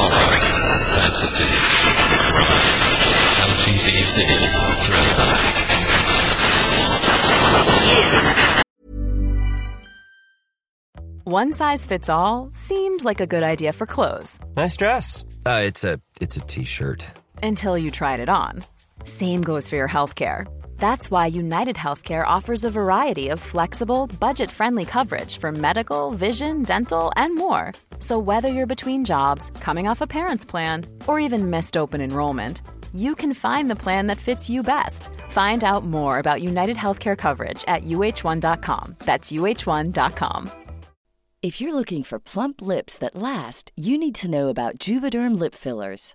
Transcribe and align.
horror, 0.00 0.40
fantasy, 0.88 1.50
crime, 2.30 2.60
LGBT, 3.44 4.16
thriller. 4.84 6.40
One 11.24 11.52
size 11.52 11.84
fits 11.86 12.08
all 12.08 12.48
seemed 12.52 13.04
like 13.04 13.20
a 13.20 13.26
good 13.26 13.42
idea 13.42 13.72
for 13.72 13.86
clothes 13.86 14.38
Nice 14.56 14.76
dress. 14.76 15.24
Uh, 15.46 15.62
it's 15.64 15.84
a 15.84 16.00
it's 16.20 16.36
a 16.36 16.40
t-shirt. 16.40 17.06
until 17.42 17.76
you 17.78 17.90
tried 17.90 18.20
it 18.20 18.28
on. 18.28 18.64
Same 19.04 19.42
goes 19.42 19.68
for 19.68 19.76
your 19.76 19.88
healthcare. 19.88 20.46
That's 20.80 21.10
why 21.10 21.26
United 21.26 21.76
Healthcare 21.76 22.26
offers 22.26 22.64
a 22.64 22.70
variety 22.70 23.28
of 23.28 23.38
flexible, 23.38 24.06
budget 24.18 24.50
friendly 24.50 24.86
coverage 24.86 25.36
for 25.36 25.52
medical, 25.52 26.10
vision, 26.12 26.62
dental, 26.62 27.12
and 27.16 27.36
more. 27.36 27.72
So, 27.98 28.18
whether 28.18 28.48
you're 28.48 28.74
between 28.74 29.04
jobs, 29.04 29.50
coming 29.60 29.86
off 29.86 30.00
a 30.00 30.06
parent's 30.06 30.44
plan, 30.44 30.86
or 31.06 31.20
even 31.20 31.50
missed 31.50 31.76
open 31.76 32.00
enrollment, 32.00 32.62
you 32.94 33.14
can 33.14 33.34
find 33.34 33.68
the 33.70 33.82
plan 33.84 34.06
that 34.06 34.18
fits 34.18 34.48
you 34.48 34.62
best. 34.62 35.10
Find 35.28 35.62
out 35.62 35.84
more 35.84 36.18
about 36.18 36.42
United 36.42 36.78
Healthcare 36.78 37.16
coverage 37.16 37.62
at 37.68 37.84
uh1.com. 37.84 38.96
That's 39.04 39.30
uh1.com. 39.30 40.50
If 41.42 41.60
you're 41.60 41.74
looking 41.74 42.04
for 42.04 42.18
plump 42.18 42.62
lips 42.62 42.96
that 42.98 43.14
last, 43.14 43.72
you 43.76 43.98
need 43.98 44.14
to 44.16 44.30
know 44.30 44.48
about 44.48 44.78
Juvederm 44.78 45.38
lip 45.38 45.54
fillers. 45.54 46.14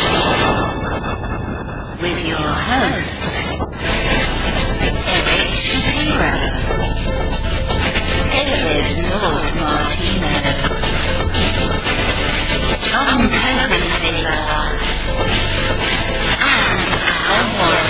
With 2.01 2.25
your 2.27 2.37
hosts, 2.41 3.53
Eric 5.05 5.49
Shapiro, 5.53 6.33
David 8.33 8.89
Lord 9.11 9.53
Martino, 9.61 10.33
Tom 12.89 13.21
Copenhaver, 13.29 14.25
and 16.41 16.81
Al 17.05 17.45
Warren. 17.61 17.89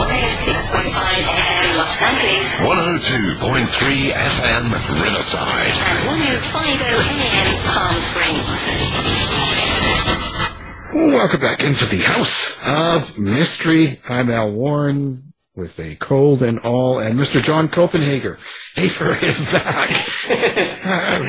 106.5 0.00 1.24
FM 1.24 1.76
Los 1.78 1.96
Angeles 2.02 2.60
102.3 2.60 4.12
FM 4.12 4.64
Riverside. 5.00 5.72
and 5.80 6.00
105 6.12 6.60
AM 6.84 7.48
Palm 7.64 7.96
Springs. 8.00 8.44
Welcome 10.92 11.40
back 11.40 11.62
into 11.62 11.84
the 11.86 11.98
house 12.02 12.58
of 12.66 13.16
mystery. 13.16 14.00
I'm 14.08 14.28
Al 14.28 14.50
Warren. 14.50 15.32
with 15.54 15.78
a 15.78 15.94
cold 15.96 16.42
and 16.42 16.58
all, 16.60 16.98
and 16.98 17.18
Mr. 17.18 17.40
John 17.42 17.68
Copenhaver. 17.68 18.38
Hafer 18.76 19.14
is 19.24 19.52
back. 19.52 19.88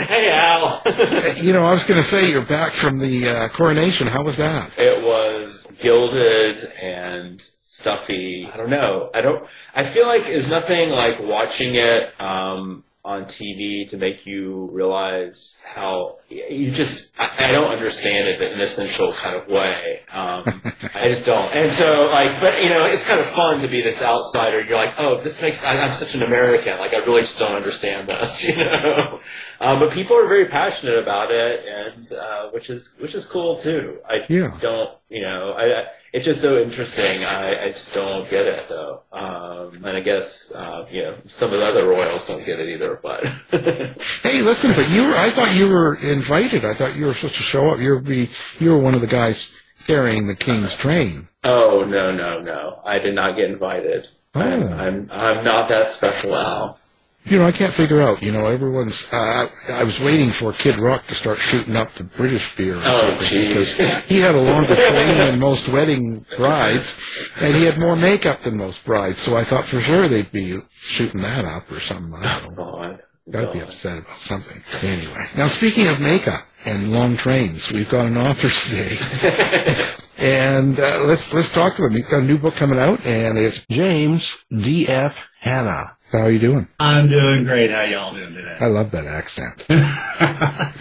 hey, 0.08 0.32
Al. 0.32 0.82
you 1.44 1.54
know, 1.54 1.64
I 1.66 1.72
was 1.72 1.84
going 1.84 2.00
to 2.00 2.06
say 2.06 2.32
you're 2.32 2.44
back 2.46 2.72
from 2.72 2.98
the 2.98 3.28
uh, 3.28 3.48
coronation. 3.50 4.08
How 4.08 4.24
was 4.24 4.38
that? 4.38 4.72
It 4.80 5.04
was 5.04 5.68
gilded 5.80 6.58
and 6.82 7.40
stuffy. 7.60 8.50
I 8.52 8.58
don't 8.58 8.70
know. 8.70 9.12
I 9.14 9.22
don't. 9.22 9.46
I 9.76 9.84
feel 9.84 10.08
like 10.08 10.24
there's 10.24 10.50
nothing 10.50 10.90
like 10.90 11.20
watching 11.20 11.76
it 11.76 12.20
um, 12.20 12.84
on 13.04 13.26
TV 13.26 13.90
to 13.90 13.98
make 13.98 14.26
you 14.26 14.70
realize 14.72 15.62
how 15.66 16.18
you 16.30 16.70
just. 16.72 17.12
I, 17.18 17.48
I 17.48 17.52
don't 17.52 17.72
understand 17.72 18.28
it 18.28 18.42
in 18.42 18.54
an 18.54 18.60
essential 18.62 19.12
kind 19.14 19.36
of 19.38 19.48
way. 19.48 20.02
Um, 20.12 20.44
I 20.94 21.08
just 21.08 21.26
don't. 21.26 21.52
And 21.54 21.72
so, 21.72 22.08
like, 22.12 22.40
but 22.40 22.62
you 22.64 22.70
know, 22.70 22.86
it's 22.86 23.08
kind 23.08 23.20
of 23.20 23.26
fun 23.26 23.62
to 23.62 23.68
be 23.68 23.82
this 23.82 24.04
outsider. 24.04 24.62
You're 24.62 24.78
like, 24.78 24.94
oh, 25.00 25.16
this 25.20 25.42
makes. 25.42 25.66
I, 25.66 25.78
I'm 25.78 25.90
such 25.90 26.14
an 26.16 26.22
American. 26.24 26.78
Like, 26.78 26.94
I 26.94 26.98
really 26.98 27.22
just 27.22 27.40
don't 27.40 27.56
understand 27.56 28.08
this. 28.08 28.46
You 28.52 28.56
know. 28.58 29.20
Um, 29.60 29.80
but 29.80 29.92
people 29.94 30.18
are 30.18 30.28
very 30.28 30.46
passionate 30.48 30.98
about 30.98 31.30
it, 31.32 31.64
and 31.66 32.12
uh, 32.14 32.50
which 32.50 32.70
is 32.70 32.96
which 33.00 33.14
is 33.16 33.26
cool 33.26 33.56
too. 33.56 34.00
I 34.08 34.26
Yeah. 34.28 34.58
don't, 34.60 34.92
you 35.10 35.22
know, 35.22 35.52
I, 35.52 35.82
I 35.82 35.86
it's 36.14 36.26
just 36.26 36.42
so 36.42 36.62
interesting. 36.62 37.24
I, 37.24 37.66
I 37.66 37.68
just 37.70 37.94
don't 37.94 38.30
get 38.30 38.46
it 38.46 38.68
though, 38.70 39.02
um, 39.12 39.84
and 39.86 39.98
I 39.98 40.02
guess 40.02 40.52
uh, 40.54 40.86
you 40.92 41.02
know 41.04 41.16
some 41.26 41.54
of 41.54 41.60
the 41.60 41.66
other 41.66 41.88
royals 41.88 42.26
don't 42.28 42.46
get 42.46 42.60
it 42.60 42.70
either. 42.70 43.00
But 43.02 43.24
Hey, 43.52 44.42
listen, 44.42 44.74
but 44.76 44.90
you 44.90 45.04
were, 45.08 45.16
I 45.16 45.30
thought 45.30 45.56
you 45.56 45.70
were 45.70 45.96
invited. 45.96 46.66
I 46.66 46.74
thought 46.74 46.96
you 46.96 47.06
were 47.06 47.14
supposed 47.14 47.36
to 47.36 47.44
show 47.44 47.70
up. 47.70 47.80
You're 47.80 48.00
be, 48.00 48.30
you 48.60 48.72
were 48.72 48.80
one 48.80 48.96
of 48.96 49.02
the 49.02 49.08
guys 49.08 49.58
carrying 49.88 50.28
the 50.28 50.36
king's 50.36 50.76
train. 50.76 51.28
oh 51.44 51.86
no, 51.88 52.12
no, 52.12 52.40
no, 52.40 52.82
I 52.86 53.00
did 53.00 53.16
not 53.16 53.36
get 53.36 53.50
invited. 53.50 54.08
I'm, 54.34 54.64
I'm 54.64 55.10
I'm 55.12 55.44
not 55.44 55.68
that 55.70 55.88
special, 55.88 56.36
Al. 56.36 56.80
You 57.24 57.38
know, 57.38 57.46
I 57.46 57.52
can't 57.52 57.72
figure 57.72 58.02
out. 58.02 58.24
You 58.24 58.32
know, 58.32 58.48
everyone's. 58.48 59.08
Uh, 59.14 59.48
I, 59.70 59.82
I 59.82 59.84
was 59.84 60.00
waiting 60.00 60.30
for 60.30 60.54
Kid 60.54 60.80
Rock 60.80 61.06
to 61.08 61.16
start 61.16 61.38
shooting 61.38 61.76
up 61.76 61.92
the 61.94 62.04
British 62.04 62.56
beer. 62.56 62.78
or 62.78 62.82
Oh, 62.84 63.16
because 63.20 63.78
He 64.08 64.20
had 64.20 64.34
a 64.36 64.42
longer 64.42 64.76
train 64.76 65.18
than 65.18 65.40
most 65.40 65.70
wedding 65.70 66.26
brides, 66.36 67.00
and 67.40 67.56
he 67.56 67.64
had 67.64 67.78
more 67.78 67.96
makeup 67.96 68.42
than 68.42 68.58
most 68.58 68.84
brides. 68.84 69.20
So 69.20 69.38
I 69.38 69.44
thought 69.44 69.66
for 69.66 69.80
sure 69.82 70.08
they'd 70.08 70.32
be 70.32 70.60
shooting 70.74 71.22
that 71.22 71.46
up 71.46 71.72
or 71.72 71.80
something. 71.80 72.14
I 72.16 72.40
don't 72.44 72.58
know. 72.58 72.64
God. 72.72 73.04
Got 73.30 73.42
to 73.42 73.52
be 73.54 73.60
upset 73.60 74.00
about 74.00 74.16
something. 74.18 74.62
Anyway, 74.90 75.24
now 75.38 75.46
speaking 75.48 75.88
of 75.88 76.00
makeup 76.02 76.42
and 76.66 76.92
long 76.92 77.16
trains, 77.16 77.72
we've 77.72 77.88
got 77.88 78.08
an 78.08 78.18
author 78.18 78.50
today, 78.50 79.78
and 80.18 80.80
uh, 80.80 81.04
let's 81.06 81.32
let's 81.34 81.52
talk 81.54 81.76
to 81.76 81.84
them. 81.84 81.94
You've 81.94 82.10
got 82.10 82.24
a 82.24 82.26
new 82.26 82.40
book 82.40 82.56
coming 82.56 82.80
out, 82.80 83.06
and 83.06 83.38
it's 83.38 83.64
James 83.68 84.44
D. 84.50 84.88
F. 84.88 85.30
Hannah. 85.40 85.98
How 86.12 86.24
are 86.24 86.32
you 86.32 86.40
doing? 86.40 86.68
I'm 86.80 87.08
doing 87.08 87.46
great. 87.46 87.72
How 87.72 87.84
y'all 87.84 88.14
doing 88.14 88.34
today? 88.34 88.58
I 88.60 88.66
love 88.66 88.92
that 88.92 89.06
accent. 89.06 89.64
I 89.70 90.72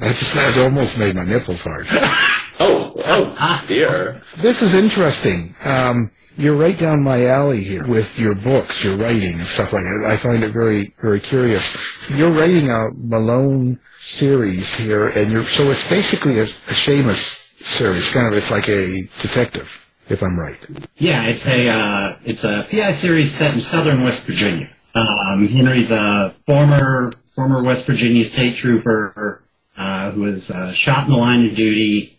just 0.00 0.34
that 0.34 0.56
almost 0.56 0.98
made 0.98 1.14
my 1.14 1.24
nipples 1.24 1.64
hard. 1.64 1.86
Oh, 2.62 2.92
oh 3.06 3.64
dear. 3.68 4.20
This 4.36 4.60
is 4.60 4.74
interesting. 4.74 5.54
Um, 5.64 6.10
you're 6.36 6.56
right 6.56 6.78
down 6.78 7.02
my 7.02 7.24
alley 7.24 7.62
here 7.62 7.86
with 7.86 8.18
your 8.18 8.34
books, 8.34 8.84
your 8.84 8.98
writing 8.98 9.32
and 9.32 9.40
stuff 9.40 9.72
like 9.72 9.84
that. 9.84 10.04
I 10.06 10.16
find 10.16 10.44
it 10.44 10.52
very, 10.52 10.94
very 11.00 11.20
curious. 11.20 11.78
You're 12.10 12.30
writing 12.30 12.68
a 12.70 12.90
Malone 12.94 13.80
series 13.98 14.74
here, 14.74 15.08
and 15.08 15.32
you're 15.32 15.44
so 15.44 15.64
it's 15.70 15.88
basically 15.88 16.38
a, 16.38 16.42
a 16.42 16.46
Shamus 16.46 17.60
series. 17.62 18.10
Kind 18.12 18.26
of, 18.26 18.34
it's 18.34 18.50
like 18.50 18.68
a 18.68 19.02
detective, 19.22 19.89
if 20.10 20.22
I'm 20.22 20.38
right. 20.38 20.58
Yeah, 20.96 21.26
it's 21.26 21.46
a 21.46 21.68
uh, 21.68 22.18
it's 22.24 22.44
a 22.44 22.66
PI 22.70 22.92
series 22.92 23.32
set 23.32 23.54
in 23.54 23.60
southern 23.60 24.02
West 24.02 24.22
Virginia. 24.24 24.68
Um, 24.94 25.46
Henry's 25.46 25.90
a 25.90 26.34
former 26.46 27.12
former 27.34 27.62
West 27.62 27.84
Virginia 27.84 28.24
state 28.24 28.56
trooper 28.56 29.42
uh, 29.76 30.10
who 30.10 30.22
was 30.22 30.50
uh, 30.50 30.72
shot 30.72 31.06
in 31.06 31.12
the 31.12 31.16
line 31.16 31.46
of 31.46 31.54
duty 31.54 32.18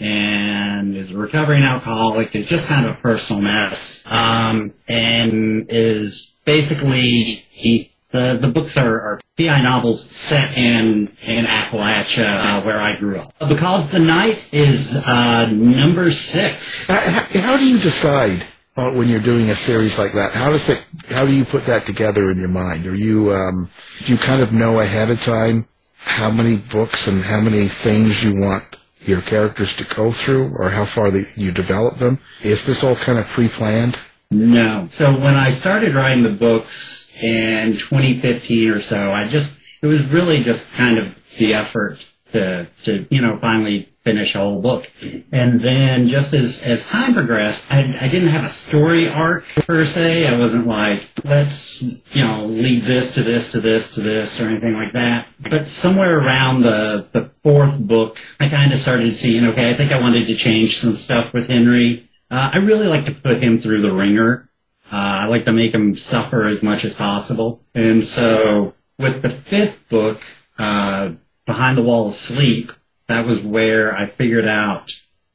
and 0.00 0.96
is 0.96 1.12
a 1.12 1.16
recovering 1.16 1.62
alcoholic. 1.62 2.34
Is 2.34 2.46
just 2.46 2.66
kind 2.66 2.86
of 2.86 2.92
a 2.92 3.00
personal 3.00 3.40
mess, 3.40 4.02
um, 4.06 4.74
and 4.88 5.66
is 5.68 6.34
basically 6.44 7.44
he. 7.50 7.92
The, 8.10 8.38
the 8.40 8.48
books 8.48 8.78
are, 8.78 9.00
are 9.00 9.20
PI 9.36 9.60
novels 9.62 10.08
set 10.08 10.56
in, 10.56 11.08
in 11.22 11.44
Appalachia, 11.44 12.28
uh, 12.28 12.62
where 12.62 12.78
I 12.78 12.96
grew 12.96 13.18
up. 13.18 13.34
Because 13.38 13.90
the 13.90 13.98
Night 13.98 14.46
is 14.50 14.96
uh, 14.96 15.46
number 15.50 16.10
six. 16.10 16.86
How, 16.86 16.96
how 16.98 17.56
do 17.58 17.68
you 17.68 17.78
decide 17.78 18.46
uh, 18.78 18.92
when 18.92 19.08
you're 19.08 19.20
doing 19.20 19.50
a 19.50 19.54
series 19.54 19.98
like 19.98 20.14
that? 20.14 20.32
How 20.32 20.50
does 20.50 20.70
it? 20.70 20.82
How 21.10 21.26
do 21.26 21.34
you 21.34 21.44
put 21.44 21.66
that 21.66 21.84
together 21.84 22.30
in 22.30 22.38
your 22.38 22.48
mind? 22.48 22.86
Are 22.86 22.94
you 22.94 23.34
um, 23.34 23.68
do 24.04 24.12
you 24.12 24.18
kind 24.18 24.40
of 24.40 24.52
know 24.52 24.80
ahead 24.80 25.10
of 25.10 25.22
time 25.22 25.68
how 25.98 26.30
many 26.30 26.56
books 26.56 27.08
and 27.08 27.22
how 27.22 27.40
many 27.40 27.66
things 27.66 28.24
you 28.24 28.34
want 28.34 28.64
your 29.00 29.20
characters 29.20 29.76
to 29.76 29.84
go 29.94 30.12
through, 30.12 30.54
or 30.56 30.70
how 30.70 30.84
far 30.84 31.10
the, 31.10 31.28
you 31.36 31.52
develop 31.52 31.98
them? 31.98 32.18
Is 32.42 32.64
this 32.66 32.82
all 32.82 32.96
kind 32.96 33.18
of 33.18 33.26
pre-planned? 33.26 33.98
No. 34.30 34.86
So 34.90 35.12
when 35.12 35.34
I 35.34 35.50
started 35.50 35.94
writing 35.94 36.22
the 36.22 36.30
books 36.30 37.07
in 37.22 37.72
2015 37.72 38.70
or 38.70 38.80
so, 38.80 39.12
I 39.12 39.26
just, 39.28 39.58
it 39.82 39.86
was 39.86 40.04
really 40.06 40.42
just 40.42 40.72
kind 40.74 40.98
of 40.98 41.14
the 41.38 41.54
effort 41.54 41.98
to, 42.32 42.68
to, 42.84 43.06
you 43.10 43.20
know, 43.22 43.38
finally 43.38 43.88
finish 44.02 44.34
a 44.34 44.38
whole 44.38 44.60
book. 44.60 44.90
And 45.32 45.60
then 45.60 46.08
just 46.08 46.32
as, 46.32 46.62
as 46.62 46.86
time 46.88 47.14
progressed, 47.14 47.64
I, 47.70 47.80
I 48.00 48.08
didn't 48.08 48.28
have 48.28 48.44
a 48.44 48.48
story 48.48 49.08
arc 49.08 49.44
per 49.56 49.84
se. 49.84 50.26
I 50.26 50.38
wasn't 50.38 50.66
like, 50.66 51.02
let's, 51.24 51.82
you 51.82 52.24
know, 52.24 52.46
lead 52.46 52.82
this 52.82 53.14
to 53.14 53.22
this 53.22 53.52
to 53.52 53.60
this 53.60 53.94
to 53.94 54.00
this 54.00 54.40
or 54.40 54.48
anything 54.48 54.74
like 54.74 54.92
that. 54.92 55.28
But 55.40 55.68
somewhere 55.68 56.18
around 56.18 56.62
the, 56.62 57.06
the 57.12 57.30
fourth 57.42 57.78
book, 57.78 58.18
I 58.40 58.48
kind 58.48 58.72
of 58.72 58.78
started 58.78 59.14
seeing, 59.14 59.44
okay, 59.46 59.70
I 59.72 59.76
think 59.76 59.92
I 59.92 60.00
wanted 60.00 60.26
to 60.26 60.34
change 60.34 60.78
some 60.80 60.96
stuff 60.96 61.32
with 61.32 61.48
Henry. 61.48 62.08
Uh, 62.30 62.50
I 62.54 62.58
really 62.58 62.86
like 62.86 63.06
to 63.06 63.12
put 63.14 63.42
him 63.42 63.58
through 63.58 63.82
the 63.82 63.94
ringer. 63.94 64.47
Uh, 64.90 64.96
I 64.96 65.26
like 65.26 65.44
to 65.44 65.52
make 65.52 65.74
him 65.74 65.94
suffer 65.94 66.44
as 66.44 66.62
much 66.62 66.84
as 66.84 66.94
possible. 66.94 67.62
And 67.74 68.02
so 68.04 68.74
with 68.98 69.22
the 69.22 69.30
fifth 69.30 69.88
book, 69.88 70.22
uh, 70.58 71.12
Behind 71.46 71.78
the 71.78 71.82
Wall 71.82 72.08
of 72.08 72.14
Sleep, 72.14 72.72
that 73.06 73.26
was 73.26 73.40
where 73.40 73.94
I 73.94 74.06
figured 74.06 74.46
out 74.46 74.92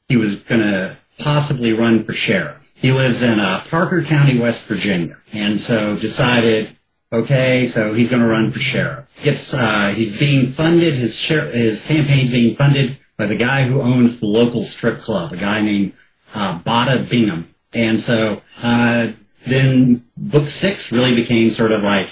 he 0.08 0.16
was 0.16 0.36
going 0.36 0.60
to 0.60 0.96
possibly 1.18 1.72
run 1.72 2.04
for 2.04 2.12
sheriff. 2.12 2.56
He 2.74 2.92
lives 2.92 3.22
in 3.22 3.40
uh, 3.40 3.64
Parker 3.70 4.02
County, 4.02 4.38
West 4.38 4.66
Virginia, 4.66 5.16
and 5.32 5.60
so 5.60 5.96
decided, 5.96 6.76
okay, 7.12 7.66
so 7.66 7.94
he's 7.94 8.10
going 8.10 8.22
to 8.22 8.28
run 8.28 8.52
for 8.52 8.58
sheriff. 8.58 9.06
Gets 9.22 9.54
uh, 9.54 9.92
he's 9.96 10.16
being 10.18 10.52
funded. 10.52 10.94
His 10.94 11.16
sher- 11.16 11.50
his 11.50 11.84
campaign's 11.84 12.30
being 12.30 12.56
funded 12.56 12.98
by 13.16 13.26
the 13.26 13.36
guy 13.36 13.66
who 13.66 13.80
owns 13.80 14.20
the 14.20 14.26
local 14.26 14.62
strip 14.62 14.98
club, 14.98 15.32
a 15.32 15.36
guy 15.36 15.62
named 15.62 15.94
uh, 16.34 16.58
Bada 16.60 17.08
Bingham. 17.08 17.54
And 17.72 18.00
so 18.00 18.42
uh, 18.62 19.12
then 19.46 20.04
book 20.16 20.46
six 20.46 20.92
really 20.92 21.14
became 21.14 21.50
sort 21.50 21.72
of 21.72 21.82
like 21.82 22.08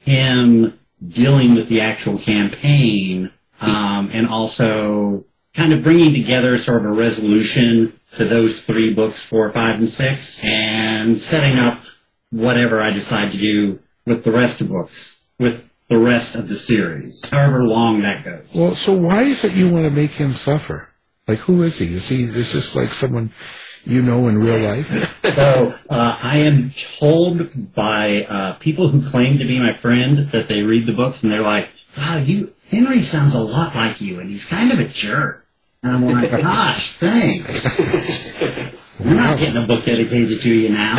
him 0.00 0.78
dealing 1.06 1.54
with 1.54 1.68
the 1.68 1.80
actual 1.80 2.18
campaign 2.18 3.30
um, 3.60 4.10
and 4.12 4.26
also 4.26 5.24
kind 5.54 5.72
of 5.72 5.82
bringing 5.82 6.12
together 6.12 6.58
sort 6.58 6.84
of 6.84 6.92
a 6.92 6.94
resolution 6.94 7.98
to 8.16 8.24
those 8.24 8.62
three 8.62 8.94
books, 8.94 9.22
four, 9.22 9.50
five, 9.50 9.78
and 9.78 9.88
six, 9.88 10.42
and 10.42 11.16
setting 11.16 11.58
up 11.58 11.80
whatever 12.30 12.80
I 12.80 12.90
decide 12.90 13.32
to 13.32 13.38
do 13.38 13.80
with 14.06 14.24
the 14.24 14.30
rest 14.30 14.60
of 14.60 14.68
books, 14.68 15.20
with 15.38 15.70
the 15.88 15.98
rest 15.98 16.34
of 16.34 16.48
the 16.48 16.54
series, 16.54 17.28
however 17.30 17.62
long 17.64 18.02
that 18.02 18.24
goes. 18.24 18.44
Well, 18.54 18.74
so 18.74 18.94
why 18.94 19.22
is 19.22 19.44
it 19.44 19.54
you 19.54 19.68
want 19.68 19.88
to 19.88 19.94
make 19.94 20.12
him 20.12 20.32
suffer? 20.32 20.88
Like, 21.26 21.38
who 21.40 21.62
is 21.62 21.78
he? 21.78 21.94
Is 21.94 22.08
he 22.08 22.24
is 22.24 22.52
this 22.52 22.74
like 22.74 22.88
someone 22.88 23.30
you 23.88 24.02
know 24.02 24.28
in 24.28 24.38
real 24.38 24.58
life? 24.58 25.22
So 25.34 25.74
uh, 25.88 26.18
I 26.22 26.38
am 26.38 26.70
told 26.70 27.74
by 27.74 28.26
uh, 28.28 28.54
people 28.58 28.88
who 28.88 29.08
claim 29.08 29.38
to 29.38 29.44
be 29.44 29.58
my 29.58 29.72
friend 29.72 30.30
that 30.32 30.48
they 30.48 30.62
read 30.62 30.86
the 30.86 30.92
books 30.92 31.22
and 31.22 31.32
they're 31.32 31.40
like, 31.40 31.68
"Wow, 31.96 32.18
you 32.18 32.52
Henry 32.68 33.00
sounds 33.00 33.34
a 33.34 33.40
lot 33.40 33.74
like 33.74 34.00
you, 34.00 34.20
and 34.20 34.28
he's 34.28 34.44
kind 34.44 34.72
of 34.72 34.78
a 34.78 34.86
jerk." 34.86 35.46
And 35.82 35.92
I'm 35.92 36.04
like, 36.04 36.30
"Gosh, 36.42 36.92
thanks." 36.92 38.32
We're 38.98 39.14
not 39.14 39.38
getting 39.38 39.62
a 39.62 39.66
book 39.66 39.84
dedicated 39.84 40.40
to 40.40 40.52
you 40.52 40.70
now. 40.70 40.96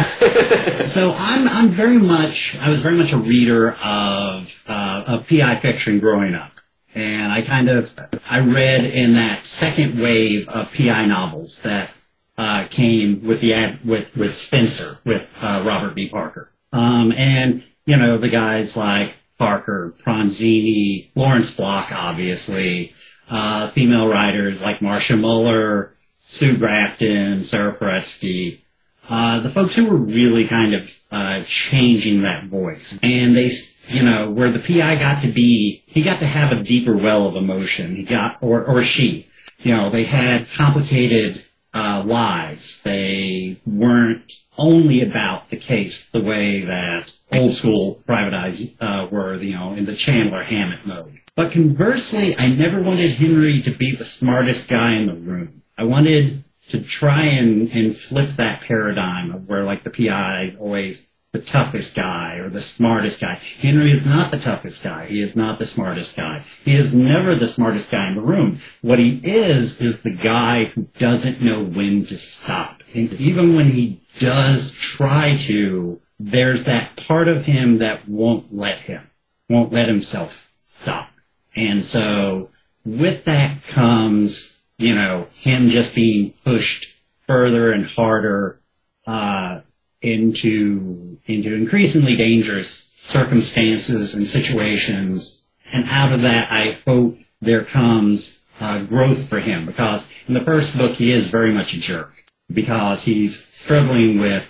so 0.84 1.12
I'm 1.12 1.48
I'm 1.48 1.70
very 1.70 1.98
much 1.98 2.58
I 2.60 2.70
was 2.70 2.82
very 2.82 2.96
much 2.96 3.12
a 3.12 3.18
reader 3.18 3.72
of 3.72 4.64
uh, 4.68 5.04
of 5.06 5.28
PI 5.28 5.60
fiction 5.60 6.00
growing 6.00 6.34
up, 6.34 6.54
and 6.96 7.32
I 7.32 7.42
kind 7.42 7.70
of 7.70 7.92
I 8.28 8.40
read 8.40 8.86
in 8.86 9.14
that 9.14 9.44
second 9.44 10.00
wave 10.00 10.48
of 10.48 10.72
PI 10.72 11.08
novels 11.08 11.60
that 11.60 11.92
uh, 12.40 12.66
came 12.70 13.22
with 13.26 13.42
the 13.42 13.54
ad 13.54 13.84
with 13.84 14.16
with 14.16 14.34
Spencer 14.34 14.98
with 15.04 15.28
uh, 15.42 15.62
Robert 15.68 15.94
B. 15.94 16.08
Parker, 16.08 16.50
um, 16.72 17.12
and 17.12 17.64
you 17.86 17.98
know 17.98 18.18
the 18.18 18.30
guys 18.30 18.78
like 18.78 19.12
Parker, 19.38 19.94
Pronzini, 20.02 21.10
Lawrence 21.16 21.52
Block, 21.52 21.92
obviously, 21.92 22.96
uh, 23.30 23.68
female 23.72 24.08
writers 24.08 24.62
like 24.62 24.82
Marcia 24.82 25.18
Muller, 25.18 25.94
Sue 26.18 26.56
Grafton, 26.56 27.44
Sara 27.44 27.76
Paretsky, 27.76 28.62
uh, 29.10 29.42
the 29.42 29.50
folks 29.50 29.76
who 29.76 29.90
were 29.90 29.98
really 29.98 30.48
kind 30.48 30.74
of 30.74 30.98
uh, 31.12 31.44
changing 31.44 32.22
that 32.22 32.46
voice. 32.46 32.98
And 33.04 33.36
they, 33.36 33.52
you 33.90 34.04
know, 34.04 34.32
where 34.32 34.52
the 34.52 34.60
PI 34.60 34.96
got 34.96 35.24
to 35.24 35.32
be, 35.32 35.84
he 35.88 36.04
got 36.04 36.20
to 36.20 36.26
have 36.26 36.58
a 36.58 36.64
deeper 36.64 36.96
well 36.96 37.28
of 37.28 37.36
emotion. 37.36 37.98
He 37.98 38.04
got, 38.04 38.38
or, 38.40 38.64
or 38.64 38.82
she, 38.82 39.28
you 39.58 39.76
know, 39.76 39.90
they 39.90 40.06
had 40.06 40.48
complicated 40.50 41.44
uh, 41.74 42.04
lives. 42.06 42.82
They 42.84 43.60
weren't 43.66 44.34
only 44.58 45.02
about 45.02 45.50
the 45.50 45.58
case 45.58 46.10
the 46.10 46.22
way 46.22 46.62
that 46.62 47.14
old 47.34 47.54
school 47.54 47.96
private 48.06 48.34
eyes 48.34 48.68
uh, 48.80 49.08
were, 49.12 49.36
you 49.36 49.54
know, 49.54 49.74
in 49.74 49.86
the 49.86 49.96
Chandler 49.96 50.44
Hammett 50.44 50.86
mode. 50.86 51.20
But 51.36 51.52
conversely, 51.52 52.36
I 52.38 52.50
never 52.50 52.82
wanted 52.82 53.12
Henry 53.12 53.62
to 53.62 53.72
be 53.72 53.96
the 53.96 54.04
smartest 54.04 54.68
guy 54.68 54.96
in 54.96 55.06
the 55.06 55.16
room. 55.16 55.62
I 55.78 55.84
wanted 55.84 56.44
to 56.70 56.84
try 56.84 57.24
and, 57.24 57.70
and 57.72 57.96
flip 57.96 58.32
that 58.32 58.62
paradigm 58.62 59.32
of 59.32 59.48
where 59.48 59.64
like 59.64 59.84
the 59.84 59.90
PI 59.90 60.58
always 60.60 61.06
the 61.32 61.40
toughest 61.40 61.96
guy 61.96 62.38
or 62.38 62.50
the 62.50 62.62
smartest 62.62 63.22
guy. 63.22 63.36
Henry 63.36 63.92
is 63.92 64.06
not 64.06 64.32
the 64.32 64.40
toughest 64.40 64.84
guy. 64.84 65.06
He 65.06 65.22
is 65.22 65.36
not 65.36 65.60
the 65.60 65.68
smartest 65.68 66.18
guy. 66.18 66.44
He 66.66 66.74
is 66.74 66.96
never 66.96 67.36
the 67.36 67.48
smartest 67.48 67.92
guy 67.92 68.10
in 68.10 68.16
the 68.16 68.22
room. 68.22 68.62
What 68.82 68.98
he 68.98 69.22
is, 69.24 69.80
is 69.80 70.02
the 70.02 70.16
guy 70.16 70.66
who 70.66 70.84
doesn't 70.98 71.42
know 71.42 71.64
when 71.64 72.06
to 72.08 72.18
stop. 72.18 72.82
And 72.96 73.14
even 73.14 73.56
when 73.56 73.68
he 73.68 74.02
does 74.18 74.72
try 74.72 75.36
to, 75.42 76.02
there's 76.20 76.64
that 76.64 76.96
part 76.96 77.28
of 77.28 77.46
him 77.46 77.78
that 77.78 78.10
won't 78.10 78.52
let 78.54 78.78
him, 78.80 79.08
won't 79.48 79.72
let 79.72 79.88
himself 79.88 80.50
stop. 80.64 81.12
And 81.56 81.86
so 81.86 82.50
with 82.84 83.26
that 83.26 83.64
comes, 83.68 84.60
you 84.80 84.96
know, 84.96 85.28
him 85.36 85.70
just 85.70 85.94
being 85.94 86.34
pushed 86.44 86.96
further 87.28 87.72
and 87.72 87.86
harder, 87.86 88.60
uh, 89.06 89.62
into 90.02 91.20
into 91.26 91.54
increasingly 91.54 92.16
dangerous 92.16 92.92
circumstances 93.04 94.14
and 94.14 94.26
situations. 94.26 95.46
And 95.72 95.86
out 95.90 96.12
of 96.14 96.22
that, 96.22 96.52
I 96.52 96.80
hope 96.88 97.18
there 97.42 97.64
comes 97.64 98.40
uh, 98.60 98.84
growth 98.84 99.28
for 99.28 99.40
him 99.40 99.66
because 99.66 100.04
in 100.28 100.34
the 100.34 100.42
first 100.42 100.78
book 100.78 100.92
he 100.92 101.12
is 101.12 101.28
very 101.28 101.54
much 101.54 101.74
a 101.74 101.80
jerk 101.80 102.12
because 102.52 103.04
he's 103.04 103.46
struggling 103.46 104.20
with 104.20 104.46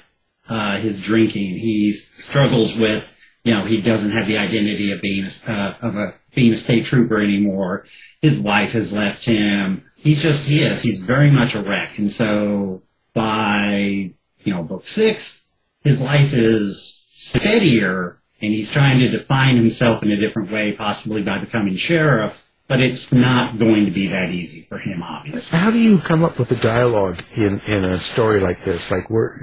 uh, 0.48 0.78
his 0.78 1.02
drinking. 1.02 1.58
He 1.58 1.92
struggles 1.92 2.78
with 2.78 3.16
you 3.44 3.54
know 3.54 3.66
he 3.66 3.82
doesn't 3.82 4.12
have 4.12 4.28
the 4.28 4.38
identity 4.38 4.92
of 4.92 5.02
being 5.02 5.26
uh, 5.48 5.76
of 5.82 5.96
a 5.96 6.16
being 6.34 6.54
a 6.54 6.56
state 6.56 6.86
trooper 6.86 7.22
anymore. 7.22 7.86
His 8.22 8.40
wife 8.40 8.72
has 8.72 8.94
left 8.94 9.26
him. 9.26 9.86
He's 9.96 10.22
just 10.22 10.48
he 10.48 10.64
is. 10.64 10.82
He's 10.82 11.00
very 11.00 11.30
much 11.32 11.56
a 11.56 11.62
wreck. 11.62 11.98
And 11.98 12.12
so 12.12 12.82
by 13.14 14.14
you 14.44 14.54
know 14.54 14.64
book 14.64 14.88
six, 14.88 15.39
his 15.84 16.02
life 16.02 16.34
is 16.34 17.06
steadier 17.10 18.20
and 18.42 18.54
he's 18.54 18.72
trying 18.72 19.00
to 19.00 19.10
define 19.10 19.56
himself 19.56 20.04
in 20.04 20.12
a 20.12 20.18
different 20.18 20.52
way, 20.52 20.74
possibly 20.74 21.22
by 21.22 21.40
becoming 21.40 21.76
sheriff. 21.76 22.46
But 22.68 22.82
it's 22.82 23.12
not 23.12 23.58
going 23.58 23.86
to 23.86 23.92
be 23.92 24.08
that 24.08 24.30
easy 24.30 24.62
for 24.62 24.78
him, 24.78 25.02
obviously. 25.02 25.58
How 25.58 25.72
do 25.72 25.80
you 25.80 25.98
come 25.98 26.24
up 26.24 26.38
with 26.38 26.50
the 26.50 26.56
dialogue 26.56 27.20
in, 27.36 27.60
in 27.68 27.84
a 27.84 27.98
story 27.98 28.40
like 28.40 28.64
this? 28.64 28.92
Like, 28.92 29.10
where 29.10 29.42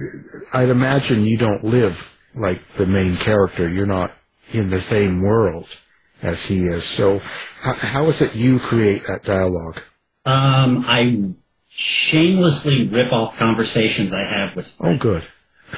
I'd 0.55 0.69
imagine 0.69 1.25
you 1.25 1.37
don't 1.37 1.65
live 1.65 2.17
like 2.37 2.61
the 2.75 2.87
main 2.87 3.17
character. 3.17 3.69
You're 3.69 3.85
not 3.85 4.13
in 4.53 4.71
the 4.71 4.81
same 4.81 5.23
world 5.23 5.77
as 6.23 6.47
he 6.47 6.67
is. 6.67 6.85
So, 6.85 7.19
how, 7.61 7.73
how 7.73 8.05
is 8.05 8.23
it 8.23 8.37
you 8.37 8.61
create 8.61 9.03
that 9.09 9.25
dialogue? 9.25 9.81
Um, 10.25 10.85
I 10.87 11.33
shamelessly 11.69 12.89
rip 12.89 13.13
off 13.13 13.37
conversations 13.39 14.13
I 14.13 14.23
have 14.23 14.55
with. 14.55 14.73
Oh, 14.79 14.97
good. 14.97 15.25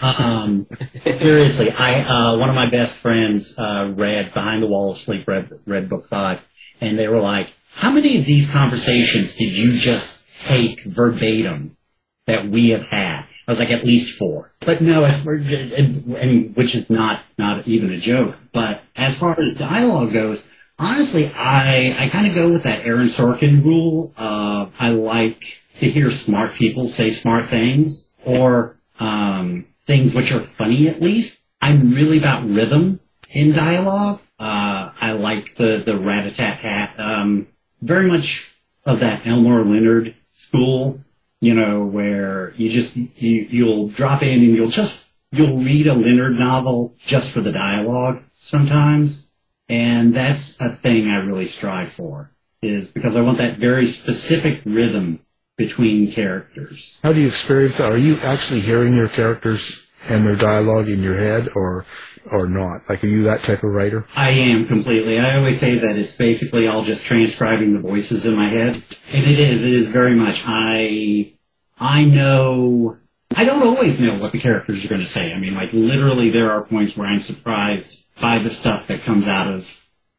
Um, 0.02 0.66
seriously, 1.02 1.70
I 1.70 2.00
uh, 2.00 2.38
one 2.38 2.48
of 2.48 2.54
my 2.54 2.70
best 2.70 2.94
friends 2.94 3.58
uh, 3.58 3.92
read 3.94 4.32
Behind 4.32 4.62
the 4.62 4.66
Wall 4.66 4.92
of 4.92 4.98
Sleep, 4.98 5.26
read 5.26 5.50
read 5.66 5.88
book 5.88 6.08
five, 6.08 6.40
and 6.80 6.98
they 6.98 7.08
were 7.08 7.20
like, 7.20 7.52
"How 7.72 7.90
many 7.90 8.18
of 8.18 8.24
these 8.24 8.50
conversations 8.50 9.36
did 9.36 9.52
you 9.52 9.72
just 9.72 10.24
take 10.44 10.84
verbatim 10.84 11.76
that 12.26 12.44
we 12.44 12.70
have 12.70 12.82
had?" 12.82 13.24
I 13.46 13.52
was 13.52 13.58
like, 13.58 13.70
"At 13.70 13.84
least 13.84 14.18
four. 14.18 14.52
But 14.60 14.80
no, 14.80 15.04
and, 15.04 16.14
and 16.14 16.56
which 16.56 16.74
is 16.74 16.90
not 16.90 17.22
not 17.38 17.66
even 17.66 17.90
a 17.90 17.96
joke. 17.96 18.36
But 18.52 18.82
as 18.94 19.16
far 19.18 19.38
as 19.40 19.58
dialogue 19.58 20.12
goes, 20.12 20.44
honestly, 20.78 21.32
I 21.32 22.04
I 22.04 22.08
kind 22.10 22.26
of 22.26 22.34
go 22.34 22.52
with 22.52 22.64
that 22.64 22.84
Aaron 22.84 23.08
Sorkin 23.08 23.64
rule. 23.64 24.12
Uh, 24.16 24.68
I 24.78 24.90
like 24.90 25.62
to 25.80 25.90
hear 25.90 26.10
smart 26.10 26.54
people 26.54 26.88
say 26.88 27.10
smart 27.10 27.46
things, 27.46 28.10
or 28.24 28.76
um, 29.00 29.66
things 29.88 30.14
which 30.14 30.30
are 30.32 30.40
funny 30.40 30.86
at 30.86 31.00
least. 31.00 31.40
I'm 31.62 31.94
really 31.94 32.18
about 32.18 32.48
rhythm 32.48 33.00
in 33.30 33.52
dialogue. 33.52 34.20
Uh, 34.38 34.92
I 35.00 35.12
like 35.12 35.56
the, 35.56 35.82
the 35.84 35.98
rat-a-tat-tat, 35.98 36.94
um, 37.00 37.48
very 37.80 38.06
much 38.06 38.54
of 38.84 39.00
that 39.00 39.26
Elmore 39.26 39.64
Leonard 39.64 40.14
school, 40.30 41.00
you 41.40 41.54
know, 41.54 41.84
where 41.84 42.52
you 42.56 42.68
just, 42.68 42.96
you, 42.96 43.08
you'll 43.50 43.88
drop 43.88 44.22
in 44.22 44.40
and 44.40 44.54
you'll 44.54 44.68
just, 44.68 45.06
you'll 45.32 45.56
read 45.56 45.86
a 45.86 45.94
Leonard 45.94 46.38
novel 46.38 46.94
just 46.98 47.30
for 47.30 47.40
the 47.40 47.50
dialogue 47.50 48.22
sometimes. 48.34 49.26
And 49.68 50.14
that's 50.14 50.56
a 50.60 50.76
thing 50.76 51.08
I 51.08 51.16
really 51.16 51.46
strive 51.46 51.90
for, 51.90 52.30
is 52.62 52.88
because 52.88 53.16
I 53.16 53.22
want 53.22 53.38
that 53.38 53.56
very 53.56 53.86
specific 53.86 54.60
rhythm 54.64 55.20
between 55.58 56.10
characters. 56.10 56.98
How 57.02 57.12
do 57.12 57.20
you 57.20 57.26
experience 57.26 57.76
that? 57.76 57.92
Are 57.92 57.98
you 57.98 58.16
actually 58.22 58.60
hearing 58.60 58.94
your 58.94 59.08
characters 59.08 59.86
and 60.08 60.24
their 60.24 60.36
dialogue 60.36 60.88
in 60.88 61.02
your 61.02 61.16
head, 61.16 61.48
or 61.54 61.84
or 62.32 62.48
not? 62.48 62.82
Like, 62.88 63.04
are 63.04 63.08
you 63.08 63.24
that 63.24 63.42
type 63.42 63.62
of 63.62 63.72
writer? 63.72 64.06
I 64.16 64.30
am 64.30 64.66
completely. 64.66 65.18
I 65.18 65.36
always 65.36 65.58
say 65.58 65.78
that 65.80 65.98
it's 65.98 66.16
basically 66.16 66.66
all 66.66 66.82
just 66.82 67.04
transcribing 67.04 67.74
the 67.74 67.80
voices 67.80 68.24
in 68.24 68.34
my 68.34 68.48
head, 68.48 68.76
and 69.12 69.26
it 69.26 69.38
is. 69.38 69.66
It 69.66 69.74
is 69.74 69.88
very 69.88 70.14
much. 70.14 70.44
I 70.46 71.34
I 71.78 72.04
know. 72.04 72.96
I 73.36 73.44
don't 73.44 73.62
always 73.62 74.00
know 74.00 74.18
what 74.18 74.32
the 74.32 74.40
characters 74.40 74.84
are 74.84 74.88
going 74.88 75.02
to 75.02 75.06
say. 75.06 75.34
I 75.34 75.38
mean, 75.38 75.54
like 75.54 75.72
literally, 75.72 76.30
there 76.30 76.52
are 76.52 76.62
points 76.62 76.96
where 76.96 77.08
I'm 77.08 77.20
surprised 77.20 78.04
by 78.20 78.38
the 78.38 78.50
stuff 78.50 78.88
that 78.88 79.02
comes 79.02 79.26
out 79.28 79.52
of, 79.52 79.66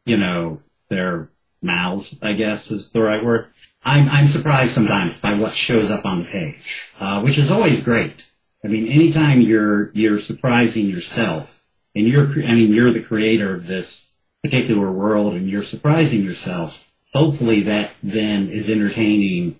you 0.05 0.17
know, 0.17 0.61
their 0.89 1.29
mouths. 1.61 2.17
I 2.21 2.33
guess 2.33 2.71
is 2.71 2.91
the 2.91 3.01
right 3.01 3.23
word. 3.23 3.47
I'm, 3.83 4.09
I'm 4.09 4.27
surprised 4.27 4.71
sometimes 4.71 5.15
by 5.17 5.37
what 5.37 5.53
shows 5.53 5.89
up 5.89 6.05
on 6.05 6.19
the 6.19 6.25
page, 6.25 6.89
uh, 6.99 7.21
which 7.21 7.37
is 7.37 7.49
always 7.49 7.81
great. 7.81 8.25
I 8.63 8.67
mean, 8.67 8.87
anytime 8.87 9.41
you're 9.41 9.89
you're 9.93 10.19
surprising 10.19 10.87
yourself, 10.87 11.59
and 11.95 12.07
you're 12.07 12.27
I 12.27 12.55
mean 12.55 12.73
you're 12.73 12.91
the 12.91 13.01
creator 13.01 13.55
of 13.55 13.67
this 13.67 14.09
particular 14.43 14.91
world, 14.91 15.33
and 15.33 15.49
you're 15.49 15.63
surprising 15.63 16.23
yourself. 16.23 16.77
Hopefully, 17.13 17.63
that 17.63 17.91
then 18.03 18.49
is 18.49 18.69
entertaining 18.69 19.59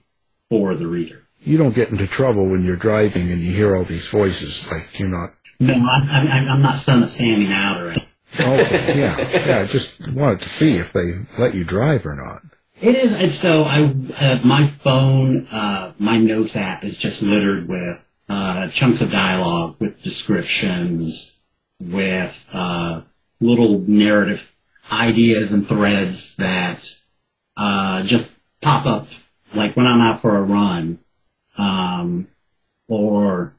for 0.49 0.75
the 0.75 0.87
reader. 0.87 1.23
You 1.41 1.57
don't 1.57 1.73
get 1.73 1.89
into 1.89 2.05
trouble 2.05 2.49
when 2.49 2.63
you're 2.63 2.75
driving 2.75 3.31
and 3.31 3.39
you 3.39 3.53
hear 3.53 3.75
all 3.75 3.83
these 3.83 4.07
voices. 4.07 4.69
Like 4.69 4.99
you're 4.99 5.07
not. 5.07 5.29
No, 5.61 5.73
I'm, 5.73 6.09
I'm, 6.09 6.49
I'm 6.49 6.61
not 6.61 6.75
son 6.75 7.03
of 7.03 7.09
Sammy 7.09 7.51
out 7.51 7.81
or 7.81 7.89
anything. 7.89 8.07
Oh, 8.39 8.55
yeah, 8.95 9.45
yeah. 9.45 9.59
I 9.59 9.65
just 9.65 10.07
wanted 10.11 10.41
to 10.41 10.49
see 10.49 10.77
if 10.77 10.93
they 10.93 11.13
let 11.37 11.55
you 11.55 11.63
drive 11.63 12.05
or 12.05 12.15
not. 12.15 12.41
It 12.81 12.95
is, 12.95 13.19
and 13.19 13.29
so 13.29 13.63
I, 13.63 13.93
uh, 14.17 14.39
my 14.45 14.67
phone, 14.67 15.47
uh, 15.47 15.93
my 15.99 16.17
notes 16.17 16.55
app 16.55 16.85
is 16.85 16.97
just 16.97 17.21
littered 17.21 17.67
with 17.67 18.05
uh, 18.29 18.69
chunks 18.69 19.01
of 19.01 19.11
dialogue, 19.11 19.75
with 19.79 20.01
descriptions, 20.01 21.37
with 21.81 22.45
uh, 22.53 23.01
little 23.41 23.79
narrative 23.79 24.55
ideas 24.89 25.51
and 25.51 25.67
threads 25.67 26.37
that 26.37 26.89
uh, 27.57 28.01
just 28.03 28.31
pop 28.61 28.85
up, 28.85 29.07
like 29.53 29.75
when 29.75 29.85
I'm 29.85 29.99
out 29.99 30.21
for 30.21 30.37
a 30.37 30.41
run, 30.41 30.99
um, 31.57 32.29
or 32.87 33.55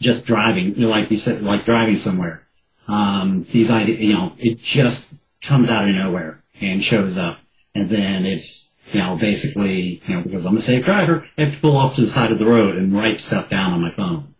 just 0.00 0.24
driving, 0.24 0.76
you 0.76 0.82
know, 0.82 0.88
like 0.88 1.10
you 1.10 1.18
said, 1.18 1.42
like 1.42 1.66
driving 1.66 1.96
somewhere. 1.96 2.42
Um, 2.88 3.46
these 3.52 3.70
ideas, 3.70 4.00
you 4.00 4.14
know, 4.14 4.32
it 4.38 4.58
just 4.58 5.08
comes 5.42 5.68
out 5.68 5.90
of 5.90 5.94
nowhere 5.94 6.42
and 6.62 6.82
shows 6.82 7.18
up 7.18 7.38
and 7.74 7.90
then 7.90 8.24
it's 8.24 8.70
you 8.92 9.00
know 9.00 9.16
basically 9.16 10.02
you 10.06 10.14
know 10.14 10.22
because 10.22 10.46
I'm 10.46 10.56
a 10.56 10.60
safe 10.60 10.84
driver, 10.84 11.28
I 11.36 11.44
have 11.44 11.54
to 11.54 11.60
pull 11.60 11.76
off 11.76 11.94
to 11.96 12.00
the 12.00 12.06
side 12.06 12.32
of 12.32 12.38
the 12.38 12.46
road 12.46 12.76
and 12.76 12.94
write 12.94 13.20
stuff 13.20 13.48
down 13.48 13.72
on 13.72 13.82
my 13.82 13.90
phone 13.90 14.34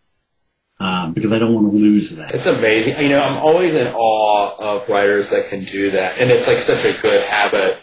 um, 0.80 1.12
because 1.12 1.32
I 1.32 1.38
don't 1.38 1.54
want 1.54 1.70
to 1.70 1.76
lose 1.76 2.16
that. 2.16 2.34
It's 2.34 2.46
amazing. 2.46 3.00
You 3.00 3.10
know, 3.10 3.22
I'm 3.22 3.38
always 3.38 3.74
in 3.74 3.86
awe 3.88 4.56
of 4.58 4.88
writers 4.88 5.30
that 5.30 5.48
can 5.48 5.64
do 5.64 5.90
that, 5.92 6.18
and 6.18 6.30
it's 6.30 6.46
like 6.46 6.58
such 6.58 6.84
a 6.84 7.00
good 7.00 7.24
habit 7.26 7.78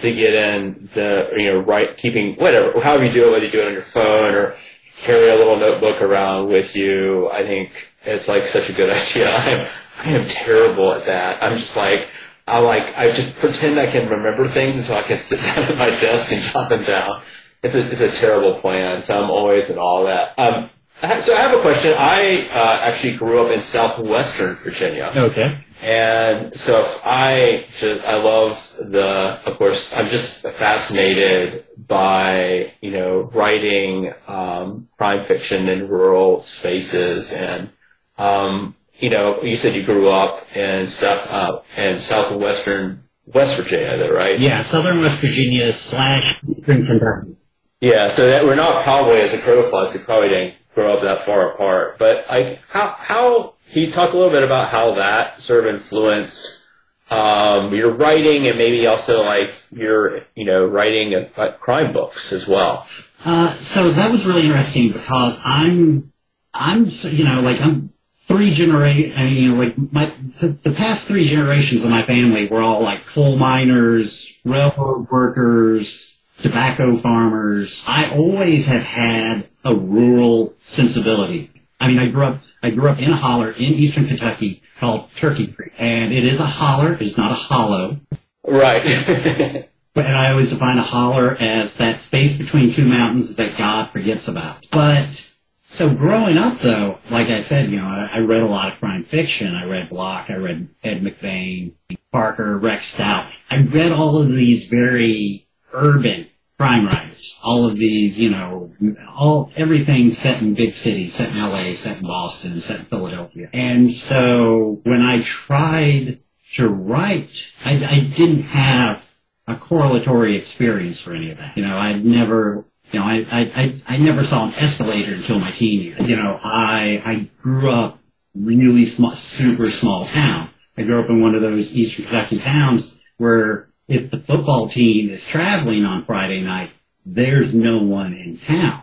to 0.00 0.14
get 0.14 0.34
in 0.34 0.88
the 0.94 1.30
you 1.36 1.46
know 1.46 1.60
write 1.60 1.96
keeping 1.96 2.34
whatever 2.36 2.78
however 2.80 3.06
you 3.06 3.12
do 3.12 3.28
it, 3.28 3.32
whether 3.32 3.44
you 3.46 3.50
do 3.50 3.60
it 3.60 3.66
on 3.66 3.72
your 3.72 3.82
phone 3.82 4.34
or 4.34 4.56
carry 4.96 5.28
a 5.30 5.36
little 5.36 5.56
notebook 5.56 6.02
around 6.02 6.48
with 6.48 6.76
you. 6.76 7.30
I 7.30 7.42
think 7.42 7.70
it's 8.02 8.28
like 8.28 8.42
such 8.42 8.70
a 8.70 8.72
good 8.72 8.90
idea. 8.96 9.34
I'm 9.34 9.66
I 9.98 10.10
am 10.10 10.24
terrible 10.26 10.92
at 10.92 11.06
that. 11.06 11.42
I'm 11.42 11.52
just 11.52 11.76
like 11.76 12.08
I 12.46 12.60
like 12.60 12.96
I 12.96 13.10
just 13.10 13.36
pretend 13.36 13.78
I 13.78 13.90
can 13.90 14.08
remember 14.08 14.46
things 14.46 14.76
until 14.76 14.96
I 14.96 15.02
can 15.02 15.18
sit 15.18 15.40
down 15.54 15.64
at 15.64 15.76
my 15.76 15.90
desk 15.90 16.32
and 16.32 16.42
jot 16.42 16.68
them 16.68 16.84
down. 16.84 17.22
It's 17.62 17.74
a 17.74 17.90
it's 17.90 18.00
a 18.00 18.20
terrible 18.20 18.54
plan, 18.54 19.02
so 19.02 19.22
I'm 19.22 19.30
always 19.30 19.70
in 19.70 19.78
all 19.78 20.04
that. 20.04 20.38
Um, 20.38 20.70
So 21.00 21.34
I 21.34 21.40
have 21.40 21.54
a 21.56 21.60
question. 21.60 21.94
I 21.98 22.48
uh, 22.50 22.80
actually 22.82 23.16
grew 23.16 23.44
up 23.44 23.52
in 23.52 23.60
southwestern 23.60 24.54
Virginia. 24.54 25.12
Okay. 25.14 25.58
And 25.82 26.54
so 26.54 26.80
if 26.80 27.02
I 27.04 27.66
just, 27.76 28.02
I 28.02 28.16
love 28.16 28.74
the, 28.80 29.38
of 29.44 29.58
course, 29.58 29.94
I'm 29.94 30.06
just 30.06 30.40
fascinated 30.40 31.66
by, 31.76 32.72
you 32.80 32.92
know, 32.92 33.24
writing, 33.34 34.14
um, 34.26 34.88
crime 34.96 35.22
fiction 35.22 35.68
in 35.68 35.86
rural 35.86 36.40
spaces. 36.40 37.30
And, 37.30 37.68
um, 38.16 38.74
you 38.98 39.10
know, 39.10 39.42
you 39.42 39.56
said 39.56 39.74
you 39.74 39.82
grew 39.82 40.08
up 40.08 40.46
in, 40.56 40.86
uh, 41.02 41.60
in 41.76 41.96
southwestern 41.96 43.04
West 43.26 43.56
Virginia, 43.56 43.96
that 43.96 44.12
right? 44.12 44.38
Yeah, 44.38 44.62
Southern 44.62 45.00
West 45.00 45.20
Virginia 45.20 45.72
slash 45.72 46.24
Eastern 46.48 46.86
Kentucky. 46.86 47.36
Yeah, 47.80 48.08
so 48.08 48.26
that 48.28 48.44
we're 48.44 48.54
not 48.54 48.84
probably 48.84 49.20
as 49.20 49.34
a 49.34 49.38
crow 49.38 49.62
flies, 49.68 49.92
we 49.92 50.00
probably 50.00 50.28
didn't 50.28 50.54
grow 50.74 50.94
up 50.94 51.02
that 51.02 51.20
far 51.20 51.52
apart. 51.52 51.98
But 51.98 52.26
like, 52.28 52.64
how 52.68 52.94
how 52.96 53.54
can 53.72 53.82
you 53.82 53.90
talk 53.90 54.12
a 54.12 54.16
little 54.16 54.32
bit 54.32 54.44
about 54.44 54.68
how 54.68 54.94
that 54.94 55.40
sort 55.40 55.66
of 55.66 55.74
influenced 55.74 56.64
um, 57.10 57.74
your 57.74 57.90
writing 57.90 58.46
and 58.48 58.56
maybe 58.56 58.86
also 58.86 59.22
like 59.22 59.50
your 59.70 60.22
you 60.34 60.44
know 60.44 60.66
writing 60.66 61.14
of 61.14 61.60
crime 61.60 61.92
books 61.92 62.32
as 62.32 62.48
well? 62.48 62.86
Uh, 63.24 63.52
so 63.54 63.90
that 63.90 64.10
was 64.10 64.24
really 64.24 64.46
interesting 64.46 64.92
because 64.92 65.40
I'm, 65.44 66.12
I'm, 66.54 66.84
you 66.84 67.24
know, 67.24 67.40
like 67.40 67.60
I'm 67.60 67.92
three 68.26 68.50
generation. 68.50 69.12
I 69.16 69.24
mean, 69.24 69.42
you 69.42 69.48
know, 69.50 69.54
like 69.56 69.92
my 69.92 70.12
the, 70.40 70.48
the 70.48 70.72
past 70.72 71.06
three 71.06 71.24
generations 71.24 71.84
of 71.84 71.90
my 71.90 72.04
family 72.04 72.46
were 72.46 72.60
all 72.60 72.82
like 72.82 73.06
coal 73.06 73.36
miners, 73.36 74.32
railroad 74.44 75.10
workers, 75.10 76.18
tobacco 76.42 76.96
farmers. 76.96 77.84
I 77.88 78.10
always 78.10 78.66
have 78.66 78.82
had 78.82 79.48
a 79.64 79.74
rural 79.74 80.54
sensibility. 80.58 81.50
I 81.80 81.88
mean, 81.88 81.98
I 81.98 82.08
grew 82.08 82.24
up, 82.24 82.40
I 82.62 82.70
grew 82.70 82.88
up 82.88 83.00
in 83.00 83.10
a 83.10 83.16
holler 83.16 83.50
in 83.50 83.74
eastern 83.74 84.06
Kentucky 84.06 84.62
called 84.78 85.14
Turkey 85.14 85.48
Creek, 85.48 85.72
and 85.78 86.12
it 86.12 86.24
is 86.24 86.40
a 86.40 86.46
holler. 86.46 86.94
It 86.94 87.02
is 87.02 87.16
not 87.16 87.30
a 87.30 87.34
hollow. 87.34 88.00
Right. 88.44 89.68
And 89.96 90.14
I 90.14 90.30
always 90.30 90.50
define 90.50 90.76
a 90.76 90.82
holler 90.82 91.34
as 91.40 91.74
that 91.76 91.96
space 91.96 92.36
between 92.36 92.70
two 92.70 92.84
mountains 92.84 93.34
that 93.36 93.56
God 93.56 93.88
forgets 93.90 94.28
about. 94.28 94.66
But 94.70 95.26
so 95.68 95.92
growing 95.92 96.38
up, 96.38 96.60
though, 96.60 96.98
like 97.10 97.28
I 97.28 97.40
said, 97.40 97.70
you 97.70 97.76
know, 97.76 97.84
I, 97.84 98.10
I 98.14 98.18
read 98.20 98.42
a 98.42 98.46
lot 98.46 98.72
of 98.72 98.78
crime 98.78 99.04
fiction. 99.04 99.54
I 99.54 99.64
read 99.64 99.88
Block. 99.88 100.30
I 100.30 100.36
read 100.36 100.68
Ed 100.82 101.02
McBain, 101.02 101.72
Parker, 102.12 102.56
Rex 102.56 102.86
Stout. 102.86 103.30
I 103.50 103.62
read 103.62 103.92
all 103.92 104.18
of 104.18 104.28
these 104.28 104.68
very 104.68 105.46
urban 105.72 106.28
crime 106.58 106.86
writers. 106.86 107.38
All 107.44 107.66
of 107.68 107.76
these, 107.76 108.18
you 108.18 108.30
know, 108.30 108.72
all 109.14 109.52
everything 109.56 110.12
set 110.12 110.40
in 110.40 110.54
big 110.54 110.70
cities, 110.70 111.14
set 111.14 111.30
in 111.30 111.36
L.A., 111.36 111.74
set 111.74 111.98
in 111.98 112.04
Boston, 112.04 112.56
set 112.56 112.80
in 112.80 112.86
Philadelphia. 112.86 113.50
And 113.52 113.92
so 113.92 114.80
when 114.84 115.02
I 115.02 115.20
tried 115.22 116.20
to 116.54 116.68
write, 116.68 117.52
I, 117.64 117.84
I 117.84 118.00
didn't 118.00 118.42
have 118.42 119.04
a 119.46 119.54
correlatory 119.54 120.36
experience 120.36 121.00
for 121.00 121.14
any 121.14 121.30
of 121.30 121.38
that. 121.38 121.56
You 121.56 121.64
know, 121.64 121.76
I'd 121.76 122.04
never, 122.04 122.64
you 122.92 123.00
know, 123.00 123.04
I, 123.04 123.26
I, 123.30 123.40
I, 123.54 123.82
I 123.86 123.96
never 123.98 124.24
saw 124.24 124.46
an 124.46 124.54
escalator 124.54 125.14
until 125.14 125.40
my 125.40 125.50
teen 125.50 125.82
years. 125.82 126.08
You 126.08 126.16
know, 126.16 126.38
I, 126.42 127.02
I 127.04 127.30
grew 127.42 127.70
up 127.70 127.98
really 128.34 128.84
small, 128.84 129.12
super 129.12 129.70
small 129.70 130.06
town. 130.06 130.50
I 130.76 130.82
grew 130.82 131.00
up 131.00 131.08
in 131.08 131.20
one 131.20 131.34
of 131.34 131.42
those 131.42 131.74
eastern 131.74 132.04
Kentucky 132.06 132.38
towns 132.38 132.98
where 133.16 133.68
if 133.88 134.10
the 134.10 134.18
football 134.18 134.68
team 134.68 135.08
is 135.08 135.26
traveling 135.26 135.84
on 135.84 136.04
Friday 136.04 136.42
night, 136.42 136.70
there's 137.04 137.54
no 137.54 137.78
one 137.78 138.12
in 138.14 138.38
town. 138.38 138.82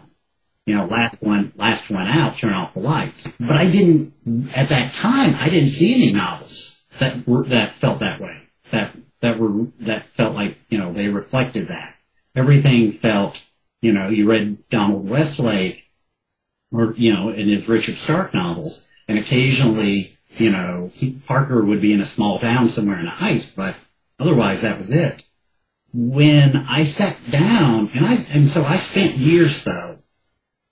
You 0.65 0.75
know, 0.75 0.85
last 0.85 1.21
one, 1.21 1.51
last 1.57 1.89
one 1.89 2.07
out, 2.07 2.37
turn 2.37 2.53
off 2.53 2.73
the 2.73 2.79
lights. 2.79 3.27
But 3.39 3.57
I 3.57 3.69
didn't, 3.69 4.13
at 4.55 4.69
that 4.69 4.93
time, 4.93 5.35
I 5.35 5.49
didn't 5.49 5.69
see 5.69 5.93
any 5.93 6.13
novels 6.13 6.81
that 6.99 7.27
were, 7.27 7.43
that 7.45 7.73
felt 7.73 7.99
that 7.99 8.21
way. 8.21 8.37
That, 8.71 8.91
that 9.19 9.37
were, 9.37 9.67
that 9.81 10.07
felt 10.15 10.33
like, 10.33 10.57
you 10.69 10.77
know, 10.77 10.93
they 10.93 11.09
reflected 11.09 11.67
that. 11.67 11.95
Everything 12.33 12.93
felt, 12.93 13.41
you 13.83 13.91
know, 13.91 14.07
you 14.07 14.25
read 14.25 14.69
Donald 14.69 15.09
Westlake, 15.09 15.83
or, 16.71 16.93
you 16.95 17.13
know, 17.13 17.29
in 17.29 17.49
his 17.49 17.67
Richard 17.67 17.95
Stark 17.95 18.33
novels, 18.33 18.87
and 19.09 19.19
occasionally, 19.19 20.17
you 20.37 20.51
know, 20.51 20.89
he, 20.93 21.11
Parker 21.27 21.63
would 21.63 21.81
be 21.81 21.91
in 21.91 21.99
a 21.99 22.05
small 22.05 22.39
town 22.39 22.69
somewhere 22.69 22.97
in 22.97 23.05
the 23.05 23.11
heights, 23.11 23.45
but 23.45 23.75
otherwise 24.17 24.61
that 24.61 24.79
was 24.79 24.89
it. 24.89 25.23
When 25.93 26.55
I 26.55 26.83
sat 26.83 27.17
down, 27.29 27.91
and 27.93 28.05
I, 28.05 28.25
and 28.31 28.47
so 28.47 28.63
I 28.63 28.77
spent 28.77 29.17
years 29.17 29.65
though, 29.65 29.99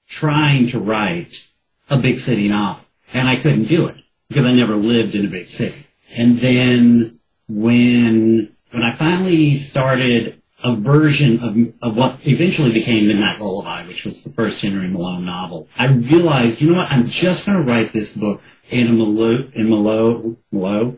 trying 0.07 0.69
to 0.69 0.79
write 0.79 1.45
a 1.89 1.97
big 1.97 2.17
city 2.17 2.47
novel, 2.47 2.85
and 3.13 3.27
I 3.27 3.35
couldn't 3.35 3.65
do 3.65 3.87
it 3.87 3.97
because 4.29 4.45
I 4.45 4.53
never 4.53 4.77
lived 4.77 5.15
in 5.15 5.25
a 5.25 5.29
big 5.29 5.47
city. 5.47 5.85
And 6.15 6.39
then 6.39 7.19
when 7.49 8.55
when 8.71 8.83
I 8.83 8.93
finally 8.93 9.55
started 9.55 10.40
a 10.63 10.75
version 10.75 11.39
of, 11.39 11.89
of 11.89 11.97
what 11.97 12.19
eventually 12.27 12.71
became 12.71 13.07
Midnight 13.07 13.39
Lullaby, 13.39 13.85
which 13.87 14.05
was 14.05 14.23
the 14.23 14.29
first 14.31 14.61
Henry 14.61 14.87
Malone 14.87 15.25
novel, 15.25 15.67
I 15.77 15.87
realized, 15.87 16.61
you 16.61 16.71
know 16.71 16.77
what, 16.77 16.91
I'm 16.91 17.07
just 17.07 17.45
going 17.45 17.57
to 17.57 17.63
write 17.63 17.93
this 17.93 18.15
book 18.15 18.41
in 18.69 18.87
a 18.87 18.91
Malo, 18.91 19.49
in 19.53 19.69
Malo, 19.69 20.37
Malo, 20.51 20.97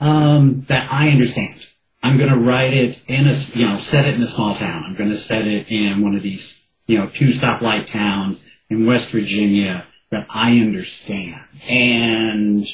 um, 0.00 0.62
that 0.68 0.90
I 0.92 1.10
understand. 1.10 1.66
I'm 2.02 2.16
going 2.16 2.30
to 2.30 2.38
write 2.38 2.72
it 2.72 3.00
in 3.06 3.26
a, 3.26 3.34
you 3.54 3.68
know, 3.68 3.76
set 3.76 4.06
it 4.06 4.16
in 4.16 4.22
a 4.22 4.26
small 4.26 4.56
town. 4.56 4.84
I'm 4.84 4.96
going 4.96 5.10
to 5.10 5.16
set 5.16 5.46
it 5.46 5.68
in 5.68 6.02
one 6.02 6.16
of 6.16 6.22
these, 6.22 6.66
you 6.86 6.98
know, 6.98 7.06
two 7.06 7.28
stoplight 7.28 7.90
towns 7.90 8.42
in 8.68 8.86
West 8.86 9.10
Virginia 9.10 9.86
that 10.10 10.26
I 10.28 10.58
understand. 10.58 11.40
And, 11.68 12.66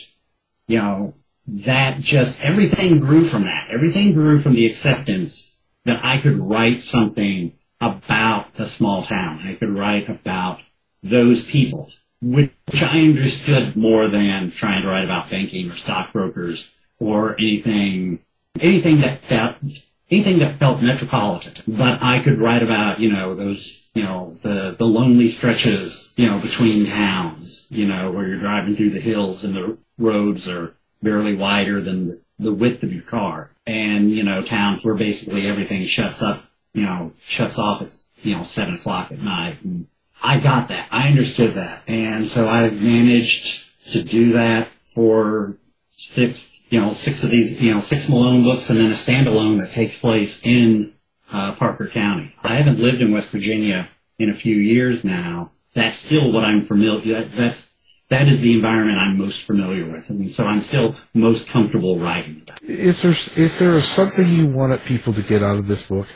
you 0.66 0.78
know, 0.78 1.14
that 1.46 2.00
just, 2.00 2.40
everything 2.40 3.00
grew 3.00 3.24
from 3.24 3.42
that. 3.42 3.68
Everything 3.70 4.14
grew 4.14 4.40
from 4.40 4.54
the 4.54 4.66
acceptance 4.66 5.47
that 5.88 6.04
I 6.04 6.18
could 6.18 6.38
write 6.38 6.80
something 6.80 7.52
about 7.80 8.54
the 8.54 8.66
small 8.66 9.02
town. 9.02 9.46
I 9.46 9.54
could 9.54 9.70
write 9.70 10.08
about 10.08 10.60
those 11.02 11.44
people, 11.44 11.90
which 12.20 12.52
I 12.82 13.00
understood 13.00 13.74
more 13.74 14.08
than 14.08 14.50
trying 14.50 14.82
to 14.82 14.88
write 14.88 15.04
about 15.04 15.30
banking 15.30 15.70
or 15.70 15.74
stockbrokers 15.74 16.74
or 16.98 17.34
anything, 17.38 18.18
anything 18.60 19.00
that 19.00 19.22
felt, 19.22 19.56
anything 20.10 20.40
that 20.40 20.58
felt 20.58 20.82
metropolitan. 20.82 21.54
But 21.66 22.02
I 22.02 22.20
could 22.22 22.38
write 22.38 22.62
about, 22.62 23.00
you 23.00 23.10
know, 23.10 23.34
those, 23.34 23.88
you 23.94 24.02
know, 24.02 24.36
the, 24.42 24.74
the 24.76 24.86
lonely 24.86 25.28
stretches, 25.28 26.12
you 26.16 26.26
know, 26.26 26.38
between 26.38 26.86
towns, 26.86 27.66
you 27.70 27.86
know, 27.86 28.10
where 28.10 28.26
you're 28.26 28.40
driving 28.40 28.76
through 28.76 28.90
the 28.90 29.00
hills 29.00 29.42
and 29.44 29.54
the 29.54 29.78
roads 29.96 30.48
are 30.48 30.74
barely 31.02 31.34
wider 31.34 31.80
than 31.80 32.08
the, 32.08 32.20
the 32.38 32.52
width 32.52 32.82
of 32.82 32.92
your 32.92 33.02
car. 33.02 33.50
And, 33.66 34.10
you 34.10 34.22
know, 34.22 34.42
towns 34.42 34.84
where 34.84 34.94
basically 34.94 35.46
everything 35.46 35.84
shuts 35.84 36.22
up, 36.22 36.44
you 36.72 36.82
know, 36.82 37.12
shuts 37.20 37.58
off 37.58 37.82
at, 37.82 37.88
you 38.22 38.34
know, 38.34 38.42
seven 38.42 38.74
o'clock 38.74 39.12
at 39.12 39.18
night. 39.18 39.62
And 39.62 39.86
I 40.22 40.40
got 40.40 40.68
that. 40.68 40.88
I 40.90 41.08
understood 41.08 41.54
that. 41.54 41.82
And 41.86 42.28
so 42.28 42.48
I 42.48 42.70
managed 42.70 43.70
to 43.92 44.02
do 44.02 44.32
that 44.32 44.68
for 44.94 45.56
six, 45.90 46.60
you 46.70 46.80
know, 46.80 46.92
six 46.92 47.24
of 47.24 47.30
these, 47.30 47.60
you 47.60 47.72
know, 47.72 47.80
six 47.80 48.08
Malone 48.08 48.42
books 48.42 48.70
and 48.70 48.78
then 48.78 48.90
a 48.90 48.94
standalone 48.94 49.60
that 49.60 49.72
takes 49.72 49.98
place 49.98 50.42
in 50.44 50.94
uh, 51.30 51.54
Parker 51.56 51.86
County. 51.86 52.34
I 52.42 52.56
haven't 52.56 52.80
lived 52.80 53.00
in 53.00 53.12
West 53.12 53.30
Virginia 53.30 53.88
in 54.18 54.30
a 54.30 54.34
few 54.34 54.56
years 54.56 55.04
now. 55.04 55.50
That's 55.74 55.98
still 55.98 56.32
what 56.32 56.44
I'm 56.44 56.64
familiar, 56.64 57.20
that, 57.20 57.36
that's, 57.36 57.67
that 58.08 58.26
is 58.26 58.40
the 58.40 58.54
environment 58.54 58.98
I'm 58.98 59.18
most 59.18 59.42
familiar 59.42 59.84
with. 59.84 60.08
And 60.08 60.30
so 60.30 60.44
I'm 60.44 60.60
still 60.60 60.96
most 61.14 61.48
comfortable 61.48 61.98
writing 61.98 62.42
about. 62.42 62.62
Is 62.62 63.02
there 63.02 63.12
is 63.12 63.58
there 63.58 63.78
something 63.80 64.26
you 64.28 64.46
wanted 64.46 64.82
people 64.84 65.12
to 65.12 65.22
get 65.22 65.42
out 65.42 65.58
of 65.58 65.68
this 65.68 65.88
book, 65.88 66.06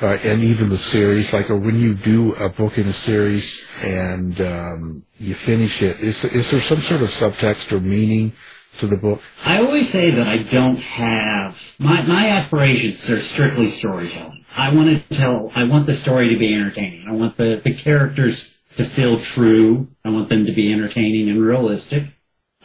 uh, 0.00 0.18
and 0.24 0.42
even 0.42 0.70
the 0.70 0.78
series? 0.78 1.32
Like, 1.32 1.50
or 1.50 1.56
when 1.56 1.76
you 1.76 1.94
do 1.94 2.34
a 2.34 2.48
book 2.48 2.78
in 2.78 2.86
a 2.86 2.92
series 2.92 3.66
and 3.82 4.40
um, 4.40 5.02
you 5.18 5.34
finish 5.34 5.82
it, 5.82 6.00
is 6.00 6.24
is 6.24 6.50
there 6.50 6.60
some 6.60 6.78
sort 6.78 7.02
of 7.02 7.08
subtext 7.08 7.72
or 7.72 7.80
meaning 7.80 8.32
to 8.78 8.86
the 8.86 8.96
book? 8.96 9.20
I 9.44 9.62
always 9.62 9.88
say 9.88 10.10
that 10.12 10.26
I 10.26 10.38
don't 10.38 10.78
have 10.78 11.74
my 11.78 12.02
my 12.06 12.28
aspirations 12.28 13.10
are 13.10 13.18
strictly 13.18 13.68
storytelling. 13.68 14.44
I 14.54 14.74
want 14.74 14.88
to 14.88 15.16
tell. 15.16 15.50
I 15.54 15.64
want 15.64 15.86
the 15.86 15.94
story 15.94 16.32
to 16.32 16.38
be 16.38 16.54
entertaining. 16.54 17.06
I 17.06 17.12
want 17.12 17.36
the 17.36 17.60
the 17.62 17.74
characters 17.74 18.56
to 18.76 18.84
feel 18.84 19.18
true. 19.18 19.88
I 20.04 20.10
want 20.10 20.28
them 20.28 20.46
to 20.46 20.52
be 20.52 20.72
entertaining 20.72 21.28
and 21.28 21.42
realistic. 21.42 22.04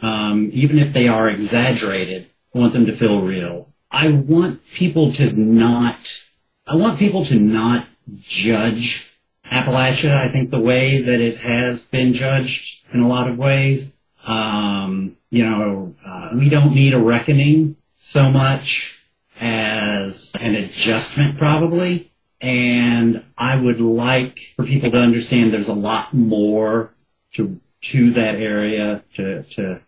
Um, 0.00 0.50
even 0.52 0.78
if 0.78 0.92
they 0.92 1.08
are 1.08 1.28
exaggerated, 1.28 2.28
I 2.54 2.58
want 2.58 2.72
them 2.72 2.86
to 2.86 2.96
feel 2.96 3.22
real. 3.22 3.72
I 3.90 4.10
want 4.10 4.64
people 4.66 5.12
to 5.12 5.32
not. 5.32 6.22
I 6.66 6.76
want 6.76 6.98
people 6.98 7.24
to 7.26 7.38
not 7.38 7.86
judge 8.20 9.14
Appalachia. 9.44 10.14
I 10.14 10.28
think 10.28 10.50
the 10.50 10.60
way 10.60 11.02
that 11.02 11.20
it 11.20 11.38
has 11.38 11.82
been 11.82 12.12
judged 12.12 12.84
in 12.92 13.00
a 13.00 13.08
lot 13.08 13.28
of 13.28 13.38
ways. 13.38 13.92
Um, 14.26 15.16
you 15.30 15.44
know, 15.44 15.94
uh, 16.04 16.30
we 16.34 16.48
don't 16.48 16.74
need 16.74 16.94
a 16.94 16.98
reckoning 16.98 17.76
so 17.96 18.30
much 18.30 19.02
as 19.40 20.32
an 20.40 20.54
adjustment 20.54 21.38
probably. 21.38 22.12
And 22.40 23.24
I 23.36 23.60
would 23.60 23.80
like 23.80 24.38
for 24.56 24.64
people 24.64 24.90
to 24.92 24.98
understand 24.98 25.52
there's 25.52 25.68
a 25.68 25.74
lot 25.74 26.14
more 26.14 26.94
to, 27.34 27.60
to 27.82 28.10
that 28.12 28.36
area, 28.36 29.02
to, 29.16 29.42
to, 29.42 29.80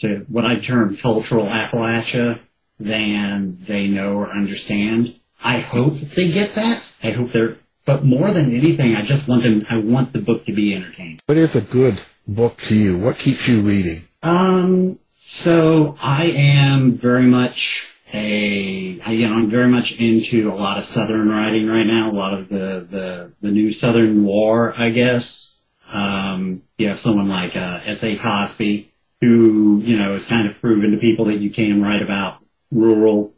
to 0.00 0.26
what 0.28 0.44
I 0.44 0.56
term 0.56 0.96
cultural 0.96 1.46
Appalachia 1.46 2.40
than 2.78 3.58
they 3.64 3.88
know 3.88 4.16
or 4.16 4.30
understand. 4.30 5.14
I 5.42 5.58
hope 5.58 5.94
they 5.94 6.30
get 6.30 6.54
that. 6.54 6.82
I 7.02 7.10
hope 7.10 7.32
they're, 7.32 7.58
but 7.84 8.04
more 8.04 8.30
than 8.30 8.54
anything, 8.54 8.94
I 8.94 9.02
just 9.02 9.26
want 9.26 9.42
them, 9.42 9.66
I 9.68 9.78
want 9.78 10.12
the 10.12 10.20
book 10.20 10.46
to 10.46 10.52
be 10.52 10.74
entertaining. 10.74 11.20
What 11.26 11.38
is 11.38 11.56
a 11.56 11.60
good 11.60 12.00
book 12.26 12.58
to 12.62 12.76
you? 12.76 12.98
What 12.98 13.18
keeps 13.18 13.48
you 13.48 13.62
reading? 13.62 14.04
Um, 14.22 14.98
so 15.18 15.96
I 16.00 16.26
am 16.26 16.92
very 16.92 17.24
much 17.26 17.89
a, 18.12 19.00
I, 19.00 19.12
you 19.12 19.28
know, 19.28 19.34
I'm 19.34 19.50
very 19.50 19.68
much 19.68 19.98
into 19.98 20.50
a 20.50 20.54
lot 20.54 20.78
of 20.78 20.84
Southern 20.84 21.28
writing 21.28 21.66
right 21.66 21.86
now, 21.86 22.10
a 22.10 22.12
lot 22.12 22.34
of 22.34 22.48
the, 22.48 22.86
the, 22.90 23.32
the 23.40 23.52
new 23.52 23.72
Southern 23.72 24.24
noir, 24.24 24.74
I 24.76 24.90
guess. 24.90 25.58
Um, 25.92 26.62
you 26.78 26.88
have 26.88 26.98
someone 26.98 27.28
like, 27.28 27.56
uh, 27.56 27.80
S.A. 27.84 28.16
Cosby, 28.16 28.92
who, 29.20 29.82
you 29.84 29.96
know, 29.96 30.12
has 30.12 30.24
kind 30.24 30.48
of 30.48 30.60
proven 30.60 30.92
to 30.92 30.98
people 30.98 31.26
that 31.26 31.38
you 31.38 31.50
can 31.50 31.82
write 31.82 32.02
about 32.02 32.42
rural, 32.70 33.32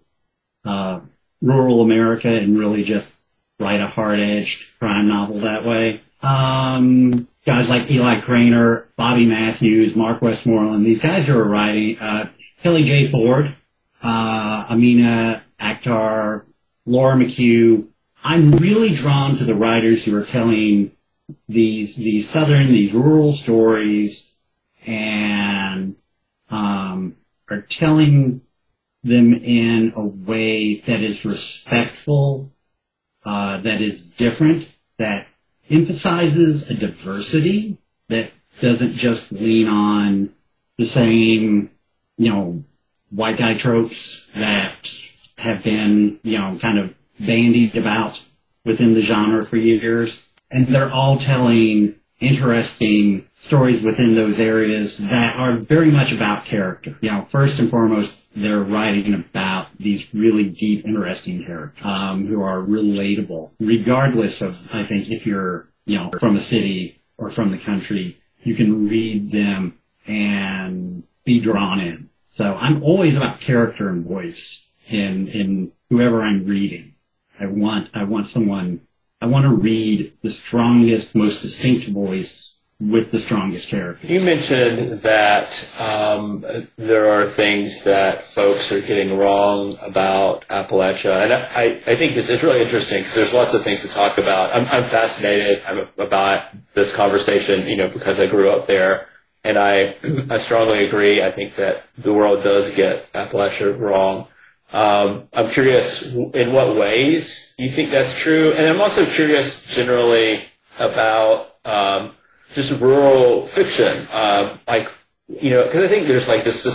uh, 0.65 1.01
rural 1.41 1.83
America 1.83 2.29
and 2.29 2.59
really 2.59 2.85
just 2.85 3.13
write 3.59 3.81
a 3.81 3.87
hard-edged 3.87 4.79
crime 4.79 5.09
novel 5.09 5.41
that 5.41 5.65
way. 5.65 6.03
Um, 6.23 7.29
guys 7.45 7.69
like 7.69 7.91
Eli 7.91 8.21
Cranor, 8.21 8.85
Bobby 8.97 9.27
Matthews, 9.27 9.97
Mark 9.97 10.23
Westmoreland, 10.23 10.85
these 10.85 11.01
guys 11.01 11.27
who 11.27 11.39
are 11.39 11.49
writing, 11.49 11.99
uh, 11.99 12.31
Kelly 12.63 12.85
J. 12.85 13.09
Ford, 13.09 13.57
uh, 14.03 14.67
Amina 14.71 15.45
Akhtar, 15.61 16.45
Laura 16.85 17.17
McHugh. 17.17 17.87
I'm 18.25 18.53
really 18.53 18.95
drawn 18.95 19.37
to 19.39 19.45
the 19.45 19.55
writers 19.55 20.05
who 20.05 20.17
are 20.17 20.25
telling 20.25 20.93
these, 21.49 21.97
these 21.97 22.29
southern, 22.29 22.69
these 22.69 22.93
rural 22.93 23.33
stories 23.33 24.33
and, 24.87 25.97
um, 26.51 27.17
are 27.51 27.63
telling 27.63 28.43
them 29.03 29.35
in 29.35 29.93
a 29.97 30.07
way 30.07 30.77
that 30.77 31.01
is 31.01 31.25
respectful, 31.25 32.53
uh, 33.25 33.61
that 33.61 33.81
is 33.81 34.03
different, 34.03 34.69
that 34.99 35.27
emphasizes 35.71 36.71
a 36.71 36.75
diversity 36.75 37.79
that 38.09 38.31
doesn't 38.61 38.93
just 38.93 39.33
lean 39.33 39.67
on 39.69 40.33
the 40.79 40.87
same, 40.87 41.71
you 42.17 42.31
know, 42.31 42.65
white 43.13 43.39
guy 43.39 43.55
tropes 43.55 44.27
that 44.35 44.91
have 45.39 45.63
been, 45.63 46.19
you 46.23 46.39
know, 46.39 46.59
kind 46.61 46.79
of 46.79 46.95
bandied 47.21 47.77
about 47.77 48.23
within 48.65 48.95
the 48.95 49.03
genre 49.03 49.45
for 49.45 49.57
years. 49.57 50.29
And 50.51 50.67
they're 50.67 50.91
all 50.91 51.19
telling 51.19 51.97
interesting 52.21 53.27
stories 53.33 53.83
within 53.83 54.15
those 54.15 54.39
areas 54.39 54.99
that 54.99 55.37
are 55.37 55.57
very 55.57 55.91
much 55.91 56.13
about 56.13 56.45
character. 56.45 56.97
You 57.01 57.11
know, 57.11 57.27
first 57.31 57.59
and 57.59 57.71
foremost, 57.71 58.17
they're 58.35 58.61
writing 58.61 59.13
about 59.13 59.69
these 59.79 60.15
really 60.15 60.49
deep, 60.49 60.85
interesting 60.87 61.45
characters 61.45 61.85
um, 61.85 62.27
who 62.27 62.43
are 62.43 62.61
relatable, 62.61 63.53
regardless 63.59 64.41
of, 64.41 64.57
I 64.73 64.85
think, 64.87 65.11
if 65.11 65.27
you're, 65.27 65.69
you 65.85 65.99
know, 65.99 66.11
from 66.19 66.37
a 66.37 66.41
city 66.41 67.03
or 67.19 67.29
from 67.29 67.51
the 67.51 67.59
country, 67.59 68.21
you 68.43 68.55
can 68.55 68.89
read 68.89 69.33
them 69.33 69.79
and 70.07 71.03
be 71.25 71.41
drawn 71.41 71.81
in. 71.81 72.09
So 72.33 72.57
I'm 72.59 72.83
always 72.83 73.15
about 73.15 73.41
character 73.41 73.91
and 73.91 74.07
voice 74.07 74.67
in 74.89 75.29
in 75.29 75.73
whoever 75.91 76.23
I'm 76.23 76.47
reading. 76.47 76.95
I 77.39 77.45
want 77.47 77.91
I 77.93 78.05
want 78.05 78.27
someone 78.29 78.81
I 79.21 79.27
want 79.27 79.45
to 79.45 79.55
read 79.55 80.15
the 80.23 80.33
strongest, 80.33 81.15
most 81.15 81.43
distinct 81.43 81.89
voice 81.89 82.57
with 82.81 83.13
the 83.13 83.19
strongest 83.21 83.69
character. 83.69 84.07
You 84.07 84.21
mentioned 84.21 85.03
that 85.03 85.71
um, 85.79 86.45
there 86.77 87.09
are 87.13 87.27
things 87.27 87.85
that 87.85 88.25
folks 88.25 88.73
are 88.73 88.81
getting 88.81 89.19
wrong 89.19 89.79
about 89.83 90.49
Appalachia, 90.49 91.23
and 91.23 91.33
I, 91.33 91.81
I 91.87 91.95
think 91.95 92.15
this 92.15 92.31
is 92.31 92.43
really 92.43 92.63
interesting 92.63 93.01
because 93.01 93.15
there's 93.15 93.35
lots 93.35 93.55
of 93.55 93.63
things 93.63 93.83
to 93.83 93.89
talk 93.89 94.19
about. 94.19 94.57
I'm, 94.57 94.67
I'm 94.67 94.85
fascinated 94.85 95.63
about 95.99 96.47
this 96.75 96.97
conversation, 96.97 97.69
you 97.69 97.77
know, 97.77 97.89
because 97.89 98.19
I 98.19 98.27
grew 98.27 98.51
up 98.51 98.67
there, 98.67 99.07
and 99.45 99.59
I 99.59 99.97
I 100.31 100.39
strongly 100.39 100.85
agree. 100.87 101.23
I 101.23 101.31
think 101.31 101.57
that 101.57 101.85
the 101.99 102.13
world 102.13 102.43
does 102.43 102.75
get 102.75 103.13
Appalachia 103.13 103.79
wrong. 103.79 104.29
Um, 104.73 105.29
I'm 105.35 105.51
curious 105.51 106.15
in 106.15 106.53
what 106.53 106.77
ways 106.77 107.55
you 107.59 107.69
think 107.69 107.91
that's 107.91 108.19
true, 108.19 108.53
and 108.53 108.67
I'm 108.67 108.81
also 108.81 109.05
curious 109.05 109.67
generally 109.67 110.45
about 110.79 111.57
um, 111.65 112.15
just 112.55 112.81
rural 112.81 113.47
fiction, 113.47 114.09
um, 114.11 114.61
like 114.67 114.91
you 115.29 115.51
know, 115.51 115.65
because 115.65 115.85
I 115.85 115.89
think 115.89 116.07
there's 116.07 116.29
like 116.29 116.45
the 116.45 116.53
spe- 116.53 116.69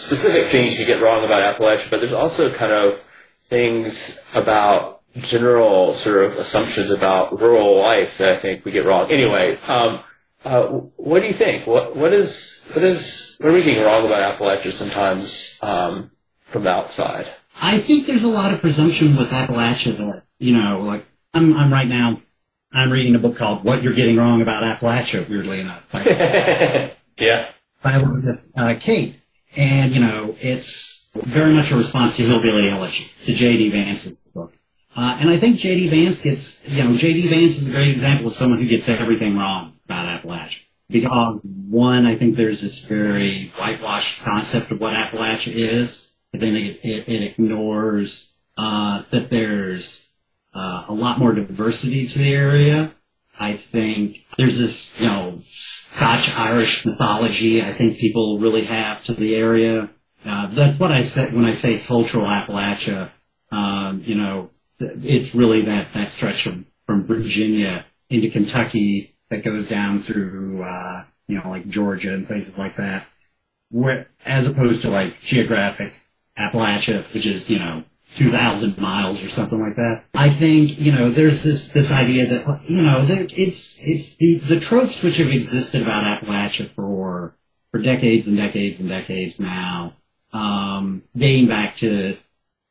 specific 0.00 0.50
things 0.50 0.78
you 0.78 0.86
get 0.86 1.00
wrong 1.00 1.24
about 1.24 1.56
Appalachia, 1.56 1.90
but 1.90 2.00
there's 2.00 2.12
also 2.12 2.50
kind 2.50 2.72
of 2.72 3.04
things 3.48 4.18
about 4.34 5.02
general 5.16 5.92
sort 5.92 6.24
of 6.24 6.32
assumptions 6.38 6.90
about 6.90 7.40
rural 7.40 7.76
life 7.76 8.18
that 8.18 8.28
I 8.28 8.36
think 8.36 8.64
we 8.64 8.72
get 8.72 8.84
wrong. 8.84 9.10
Anyway, 9.10 9.58
um, 9.66 10.00
uh, 10.44 10.66
what 10.66 11.20
do 11.20 11.26
you 11.26 11.32
think? 11.32 11.66
What 11.66 11.96
what 11.96 12.12
is 12.12 12.64
what 12.72 12.84
is 12.84 13.36
what 13.38 13.50
are 13.50 13.52
we 13.52 13.62
getting 13.62 13.82
wrong 13.82 14.06
about 14.06 14.36
Appalachia 14.36 14.70
sometimes 14.70 15.58
um, 15.62 16.10
from 16.40 16.64
the 16.64 16.70
outside? 16.70 17.26
I 17.60 17.78
think 17.78 18.06
there's 18.06 18.24
a 18.24 18.28
lot 18.28 18.54
of 18.54 18.60
presumption 18.60 19.16
with 19.16 19.28
Appalachia 19.28 19.96
that 19.96 20.22
you 20.38 20.52
know, 20.52 20.80
like 20.80 21.04
I'm 21.34 21.56
I'm 21.56 21.72
right 21.72 21.88
now 21.88 22.20
I'm 22.72 22.92
reading 22.92 23.14
a 23.14 23.18
book 23.18 23.36
called 23.36 23.64
What 23.64 23.82
You're 23.82 23.94
Getting 23.94 24.16
Wrong 24.16 24.42
About 24.42 24.62
Appalachia, 24.62 25.28
weirdly 25.28 25.60
enough. 25.60 26.94
Yeah. 27.18 27.50
By 27.82 28.02
uh, 28.56 28.74
Kate. 28.78 29.20
And, 29.56 29.92
you 29.92 30.00
know, 30.00 30.36
it's 30.40 31.08
very 31.14 31.52
much 31.52 31.70
a 31.72 31.76
response 31.76 32.16
to 32.16 32.24
Hillbilly 32.24 32.68
Elegy, 32.70 33.10
to 33.24 33.32
J.D. 33.32 33.70
Vance's 33.70 34.16
book. 34.34 34.57
Uh, 34.96 35.18
and 35.20 35.30
I 35.30 35.36
think 35.36 35.58
J.D. 35.58 35.88
Vance 35.88 36.22
gets, 36.22 36.66
you 36.66 36.82
know, 36.82 36.96
J.D. 36.96 37.28
Vance 37.28 37.58
is 37.58 37.68
a 37.68 37.72
great 37.72 37.90
example 37.90 38.28
of 38.28 38.32
someone 38.34 38.60
who 38.60 38.66
gets 38.66 38.88
everything 38.88 39.36
wrong 39.36 39.74
about 39.84 40.22
Appalachia. 40.22 40.62
Because, 40.90 41.40
one, 41.44 42.06
I 42.06 42.16
think 42.16 42.36
there's 42.36 42.62
this 42.62 42.78
very 42.80 43.52
whitewashed 43.58 44.22
concept 44.22 44.70
of 44.70 44.80
what 44.80 44.94
Appalachia 44.94 45.54
is, 45.54 46.10
but 46.32 46.40
then 46.40 46.56
it, 46.56 46.80
it, 46.82 47.08
it 47.08 47.22
ignores 47.22 48.32
uh, 48.56 49.02
that 49.10 49.30
there's 49.30 50.08
uh, 50.54 50.86
a 50.88 50.94
lot 50.94 51.18
more 51.18 51.32
diversity 51.32 52.06
to 52.06 52.18
the 52.18 52.34
area. 52.34 52.94
I 53.38 53.52
think 53.52 54.24
there's 54.36 54.58
this, 54.58 54.98
you 54.98 55.06
know, 55.06 55.40
Scotch-Irish 55.46 56.86
mythology 56.86 57.62
I 57.62 57.72
think 57.72 57.98
people 57.98 58.38
really 58.40 58.64
have 58.64 59.04
to 59.04 59.14
the 59.14 59.36
area. 59.36 59.90
Uh, 60.24 60.48
that's 60.48 60.78
what 60.78 60.90
I 60.90 61.02
say 61.02 61.30
when 61.30 61.44
I 61.44 61.52
say 61.52 61.78
cultural 61.78 62.24
Appalachia. 62.24 63.10
Um, 63.50 64.02
you 64.04 64.16
know, 64.16 64.50
it's 64.80 65.34
really 65.34 65.62
that, 65.62 65.92
that 65.94 66.08
stretch 66.08 66.42
from, 66.44 66.66
from 66.86 67.04
Virginia 67.04 67.84
into 68.10 68.30
Kentucky 68.30 69.16
that 69.30 69.44
goes 69.44 69.68
down 69.68 70.02
through, 70.02 70.62
uh, 70.62 71.04
you 71.26 71.36
know, 71.36 71.48
like 71.48 71.68
Georgia 71.68 72.14
and 72.14 72.26
places 72.26 72.58
like 72.58 72.76
that. 72.76 73.06
Where, 73.70 74.08
as 74.24 74.46
opposed 74.46 74.82
to 74.82 74.90
like 74.90 75.20
geographic 75.20 75.92
Appalachia, 76.38 77.12
which 77.12 77.26
is, 77.26 77.50
you 77.50 77.58
know, 77.58 77.84
2,000 78.16 78.78
miles 78.78 79.22
or 79.22 79.28
something 79.28 79.60
like 79.60 79.76
that. 79.76 80.04
I 80.14 80.30
think, 80.30 80.78
you 80.78 80.92
know, 80.92 81.10
there's 81.10 81.42
this, 81.42 81.68
this 81.72 81.92
idea 81.92 82.26
that, 82.26 82.62
you 82.68 82.82
know, 82.82 83.04
there, 83.04 83.26
it's, 83.28 83.78
it's 83.82 84.16
the, 84.16 84.38
the 84.38 84.60
tropes 84.60 85.02
which 85.02 85.18
have 85.18 85.30
existed 85.30 85.82
about 85.82 86.22
Appalachia 86.22 86.68
for, 86.68 87.36
for 87.70 87.78
decades 87.78 88.26
and 88.26 88.36
decades 88.36 88.80
and 88.80 88.88
decades 88.88 89.38
now, 89.38 89.94
um, 90.32 91.02
dating 91.14 91.48
back 91.48 91.76
to, 91.76 92.16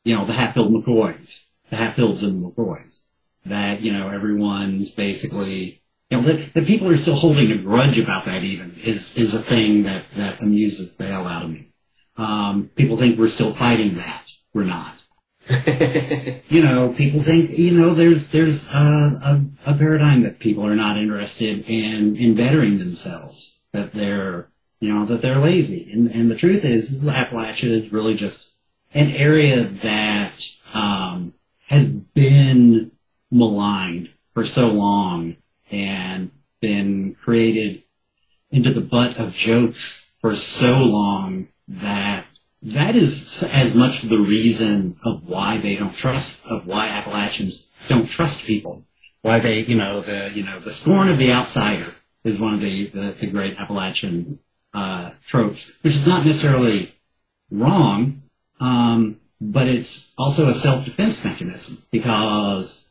you 0.04 0.16
know, 0.16 0.26
the 0.26 0.34
Hatfield 0.34 0.72
McCoys, 0.72 1.44
the 1.70 1.76
Hatfields 1.76 2.24
and 2.24 2.44
the 2.44 2.50
McCoys, 2.50 3.02
that, 3.46 3.82
you 3.82 3.92
know, 3.92 4.10
everyone's 4.10 4.90
basically, 4.90 5.82
you 6.10 6.18
know, 6.18 6.24
that, 6.24 6.54
that 6.54 6.66
people 6.66 6.90
are 6.90 6.98
still 6.98 7.16
holding 7.16 7.52
a 7.52 7.58
grudge 7.58 8.00
about 8.00 8.26
that 8.26 8.44
even 8.44 8.74
is, 8.84 9.18
is 9.18 9.34
a 9.34 9.42
thing 9.42 9.84
that, 9.84 10.06
that 10.16 10.42
amuses 10.42 10.96
the 10.96 11.06
hell 11.06 11.26
out 11.26 11.44
of 11.44 11.52
me. 11.52 11.70
Um, 12.18 12.72
people 12.76 12.98
think 12.98 13.20
we're 13.20 13.28
still 13.28 13.54
fighting 13.54 13.98
that. 13.98 14.26
We're 14.54 14.64
not. 14.64 14.96
you 16.50 16.62
know, 16.62 16.94
people 16.98 17.24
think, 17.24 17.58
you 17.58 17.72
know, 17.72 17.94
there's 17.94 18.28
there's 18.30 18.68
a, 18.68 18.76
a, 18.76 19.46
a, 19.68 19.78
paradigm 19.78 20.24
that 20.24 20.40
people 20.40 20.66
are 20.66 20.76
not 20.76 20.98
interested 20.98 21.64
in 21.70 22.18
in 22.18 22.36
bettering 22.36 22.80
themselves, 22.80 23.58
that 23.72 23.94
they're, 23.94 24.50
you 24.82 24.94
know, 24.94 25.06
that 25.06 25.22
they're 25.22 25.38
lazy. 25.38 25.90
And, 25.94 26.10
and 26.12 26.30
the 26.30 26.36
truth 26.36 26.66
is, 26.66 26.92
is 26.92 27.06
Appalachia 27.06 27.72
is 27.82 27.94
really 27.94 28.14
just 28.14 28.56
an 28.94 29.12
area 29.12 29.64
that 29.64 30.34
um, 30.74 31.34
has 31.68 31.86
been 31.88 32.92
maligned 33.32 34.10
for 34.34 34.46
so 34.46 34.70
long 34.70 35.36
and 35.72 36.32
been 36.62 37.16
created 37.16 37.84
into 38.52 38.72
the 38.72 38.82
butt 38.82 39.20
of 39.20 39.34
jokes 39.34 40.12
for 40.22 40.34
so 40.34 40.80
long 40.80 41.50
that 41.68 42.26
that 42.62 42.96
is 42.96 43.44
as 43.52 43.76
much 43.76 44.02
the 44.02 44.20
reason 44.20 44.98
of 45.04 45.28
why 45.28 45.58
they 45.58 45.76
don't 45.76 45.94
trust, 45.94 46.42
of 46.46 46.66
why 46.66 46.88
Appalachians 46.88 47.70
don't 47.88 48.10
trust 48.10 48.46
people. 48.46 48.84
Why 49.22 49.40
they, 49.40 49.60
you 49.60 49.76
know, 49.76 50.02
the, 50.02 50.32
you 50.34 50.44
know, 50.44 50.60
the 50.60 50.74
scorn 50.74 51.10
of 51.10 51.20
the 51.20 51.32
outsider 51.32 51.94
is 52.24 52.40
one 52.40 52.56
of 52.56 52.62
the, 52.62 52.88
the, 52.88 53.16
the 53.20 53.28
great 53.28 53.60
Appalachian 53.60 54.40
uh, 54.74 55.12
tropes, 55.26 55.72
which 55.82 55.96
is 55.96 56.08
not 56.08 56.26
necessarily 56.26 56.96
wrong, 57.52 58.24
um, 58.60 59.20
but 59.40 59.68
it's 59.68 60.14
also 60.18 60.48
a 60.48 60.54
self-defense 60.54 61.24
mechanism 61.24 61.84
because 61.92 62.90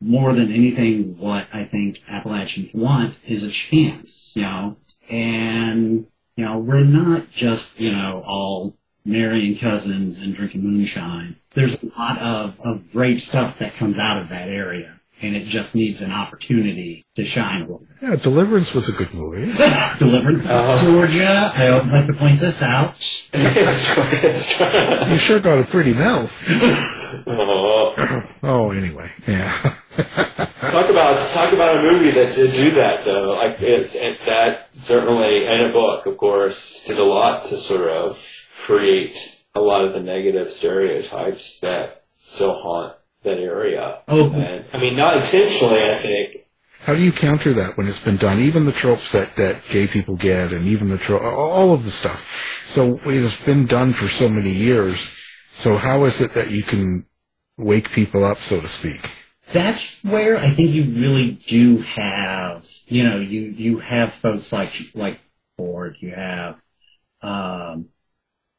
more 0.00 0.32
than 0.32 0.52
anything, 0.52 1.18
what 1.18 1.46
I 1.52 1.64
think 1.64 2.02
Appalachians 2.08 2.74
want 2.74 3.16
is 3.24 3.42
a 3.42 3.50
chance, 3.50 4.32
you 4.36 4.42
know, 4.42 4.76
and, 5.08 6.06
you 6.36 6.44
know, 6.44 6.58
we're 6.58 6.84
not 6.84 7.30
just, 7.30 7.80
you 7.80 7.92
know, 7.92 8.22
all 8.26 8.76
marrying 9.04 9.56
cousins 9.56 10.18
and 10.20 10.34
drinking 10.34 10.62
moonshine. 10.62 11.36
There's 11.54 11.82
a 11.82 11.86
lot 11.98 12.18
of, 12.18 12.56
of 12.64 12.92
great 12.92 13.20
stuff 13.20 13.58
that 13.60 13.74
comes 13.74 13.98
out 13.98 14.20
of 14.20 14.28
that 14.28 14.48
area. 14.48 15.00
And 15.22 15.34
it 15.34 15.44
just 15.44 15.74
needs 15.74 16.02
an 16.02 16.12
opportunity 16.12 17.04
to 17.14 17.24
shine 17.24 17.62
a 17.62 17.64
little 17.64 17.78
bit. 17.78 17.88
Yeah, 18.02 18.16
Deliverance 18.16 18.74
was 18.74 18.90
a 18.90 18.92
good 18.92 19.14
movie. 19.14 19.50
Deliverance, 19.98 20.44
uh-huh. 20.44 20.84
Georgia. 20.84 21.52
I 21.54 21.74
would 21.74 21.86
like 21.86 22.06
to 22.06 22.12
point 22.12 22.38
this 22.38 22.62
out. 22.62 22.96
It's 23.32 23.94
true, 23.94 24.04
it's 24.12 24.56
true. 24.56 25.10
you 25.10 25.16
sure 25.16 25.40
got 25.40 25.58
a 25.58 25.64
pretty 25.64 25.94
mouth. 25.94 26.30
Oh. 27.26 28.34
oh, 28.42 28.70
anyway, 28.72 29.10
yeah. 29.26 29.74
talk 30.70 30.90
about 30.90 31.16
talk 31.32 31.52
about 31.52 31.78
a 31.78 31.82
movie 31.82 32.10
that 32.10 32.34
did 32.34 32.52
do 32.52 32.70
that 32.72 33.04
though. 33.06 33.30
Like 33.30 33.60
it's 33.62 33.94
it, 33.94 34.18
that 34.26 34.74
certainly, 34.74 35.46
and 35.46 35.70
a 35.70 35.72
book, 35.72 36.04
of 36.04 36.18
course, 36.18 36.84
did 36.84 36.98
a 36.98 37.04
lot 37.04 37.44
to 37.46 37.56
sort 37.56 37.88
of 37.88 38.22
create 38.64 39.42
a 39.54 39.60
lot 39.60 39.84
of 39.84 39.94
the 39.94 40.02
negative 40.02 40.48
stereotypes 40.48 41.60
that 41.60 42.04
still 42.18 42.60
haunt 42.60 42.94
that 43.26 43.38
area. 43.38 44.00
Oh. 44.08 44.32
and, 44.32 44.64
I 44.72 44.80
mean, 44.80 44.96
not 44.96 45.16
intentionally, 45.16 45.82
I 45.82 46.00
think. 46.00 46.46
How 46.80 46.94
do 46.94 47.02
you 47.02 47.12
counter 47.12 47.52
that 47.54 47.76
when 47.76 47.88
it's 47.88 48.02
been 48.02 48.16
done? 48.16 48.38
Even 48.38 48.64
the 48.64 48.72
tropes 48.72 49.12
that, 49.12 49.36
that 49.36 49.62
gay 49.68 49.86
people 49.86 50.16
get, 50.16 50.52
and 50.52 50.64
even 50.66 50.88
the 50.88 50.98
tro- 50.98 51.18
all 51.18 51.74
of 51.74 51.84
the 51.84 51.90
stuff. 51.90 52.64
So 52.68 52.94
it 52.94 53.22
has 53.22 53.40
been 53.44 53.66
done 53.66 53.92
for 53.92 54.08
so 54.08 54.28
many 54.28 54.50
years. 54.50 55.14
So 55.50 55.76
how 55.76 56.04
is 56.04 56.20
it 56.20 56.32
that 56.32 56.50
you 56.50 56.62
can 56.62 57.06
wake 57.56 57.90
people 57.90 58.24
up, 58.24 58.38
so 58.38 58.60
to 58.60 58.66
speak? 58.66 59.00
That's 59.52 60.02
where 60.04 60.36
I 60.36 60.50
think 60.50 60.70
you 60.70 60.84
really 60.84 61.32
do 61.32 61.78
have, 61.78 62.66
you 62.86 63.04
know, 63.04 63.18
you, 63.18 63.40
you 63.40 63.78
have 63.78 64.14
folks 64.14 64.52
like, 64.52 64.72
like 64.94 65.18
Ford, 65.56 65.96
you 66.00 66.10
have, 66.10 66.60
um, 67.22 67.88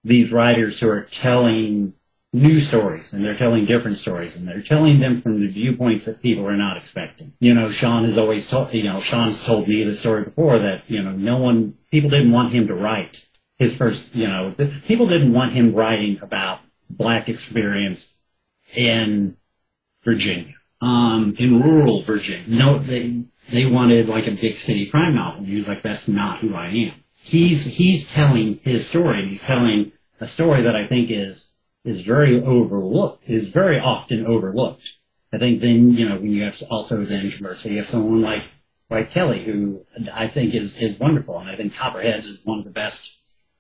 these 0.04 0.32
writers 0.32 0.80
who 0.80 0.90
are 0.90 1.04
telling 1.04 1.94
new 2.34 2.60
stories 2.60 3.13
and 3.13 3.24
they're 3.24 3.38
telling 3.38 3.66
different 3.66 3.98
stories 3.98 4.36
and 4.36 4.48
they're 4.48 4.62
telling 4.62 5.00
them 5.00 5.22
from 5.22 5.40
the 5.40 5.48
viewpoints 5.48 6.06
that 6.06 6.22
people 6.22 6.46
are 6.46 6.58
not 6.58 6.78
expecting. 6.78 7.34
You 7.40 7.54
know, 7.54 7.70
Shawn 7.70 8.04
has 8.04 8.18
always 8.18 8.48
told, 8.48 8.74
you 8.74 8.84
know, 8.84 9.00
Shawn's 9.00 9.44
told 9.44 9.68
me 9.68 9.84
the 9.84 9.96
story 9.96 10.26
before 10.26 10.60
that, 10.60 10.84
you 10.90 11.02
know, 11.02 11.12
no 11.12 11.38
one, 11.38 11.78
people 11.90 12.10
didn't 12.10 12.32
want 12.32 12.52
him 12.52 12.68
to 12.68 12.76
write 12.76 13.24
his 13.58 13.76
first, 13.76 14.13
you 14.13 14.28
know, 14.28 14.52
the, 14.52 14.72
people 14.88 15.08
didn't 15.08 15.34
want 15.34 15.54
him 15.54 15.74
writing 15.74 16.20
about 16.22 16.60
black 16.90 17.30
experience 17.30 18.13
in 18.76 19.38
Virginia, 20.04 20.56
um, 20.82 21.34
in 21.40 21.62
rural 21.62 22.02
Virginia. 22.02 22.44
No, 22.48 22.78
they, 22.78 23.24
they 23.50 23.66
wanted 23.66 24.10
like 24.10 24.28
a 24.28 24.32
big 24.32 24.56
city 24.56 24.86
crime 24.86 25.16
novel. 25.16 25.46
He 25.46 25.56
was 25.56 25.68
like, 25.68 25.82
that's 25.82 26.08
not 26.08 26.40
who 26.40 26.54
I 26.54 26.68
am. 26.68 27.04
He's, 27.16 27.66
he's 27.66 28.10
telling 28.10 28.60
his 28.63 28.88
story 28.88 29.20
and 29.20 29.28
he's 29.28 29.44
telling 29.44 29.94
a 30.20 30.28
story 30.28 30.63
that 30.63 30.76
I 30.76 30.88
think 30.88 31.10
is, 31.10 31.47
is 31.88 32.02
very 32.02 32.41
overlooked, 32.43 33.30
is 33.30 33.47
very 33.47 33.80
often 33.80 34.26
overlooked. 34.26 34.93
I 35.34 35.38
think 35.38 35.62
then, 35.62 35.93
you 35.93 36.08
know, 36.08 36.15
when 36.15 36.32
you 36.32 36.43
have 36.43 36.62
also 36.69 37.04
then 37.04 37.32
conversely, 37.32 37.71
you 37.71 37.78
have 37.78 37.88
someone 37.88 38.21
like, 38.21 38.43
like 38.89 39.10
Kelly, 39.10 39.43
who 39.43 39.86
I 40.13 40.28
think 40.28 40.54
is, 40.54 40.78
is 40.78 41.00
wonderful. 41.00 41.39
And 41.39 41.50
I 41.50 41.56
think 41.56 41.73
Copperheads 41.73 42.26
is 42.26 42.45
one 42.45 42.60
of 42.60 42.65
the 42.65 42.71
best, 42.71 43.15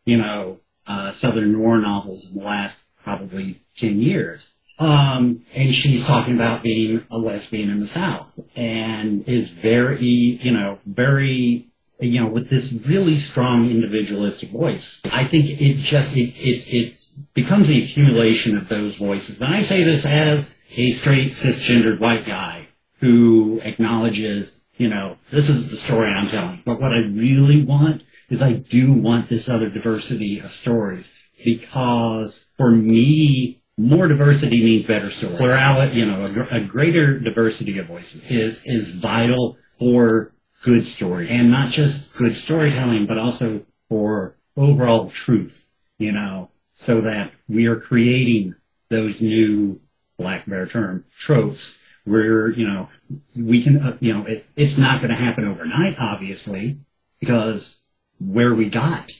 you 0.05 0.17
know, 0.17 0.59
uh, 0.87 1.11
Southern 1.11 1.53
noir 1.53 1.77
novels 1.79 2.29
in 2.29 2.39
the 2.39 2.45
last 2.45 2.81
probably 3.03 3.61
10 3.77 3.99
years. 3.99 4.51
Um, 4.79 5.43
and 5.55 5.73
she's 5.73 6.05
talking 6.05 6.35
about 6.35 6.63
being 6.63 7.03
a 7.09 7.17
lesbian 7.17 7.69
in 7.69 7.79
the 7.79 7.87
South 7.87 8.27
and 8.55 9.27
is 9.27 9.49
very, 9.49 10.05
you 10.05 10.51
know, 10.51 10.79
very, 10.85 11.67
you 11.99 12.21
know, 12.21 12.27
with 12.27 12.49
this 12.49 12.73
really 12.85 13.15
strong 13.15 13.69
individualistic 13.69 14.49
voice. 14.49 15.01
I 15.11 15.23
think 15.23 15.61
it 15.61 15.77
just, 15.77 16.15
it, 16.15 16.29
it, 16.37 16.73
it 16.73 17.07
becomes 17.33 17.67
the 17.67 17.83
accumulation 17.83 18.57
of 18.57 18.69
those 18.69 18.95
voices. 18.95 19.41
And 19.41 19.53
I 19.53 19.61
say 19.61 19.83
this 19.83 20.05
as 20.05 20.53
a 20.75 20.91
straight 20.91 21.29
cisgendered 21.29 21.99
white 21.99 22.25
guy 22.25 22.67
who 22.99 23.59
acknowledges, 23.63 24.59
you 24.77 24.89
know, 24.89 25.17
this 25.31 25.49
is 25.49 25.71
the 25.71 25.77
story 25.77 26.11
I'm 26.11 26.29
telling. 26.29 26.61
But 26.65 26.79
what 26.79 26.93
I 26.93 26.99
really 26.99 27.63
want 27.63 28.03
is 28.29 28.41
I 28.41 28.53
do 28.53 28.93
want 28.93 29.29
this 29.29 29.49
other 29.49 29.69
diversity 29.69 30.39
of 30.39 30.51
stories 30.51 31.11
because 31.43 32.47
for 32.57 32.71
me, 32.71 33.63
more 33.77 34.07
diversity 34.07 34.63
means 34.63 34.85
better 34.85 35.09
stories. 35.09 35.37
Plurality, 35.37 35.97
you 35.97 36.05
know, 36.05 36.47
a, 36.51 36.57
a 36.57 36.61
greater 36.61 37.19
diversity 37.19 37.77
of 37.77 37.87
voices 37.87 38.29
is, 38.29 38.61
is 38.65 38.89
vital 38.89 39.57
for 39.79 40.33
good 40.67 40.85
story 40.85 41.29
and 41.29 41.49
not 41.49 41.69
just 41.69 42.13
good 42.15 42.35
storytelling, 42.35 43.05
but 43.05 43.17
also 43.17 43.65
for 43.87 44.35
overall 44.57 45.09
truth, 45.09 45.65
you 45.97 46.11
know, 46.11 46.49
so 46.73 46.99
that 46.99 47.31
we 47.47 47.67
are 47.67 47.79
creating 47.79 48.53
those 48.89 49.21
new 49.21 49.79
black 50.17 50.45
bear 50.45 50.65
term 50.65 51.05
tropes 51.17 51.79
where, 52.03 52.49
you 52.49 52.67
know, 52.67 52.89
we 53.33 53.63
can, 53.63 53.77
uh, 53.77 53.97
you 54.01 54.13
know, 54.13 54.25
it, 54.25 54.45
it's 54.57 54.77
not 54.77 54.99
going 54.99 55.09
to 55.09 55.15
happen 55.15 55.47
overnight, 55.47 55.95
obviously, 55.99 56.77
because 57.21 57.79
where 58.19 58.53
we 58.53 58.69
got 58.69 59.13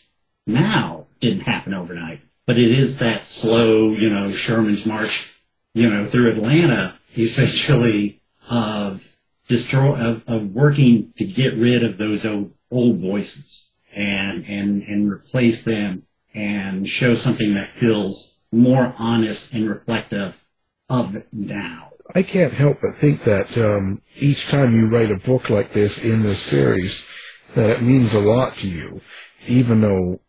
now 0.46 1.06
didn't 1.22 1.42
happen 1.42 1.74
overnight, 1.74 2.20
but 2.46 2.58
it 2.58 2.72
is 2.72 2.98
that 2.98 3.22
slow, 3.22 3.94
you 3.94 4.10
know, 4.10 4.32
Sherman's 4.32 4.86
march, 4.86 5.34
you 5.74 5.90
know, 5.90 6.08
through 6.08 6.32
Atlanta, 6.32 7.00
essentially 7.18 8.22
of 8.50 9.17
destroy, 9.48 9.96
of, 9.96 10.24
of 10.28 10.54
working 10.54 11.14
to 11.18 11.26
get 11.26 11.54
rid 11.56 11.84
of 11.84 11.98
those 11.98 12.26
old, 12.26 12.54
old 12.72 13.00
voices 13.00 13.72
and, 13.94 14.46
and, 14.48 14.84
and 14.84 15.12
replace 15.12 15.64
them 15.64 16.04
and 16.34 16.88
show 16.88 17.16
something 17.16 17.54
that 17.56 17.72
feels 17.72 18.40
more 18.52 18.94
honest 18.98 19.54
and 19.54 19.70
reflective 19.70 20.42
of 20.90 21.24
now. 21.34 21.92
I 22.16 22.24
can't 22.24 22.54
help 22.54 22.80
but 22.82 22.96
think 22.96 23.24
that 23.24 23.58
um, 23.58 24.02
each 24.16 24.48
time 24.48 24.74
you 24.74 24.90
write 24.90 25.12
a 25.12 25.18
book 25.18 25.50
like 25.50 25.72
this 25.72 26.04
in 26.06 26.24
this 26.24 26.40
series, 26.40 27.10
that 27.56 27.70
it 27.70 27.82
means 27.82 28.14
a 28.14 28.20
lot 28.20 28.56
to 28.58 28.68
you, 28.68 29.02
even 29.48 29.82
though 29.82 30.20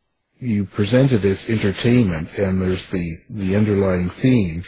you 0.40 0.64
present 0.64 1.12
it 1.12 1.24
as 1.24 1.48
entertainment 1.48 2.36
and 2.38 2.60
there's 2.60 2.88
the, 2.90 3.18
the 3.28 3.56
underlying 3.56 4.08
theme. 4.08 4.64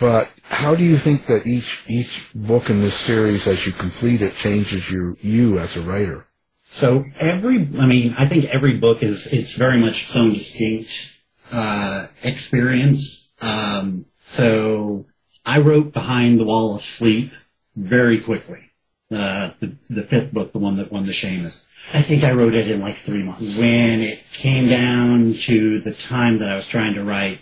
But 0.00 0.32
how 0.44 0.74
do 0.74 0.84
you 0.84 0.96
think 0.96 1.26
that 1.26 1.46
each 1.46 1.84
each 1.86 2.30
book 2.34 2.70
in 2.70 2.80
this 2.80 2.94
series, 2.94 3.46
as 3.46 3.66
you 3.66 3.72
complete 3.72 4.22
it, 4.22 4.34
changes 4.34 4.90
you 4.90 5.16
you 5.20 5.58
as 5.58 5.76
a 5.76 5.82
writer? 5.82 6.26
So 6.62 7.04
every, 7.20 7.68
I 7.78 7.86
mean, 7.86 8.14
I 8.18 8.26
think 8.26 8.46
every 8.46 8.78
book 8.78 9.02
is, 9.02 9.32
it's 9.32 9.52
very 9.52 9.78
much 9.78 10.04
its 10.04 10.16
own 10.16 10.32
distinct, 10.32 11.18
uh, 11.52 12.08
experience. 12.22 13.30
Um, 13.40 14.06
so 14.18 15.06
I 15.44 15.60
wrote 15.60 15.92
Behind 15.92 16.40
the 16.40 16.44
Wall 16.44 16.74
of 16.74 16.82
Sleep 16.82 17.32
very 17.76 18.20
quickly. 18.20 18.72
Uh, 19.10 19.52
the, 19.60 19.76
the 19.88 20.02
fifth 20.02 20.32
book, 20.32 20.52
the 20.52 20.58
one 20.58 20.78
that 20.78 20.90
won 20.90 21.06
the 21.06 21.12
Shamus. 21.12 21.60
I 21.92 22.02
think 22.02 22.24
I 22.24 22.32
wrote 22.32 22.54
it 22.54 22.70
in 22.70 22.80
like 22.80 22.96
three 22.96 23.22
months. 23.22 23.58
When 23.58 24.00
it 24.00 24.20
came 24.32 24.68
down 24.68 25.34
to 25.34 25.80
the 25.80 25.92
time 25.92 26.38
that 26.38 26.48
I 26.48 26.56
was 26.56 26.66
trying 26.66 26.94
to 26.94 27.04
write 27.04 27.40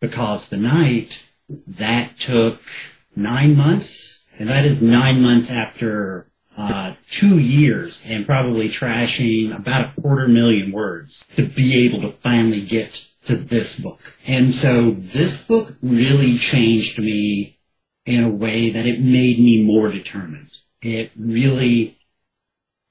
Because 0.00 0.48
the 0.48 0.56
Night, 0.56 1.24
that 1.66 2.18
took 2.18 2.60
nine 3.14 3.56
months. 3.56 4.26
And 4.38 4.48
that 4.48 4.64
is 4.64 4.82
nine 4.82 5.22
months 5.22 5.50
after 5.50 6.30
uh, 6.56 6.94
two 7.10 7.38
years 7.38 8.02
and 8.04 8.26
probably 8.26 8.68
trashing 8.68 9.54
about 9.54 9.96
a 9.96 10.00
quarter 10.00 10.28
million 10.28 10.72
words 10.72 11.24
to 11.36 11.46
be 11.46 11.86
able 11.86 12.02
to 12.02 12.16
finally 12.18 12.60
get 12.60 13.06
to 13.26 13.36
this 13.36 13.78
book. 13.78 14.14
And 14.26 14.52
so 14.52 14.90
this 14.92 15.44
book 15.44 15.74
really 15.82 16.36
changed 16.36 16.98
me 16.98 17.58
in 18.04 18.24
a 18.24 18.30
way 18.30 18.70
that 18.70 18.86
it 18.86 19.00
made 19.00 19.38
me 19.38 19.62
more 19.62 19.90
determined. 19.90 20.50
It 20.80 21.10
really 21.18 21.98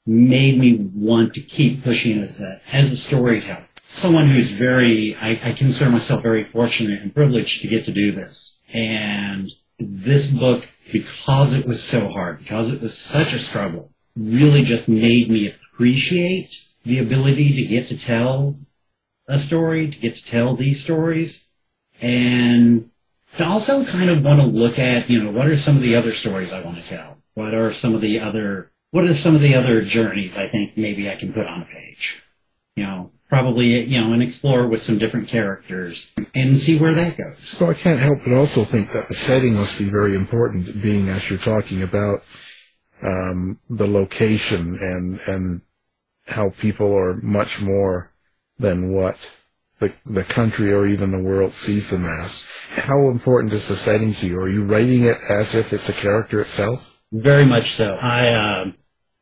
made 0.05 0.59
me 0.59 0.89
want 0.93 1.33
to 1.33 1.41
keep 1.41 1.83
pushing 1.83 2.19
as 2.19 2.39
a, 2.39 2.61
as 2.71 2.91
a 2.91 2.97
storyteller. 2.97 3.67
Someone 3.81 4.27
who's 4.27 4.51
very, 4.51 5.15
I, 5.15 5.39
I 5.43 5.53
consider 5.53 5.89
myself 5.89 6.21
very 6.21 6.43
fortunate 6.43 7.01
and 7.01 7.13
privileged 7.13 7.61
to 7.61 7.67
get 7.67 7.85
to 7.85 7.93
do 7.93 8.11
this. 8.11 8.59
And 8.73 9.49
this 9.79 10.27
book, 10.27 10.67
because 10.91 11.53
it 11.53 11.65
was 11.65 11.83
so 11.83 12.09
hard, 12.09 12.39
because 12.39 12.71
it 12.71 12.81
was 12.81 12.97
such 12.97 13.33
a 13.33 13.39
struggle, 13.39 13.91
really 14.15 14.61
just 14.61 14.87
made 14.87 15.29
me 15.29 15.53
appreciate 15.53 16.55
the 16.83 16.99
ability 16.99 17.55
to 17.55 17.67
get 17.67 17.87
to 17.87 17.97
tell 17.97 18.57
a 19.27 19.39
story, 19.39 19.89
to 19.89 19.97
get 19.97 20.15
to 20.15 20.25
tell 20.25 20.55
these 20.55 20.83
stories, 20.83 21.45
and 22.01 22.91
to 23.37 23.45
also 23.45 23.83
kind 23.85 24.09
of 24.09 24.23
want 24.23 24.39
to 24.39 24.45
look 24.45 24.77
at, 24.77 25.09
you 25.09 25.21
know, 25.21 25.31
what 25.31 25.47
are 25.47 25.57
some 25.57 25.75
of 25.75 25.81
the 25.81 25.95
other 25.95 26.11
stories 26.11 26.51
I 26.51 26.61
want 26.61 26.77
to 26.77 26.83
tell? 26.83 27.17
What 27.33 27.53
are 27.53 27.71
some 27.71 27.95
of 27.95 28.01
the 28.01 28.19
other 28.19 28.71
what 28.95 29.03
are 29.03 29.13
some 29.13 29.35
of 29.35 29.41
the 29.41 29.55
other 29.55 29.81
journeys 29.81 30.37
I 30.37 30.47
think 30.47 30.77
maybe 30.77 31.09
I 31.09 31.17
can 31.17 31.33
put 31.33 31.45
on 31.47 31.63
a 31.63 31.65
page? 31.65 32.23
You 32.77 32.85
know, 32.85 33.11
probably, 33.27 33.83
you 33.83 33.99
know, 33.99 34.13
and 34.13 34.23
explore 34.23 34.67
with 34.67 34.81
some 34.81 34.97
different 34.97 35.27
characters 35.27 36.13
and 36.33 36.55
see 36.55 36.79
where 36.79 36.93
that 36.93 37.17
goes. 37.17 37.39
So 37.39 37.69
I 37.69 37.73
can't 37.73 37.99
help 37.99 38.19
but 38.23 38.33
also 38.33 38.63
think 38.63 38.93
that 38.93 39.09
the 39.09 39.13
setting 39.13 39.55
must 39.55 39.77
be 39.77 39.89
very 39.89 40.15
important, 40.15 40.81
being 40.81 41.09
as 41.09 41.29
you're 41.29 41.37
talking 41.37 41.83
about 41.83 42.23
um, 43.01 43.59
the 43.69 43.85
location 43.85 44.77
and 44.79 45.19
and 45.27 45.61
how 46.27 46.51
people 46.51 46.97
are 46.97 47.17
much 47.17 47.61
more 47.61 48.13
than 48.57 48.93
what 48.93 49.17
the 49.79 49.91
the 50.05 50.23
country 50.23 50.71
or 50.71 50.85
even 50.85 51.11
the 51.11 51.21
world 51.21 51.51
sees 51.51 51.89
them 51.89 52.05
as. 52.05 52.47
How 52.69 53.09
important 53.09 53.51
is 53.51 53.67
the 53.67 53.75
setting 53.75 54.13
to 54.13 54.27
you? 54.27 54.39
Are 54.39 54.47
you 54.47 54.63
writing 54.63 55.03
it 55.03 55.17
as 55.29 55.53
if 55.53 55.73
it's 55.73 55.89
a 55.89 55.93
character 55.93 56.39
itself? 56.39 57.01
Very 57.11 57.45
much 57.45 57.71
so. 57.73 57.93
I, 57.93 58.29
uh, 58.29 58.71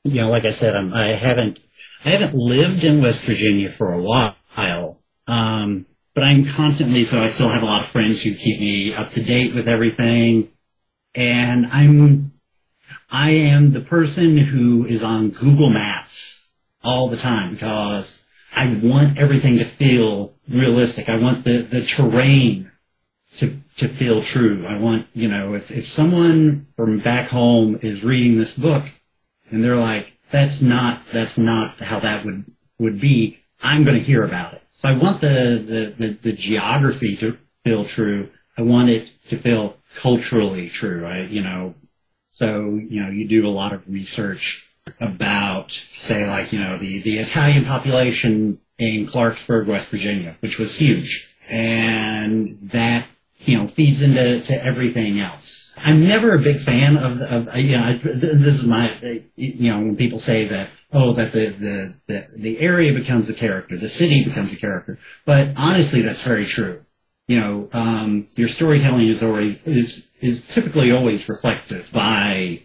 you 0.04 0.22
know, 0.22 0.30
like 0.30 0.46
I 0.46 0.52
said, 0.52 0.76
I'm, 0.76 0.94
I 0.94 1.08
haven't, 1.10 1.60
I 2.06 2.10
haven't 2.10 2.36
lived 2.36 2.84
in 2.84 3.02
West 3.02 3.22
Virginia 3.22 3.70
for 3.70 3.94
a 3.94 4.02
while, 4.02 5.00
um, 5.28 5.86
but 6.14 6.24
I'm 6.24 6.46
constantly, 6.46 7.06
so 7.06 7.22
I 7.22 7.28
still 7.28 7.50
have 7.50 7.64
a 7.64 7.66
lot 7.66 7.82
of 7.82 7.88
friends 7.88 8.22
who 8.22 8.36
keep 8.36 8.60
me 8.60 8.94
up 8.94 9.12
to 9.12 9.24
date 9.24 9.56
with 9.56 9.68
everything, 9.68 10.52
and 11.16 11.68
I'm, 11.68 12.34
I 13.10 13.32
am 13.32 13.72
the 13.72 13.82
person 13.82 14.38
who 14.38 14.86
is 14.86 15.04
on 15.04 15.30
Google 15.30 15.70
Maps 15.70 16.48
all 16.84 17.08
the 17.08 17.18
time 17.18 17.54
because 17.54 18.24
I 18.54 18.80
want 18.84 19.18
everything 19.18 19.58
to 19.60 19.66
feel 19.66 20.34
realistic. 20.50 21.10
I 21.10 21.18
want 21.18 21.44
the, 21.44 21.60
the 21.60 21.82
terrain 21.82 22.72
to 23.38 23.58
to 23.78 23.88
feel 23.88 24.22
true. 24.22 24.66
I 24.68 24.78
want, 24.78 25.08
you 25.14 25.28
know, 25.28 25.56
if, 25.56 25.72
if 25.72 25.88
someone 25.88 26.68
from 26.76 27.00
back 27.00 27.30
home 27.30 27.80
is 27.82 28.04
reading 28.04 28.38
this 28.38 28.56
book 28.56 28.84
and 29.54 29.64
they're 29.64 29.76
like, 29.76 30.18
that's 30.32 30.62
not 30.62 31.02
that's 31.12 31.38
not 31.38 31.78
how 31.78 32.00
that 32.00 32.26
would 32.26 32.46
would 32.80 33.00
be, 33.00 33.40
I'm 33.62 33.84
gonna 33.84 34.00
hear 34.00 34.24
about 34.24 34.54
it. 34.56 34.62
So 34.72 34.90
I 34.90 34.98
want 34.98 35.22
the, 35.22 35.64
the, 35.98 36.08
the, 36.08 36.14
the 36.14 36.34
geography 36.34 37.16
to 37.18 37.38
feel 37.64 37.86
true. 37.86 38.30
I 38.58 38.64
want 38.64 38.90
it 38.90 39.10
to 39.30 39.38
feel 39.38 39.78
culturally 39.96 40.70
true. 40.70 41.06
I 41.06 41.22
you 41.22 41.42
know 41.42 41.76
so, 42.34 42.82
you 42.90 43.00
know, 43.00 43.10
you 43.10 43.28
do 43.28 43.46
a 43.46 43.50
lot 43.50 43.74
of 43.74 43.88
research 43.88 44.68
about, 45.00 45.72
say, 45.72 46.28
like, 46.28 46.52
you 46.52 46.60
know, 46.60 46.80
the, 46.80 47.00
the 47.04 47.20
Italian 47.20 47.64
population 47.64 48.60
in 48.80 49.06
Clarksburg, 49.06 49.68
West 49.68 49.90
Virginia, 49.90 50.36
which 50.40 50.58
was 50.58 50.76
huge. 50.76 51.32
And 51.48 52.58
that 52.64 53.06
you 53.46 53.58
know, 53.58 53.68
feeds 53.68 54.02
into 54.02 54.42
to 54.42 54.66
everything 54.66 55.20
else. 55.20 55.74
I'm 55.78 56.08
never 56.08 56.36
a 56.36 56.40
big 56.40 56.62
fan 56.62 56.98
of, 56.98 57.22
of 57.22 57.58
you 57.58 57.78
know, 57.78 57.98
this 57.98 58.62
is 58.62 58.66
my, 58.66 59.24
you 59.36 59.72
know, 59.72 59.80
when 59.80 59.96
people 59.96 60.20
say 60.20 60.48
that, 60.48 60.70
oh, 60.92 61.14
that 61.14 61.32
the, 61.32 61.48
the, 61.48 61.96
the, 62.08 62.28
the 62.38 62.60
area 62.60 62.94
becomes 62.94 63.30
a 63.30 63.34
character, 63.34 63.76
the 63.76 63.90
city 63.90 64.24
becomes 64.24 64.54
a 64.54 64.58
character. 64.58 65.00
But 65.26 65.50
honestly, 65.58 66.02
that's 66.02 66.22
very 66.22 66.46
true. 66.46 66.86
You 67.28 67.40
know, 67.40 67.70
um, 67.74 68.28
your 68.36 68.50
storytelling 68.50 69.08
is 69.08 69.24
always, 69.24 69.58
is, 69.66 70.08
is 70.22 70.46
typically 70.48 70.92
always 70.92 71.28
reflected 71.28 71.86
by 71.92 72.64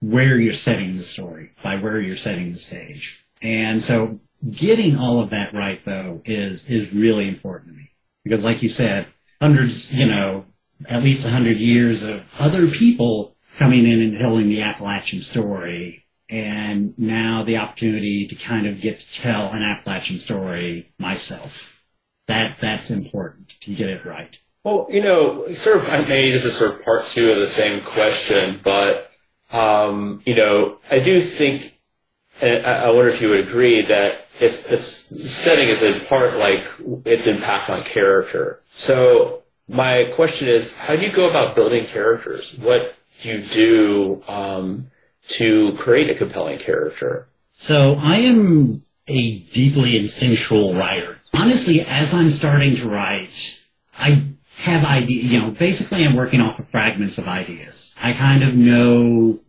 where 0.00 0.38
you're 0.38 0.52
setting 0.52 0.96
the 0.96 1.02
story, 1.02 1.52
by 1.62 1.76
where 1.76 2.00
you're 2.00 2.16
setting 2.16 2.52
the 2.52 2.58
stage. 2.58 3.24
And 3.40 3.82
so 3.82 4.20
getting 4.48 4.96
all 4.96 5.22
of 5.22 5.30
that 5.30 5.54
right, 5.54 5.80
though, 5.84 6.20
is, 6.24 6.66
is 6.66 6.92
really 6.92 7.28
important 7.28 7.72
to 7.72 7.76
me. 7.78 7.90
Because 8.24 8.44
like 8.44 8.62
you 8.62 8.68
said, 8.68 9.06
hundreds, 9.40 9.92
you 9.92 10.06
know, 10.06 10.46
at 10.88 11.02
least 11.02 11.24
a 11.24 11.30
hundred 11.30 11.56
years 11.56 12.02
of 12.02 12.22
other 12.40 12.68
people 12.68 13.36
coming 13.56 13.86
in 13.86 14.00
and 14.00 14.18
telling 14.18 14.48
the 14.48 14.62
Appalachian 14.62 15.20
story. 15.20 16.04
And 16.30 16.96
now 16.98 17.42
the 17.42 17.56
opportunity 17.56 18.26
to 18.28 18.34
kind 18.34 18.66
of 18.66 18.80
get 18.80 19.00
to 19.00 19.20
tell 19.20 19.50
an 19.50 19.62
Appalachian 19.62 20.18
story 20.18 20.92
myself. 20.98 21.82
That, 22.26 22.58
that's 22.60 22.90
important 22.90 23.54
to 23.62 23.74
get 23.74 23.88
it 23.88 24.04
right. 24.04 24.38
Well, 24.62 24.86
you 24.90 25.02
know, 25.02 25.48
sort 25.48 25.78
of, 25.78 25.88
I 25.88 26.02
maybe 26.02 26.30
this 26.30 26.44
is 26.44 26.54
sort 26.54 26.74
of 26.74 26.84
part 26.84 27.06
two 27.06 27.30
of 27.30 27.38
the 27.38 27.46
same 27.46 27.82
question, 27.82 28.60
but, 28.62 29.10
um, 29.50 30.20
you 30.26 30.34
know, 30.34 30.78
I 30.90 30.98
do 30.98 31.22
think, 31.22 31.77
and 32.40 32.66
I 32.66 32.90
wonder 32.90 33.08
if 33.08 33.20
you 33.20 33.30
would 33.30 33.40
agree 33.40 33.82
that 33.82 34.26
its 34.40 34.64
its 34.66 34.86
setting 35.30 35.68
is 35.68 35.82
in 35.82 36.00
part 36.06 36.36
like 36.36 36.64
its 37.04 37.26
impact 37.26 37.70
on 37.70 37.82
character. 37.84 38.60
So 38.68 39.42
my 39.68 40.12
question 40.14 40.48
is, 40.48 40.76
how 40.76 40.96
do 40.96 41.02
you 41.02 41.12
go 41.12 41.28
about 41.28 41.54
building 41.54 41.86
characters? 41.86 42.56
What 42.58 42.94
do 43.20 43.28
you 43.28 43.42
do 43.42 44.22
um, 44.28 44.90
to 45.28 45.72
create 45.74 46.10
a 46.10 46.14
compelling 46.14 46.58
character? 46.58 47.28
So 47.50 47.96
I 47.98 48.18
am 48.18 48.82
a 49.08 49.38
deeply 49.38 49.96
instinctual 49.96 50.74
writer. 50.74 51.18
Honestly, 51.34 51.80
as 51.82 52.14
I'm 52.14 52.30
starting 52.30 52.76
to 52.76 52.88
write, 52.88 53.62
I 53.98 54.24
have 54.58 54.84
ideas. 54.84 55.24
You 55.24 55.40
know, 55.40 55.50
basically, 55.50 56.04
I'm 56.04 56.16
working 56.16 56.40
off 56.40 56.58
of 56.58 56.68
fragments 56.68 57.18
of 57.18 57.26
ideas. 57.26 57.94
I 58.00 58.12
kind 58.12 58.42
of 58.42 58.54
know. 58.54 59.40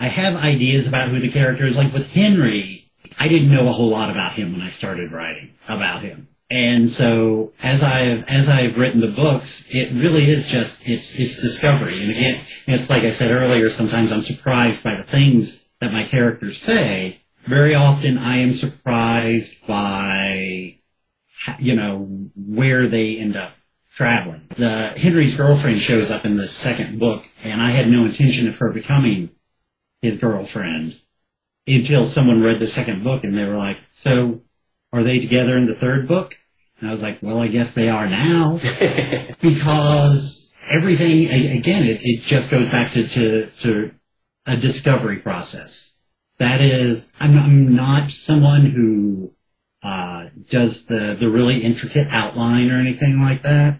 I 0.00 0.08
have 0.08 0.34
ideas 0.34 0.86
about 0.86 1.08
who 1.08 1.20
the 1.20 1.30
character 1.30 1.64
is. 1.64 1.76
Like 1.76 1.92
with 1.92 2.12
Henry, 2.12 2.90
I 3.18 3.28
didn't 3.28 3.50
know 3.50 3.68
a 3.68 3.72
whole 3.72 3.88
lot 3.88 4.10
about 4.10 4.32
him 4.32 4.52
when 4.52 4.60
I 4.60 4.68
started 4.68 5.12
writing 5.12 5.54
about 5.68 6.02
him. 6.02 6.28
And 6.50 6.90
so 6.90 7.52
as 7.62 7.82
I've 7.82 8.24
as 8.24 8.48
I've 8.48 8.76
written 8.76 9.00
the 9.00 9.08
books, 9.08 9.66
it 9.70 9.92
really 9.92 10.28
is 10.28 10.46
just 10.46 10.86
it's 10.86 11.18
it's 11.18 11.40
discovery. 11.40 12.02
And 12.02 12.10
again, 12.10 12.44
it's 12.66 12.90
like 12.90 13.02
I 13.02 13.10
said 13.10 13.30
earlier, 13.30 13.70
sometimes 13.70 14.12
I'm 14.12 14.22
surprised 14.22 14.82
by 14.82 14.96
the 14.96 15.04
things 15.04 15.64
that 15.80 15.92
my 15.92 16.04
characters 16.04 16.60
say. 16.60 17.20
Very 17.46 17.74
often 17.74 18.18
I 18.18 18.38
am 18.38 18.52
surprised 18.52 19.66
by 19.66 20.76
you 21.58 21.76
know 21.76 22.30
where 22.36 22.88
they 22.88 23.18
end 23.18 23.36
up 23.36 23.52
traveling. 23.90 24.46
The 24.50 24.88
Henry's 24.96 25.36
girlfriend 25.36 25.78
shows 25.78 26.10
up 26.10 26.24
in 26.24 26.36
the 26.36 26.46
second 26.46 26.98
book, 26.98 27.24
and 27.42 27.62
I 27.62 27.70
had 27.70 27.88
no 27.88 28.04
intention 28.04 28.48
of 28.48 28.56
her 28.56 28.70
becoming 28.70 29.30
his 30.04 30.18
girlfriend 30.18 31.00
until 31.66 32.06
someone 32.06 32.42
read 32.42 32.60
the 32.60 32.66
second 32.66 33.02
book 33.02 33.24
and 33.24 33.36
they 33.36 33.44
were 33.44 33.56
like, 33.56 33.78
so 33.94 34.42
are 34.92 35.02
they 35.02 35.18
together 35.18 35.56
in 35.56 35.64
the 35.64 35.74
third 35.74 36.06
book? 36.06 36.36
And 36.78 36.88
I 36.88 36.92
was 36.92 37.02
like, 37.02 37.18
well, 37.22 37.38
I 37.38 37.48
guess 37.48 37.72
they 37.72 37.88
are 37.88 38.06
now 38.06 38.58
because 39.40 40.52
everything, 40.68 41.24
again, 41.58 41.86
it, 41.86 42.00
it 42.02 42.20
just 42.20 42.50
goes 42.50 42.70
back 42.70 42.92
to, 42.92 43.08
to, 43.08 43.46
to 43.60 43.92
a 44.46 44.56
discovery 44.56 45.18
process. 45.18 45.92
That 46.36 46.60
is, 46.60 47.08
I'm, 47.18 47.38
I'm 47.38 47.74
not 47.74 48.10
someone 48.10 48.66
who 48.66 49.32
uh, 49.82 50.26
does 50.50 50.84
the, 50.84 51.16
the 51.18 51.30
really 51.30 51.60
intricate 51.62 52.08
outline 52.10 52.70
or 52.70 52.78
anything 52.78 53.22
like 53.22 53.42
that. 53.42 53.78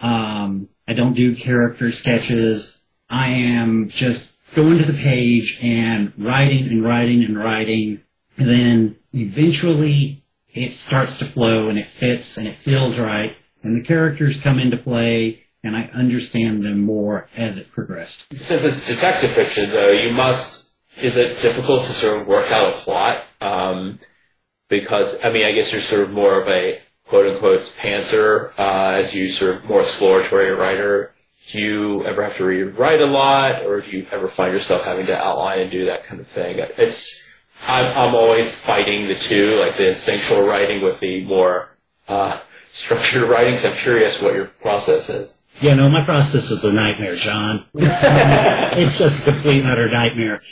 Um, 0.00 0.70
I 0.88 0.94
don't 0.94 1.14
do 1.14 1.36
character 1.36 1.92
sketches. 1.92 2.80
I 3.10 3.28
am 3.28 3.88
just 3.88 4.31
going 4.54 4.78
to 4.78 4.84
the 4.84 4.98
page 4.98 5.58
and 5.62 6.12
writing 6.18 6.68
and 6.68 6.84
writing 6.84 7.24
and 7.24 7.38
writing. 7.38 8.02
And 8.36 8.48
then 8.48 8.96
eventually 9.12 10.24
it 10.52 10.72
starts 10.72 11.18
to 11.18 11.24
flow 11.24 11.68
and 11.68 11.78
it 11.78 11.88
fits 11.88 12.36
and 12.36 12.46
it 12.46 12.58
feels 12.58 12.98
right. 12.98 13.36
And 13.62 13.76
the 13.76 13.82
characters 13.82 14.40
come 14.40 14.58
into 14.58 14.76
play 14.76 15.44
and 15.62 15.76
I 15.76 15.84
understand 15.94 16.64
them 16.64 16.80
more 16.80 17.28
as 17.36 17.56
it 17.56 17.70
progressed. 17.70 18.32
Since 18.34 18.64
it's 18.64 18.86
detective 18.86 19.30
fiction, 19.30 19.70
though, 19.70 19.92
you 19.92 20.12
must. 20.12 20.70
Is 21.00 21.16
it 21.16 21.40
difficult 21.40 21.84
to 21.84 21.92
sort 21.92 22.20
of 22.20 22.26
work 22.26 22.50
out 22.50 22.74
a 22.74 22.76
plot? 22.76 23.24
Um, 23.40 23.98
because 24.68 25.24
I 25.24 25.32
mean, 25.32 25.46
I 25.46 25.52
guess 25.52 25.72
you're 25.72 25.80
sort 25.80 26.02
of 26.02 26.12
more 26.12 26.40
of 26.40 26.48
a 26.48 26.80
quote 27.06 27.26
unquote 27.26 27.60
pantser 27.60 28.52
uh, 28.58 28.94
as 28.96 29.14
you 29.14 29.28
sort 29.28 29.54
of 29.54 29.64
more 29.64 29.80
exploratory 29.80 30.50
writer 30.50 31.14
you 31.48 32.04
ever 32.04 32.22
have 32.22 32.36
to 32.36 32.44
rewrite 32.44 33.00
a 33.00 33.06
lot, 33.06 33.64
or 33.66 33.80
do 33.80 33.90
you 33.90 34.06
ever 34.10 34.28
find 34.28 34.52
yourself 34.52 34.84
having 34.84 35.06
to 35.06 35.16
outline 35.16 35.60
and 35.60 35.70
do 35.70 35.86
that 35.86 36.04
kind 36.04 36.20
of 36.20 36.26
thing? 36.26 36.58
It's 36.78 37.22
I'm, 37.66 37.96
I'm 37.96 38.14
always 38.14 38.54
fighting 38.54 39.08
the 39.08 39.14
two, 39.14 39.56
like 39.60 39.76
the 39.76 39.88
instinctual 39.88 40.46
writing 40.46 40.82
with 40.82 41.00
the 41.00 41.24
more 41.24 41.76
uh, 42.08 42.38
structured 42.66 43.22
writing. 43.28 43.56
So 43.56 43.70
I'm 43.70 43.76
curious 43.76 44.20
what 44.20 44.34
your 44.34 44.46
process 44.46 45.08
is. 45.08 45.36
Yeah, 45.60 45.74
no, 45.74 45.88
my 45.88 46.04
process 46.04 46.50
is 46.50 46.64
a 46.64 46.72
nightmare, 46.72 47.14
John. 47.14 47.66
it's 47.74 48.98
just 48.98 49.20
a 49.20 49.32
complete 49.32 49.64
utter 49.64 49.88
nightmare. 49.88 50.42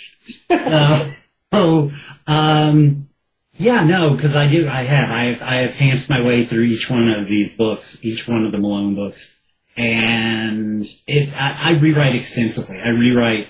Uh, 0.49 1.11
oh, 1.53 1.93
um, 2.26 3.09
yeah, 3.55 3.82
no, 3.84 4.14
because 4.14 4.36
I 4.36 4.49
do. 4.49 4.68
I 4.68 4.82
have. 4.82 5.11
I 5.11 5.24
have. 5.24 5.43
I 5.43 5.55
have 5.57 5.72
pantsed 5.72 6.09
my 6.09 6.22
way 6.22 6.45
through 6.45 6.64
each 6.64 6.88
one 6.88 7.09
of 7.09 7.26
these 7.26 7.57
books, 7.57 7.99
each 8.03 8.28
one 8.28 8.45
of 8.45 8.53
the 8.53 8.59
Malone 8.59 8.95
books 8.95 9.39
and 9.77 10.85
it 11.07 11.33
I, 11.35 11.71
I 11.71 11.79
rewrite 11.79 12.14
extensively. 12.14 12.79
I 12.79 12.89
rewrite 12.89 13.49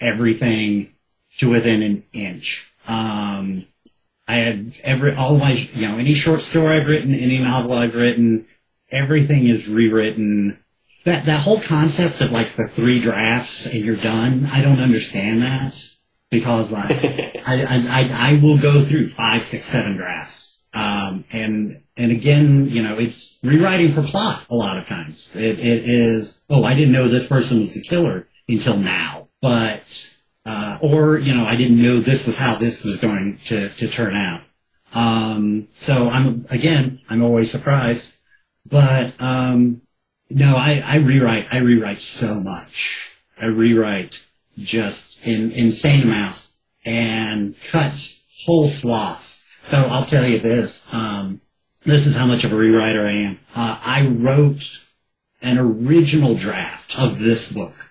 everything 0.00 0.94
to 1.38 1.50
within 1.50 1.82
an 1.82 2.04
inch. 2.12 2.72
Um, 2.86 3.66
I 4.26 4.36
have 4.36 4.80
every 4.82 5.14
all 5.14 5.38
my 5.38 5.52
you 5.52 5.88
know 5.88 5.98
any 5.98 6.14
short 6.14 6.40
story 6.40 6.80
I've 6.80 6.88
written, 6.88 7.14
any 7.14 7.38
novel 7.38 7.72
I've 7.72 7.94
written, 7.94 8.46
everything 8.90 9.46
is 9.46 9.68
rewritten. 9.68 10.58
That 11.04 11.26
that 11.26 11.40
whole 11.40 11.60
concept 11.60 12.20
of 12.20 12.30
like 12.30 12.56
the 12.56 12.68
three 12.68 13.00
drafts 13.00 13.66
and 13.66 13.84
you're 13.84 13.96
done, 13.96 14.46
I 14.50 14.62
don't 14.62 14.80
understand 14.80 15.42
that 15.42 15.74
because 16.30 16.72
like, 16.72 16.90
I, 17.46 17.62
I, 17.62 17.84
I, 17.88 18.10
I 18.12 18.40
will 18.42 18.58
go 18.58 18.82
through 18.84 19.08
five, 19.08 19.42
six, 19.42 19.64
seven 19.64 19.96
drafts. 19.96 20.53
Um, 20.74 21.24
and, 21.32 21.82
and 21.96 22.10
again, 22.10 22.68
you 22.68 22.82
know, 22.82 22.98
it's 22.98 23.38
rewriting 23.42 23.92
for 23.92 24.02
plot 24.02 24.44
a 24.50 24.54
lot 24.54 24.78
of 24.78 24.86
times. 24.86 25.34
It, 25.36 25.60
it 25.60 25.88
is, 25.88 26.40
oh, 26.50 26.64
I 26.64 26.74
didn't 26.74 26.92
know 26.92 27.08
this 27.08 27.28
person 27.28 27.60
was 27.60 27.74
the 27.74 27.82
killer 27.82 28.26
until 28.48 28.76
now. 28.76 29.28
But, 29.40 30.10
uh, 30.44 30.78
or, 30.82 31.16
you 31.18 31.34
know, 31.34 31.44
I 31.44 31.56
didn't 31.56 31.80
know 31.80 32.00
this 32.00 32.26
was 32.26 32.36
how 32.36 32.56
this 32.56 32.82
was 32.82 32.96
going 32.96 33.38
to, 33.46 33.68
to 33.68 33.88
turn 33.88 34.16
out. 34.16 34.40
Um, 34.92 35.68
so 35.74 36.08
I'm, 36.08 36.46
again, 36.50 37.00
I'm 37.08 37.22
always 37.22 37.50
surprised. 37.50 38.12
But, 38.66 39.12
um, 39.20 39.82
no, 40.30 40.56
I, 40.56 40.82
I 40.84 40.96
rewrite, 40.96 41.46
I 41.52 41.58
rewrite 41.58 41.98
so 41.98 42.34
much. 42.40 43.10
I 43.40 43.46
rewrite 43.46 44.18
just 44.58 45.18
in 45.24 45.52
insane 45.52 46.02
amounts 46.02 46.52
and 46.84 47.54
cut 47.70 47.92
whole 48.44 48.66
swaths. 48.66 49.43
So 49.64 49.78
I'll 49.78 50.04
tell 50.04 50.26
you 50.26 50.40
this, 50.40 50.86
um, 50.92 51.40
this 51.84 52.06
is 52.06 52.14
how 52.14 52.26
much 52.26 52.44
of 52.44 52.52
a 52.52 52.56
rewriter 52.56 53.06
I 53.06 53.28
am. 53.28 53.40
Uh, 53.56 53.80
I 53.82 54.06
wrote 54.06 54.78
an 55.40 55.58
original 55.58 56.34
draft 56.34 56.98
of 56.98 57.18
this 57.18 57.50
book 57.50 57.90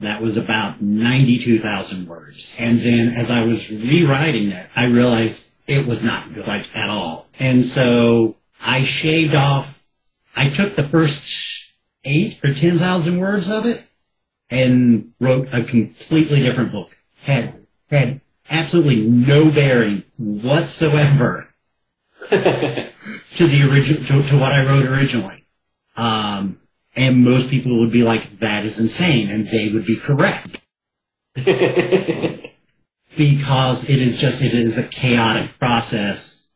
that 0.00 0.20
was 0.20 0.36
about 0.36 0.82
92,000 0.82 2.08
words. 2.08 2.56
And 2.58 2.80
then 2.80 3.10
as 3.10 3.30
I 3.30 3.44
was 3.44 3.70
rewriting 3.70 4.50
it, 4.50 4.68
I 4.74 4.86
realized 4.86 5.44
it 5.68 5.86
was 5.86 6.02
not 6.02 6.34
good, 6.34 6.46
like, 6.48 6.76
at 6.76 6.90
all. 6.90 7.28
And 7.38 7.64
so 7.64 8.34
I 8.60 8.82
shaved 8.82 9.34
off, 9.34 9.86
I 10.34 10.48
took 10.48 10.74
the 10.74 10.88
first 10.88 11.72
eight 12.04 12.40
or 12.44 12.52
10,000 12.52 13.20
words 13.20 13.48
of 13.48 13.64
it 13.64 13.84
and 14.50 15.12
wrote 15.20 15.48
a 15.52 15.62
completely 15.62 16.40
different 16.40 16.72
book. 16.72 16.96
Had, 17.22 17.64
had 17.90 18.20
absolutely 18.50 19.06
no 19.06 19.50
bearing 19.50 20.04
whatsoever 20.16 21.48
to 22.30 23.46
the 23.46 23.68
original, 23.70 24.02
to, 24.04 24.28
to 24.30 24.38
what 24.38 24.52
I 24.52 24.64
wrote 24.64 24.86
originally. 24.86 25.46
Um, 25.96 26.60
and 26.94 27.24
most 27.24 27.50
people 27.50 27.78
would 27.80 27.92
be 27.92 28.02
like, 28.02 28.38
that 28.40 28.64
is 28.64 28.80
insane, 28.80 29.28
and 29.30 29.46
they 29.46 29.70
would 29.70 29.86
be 29.86 29.96
correct. 29.98 30.60
because 33.16 33.88
it 33.90 33.98
is 33.98 34.18
just, 34.18 34.42
it 34.42 34.54
is 34.54 34.78
a 34.78 34.82
chaotic 34.82 35.58
process 35.58 36.48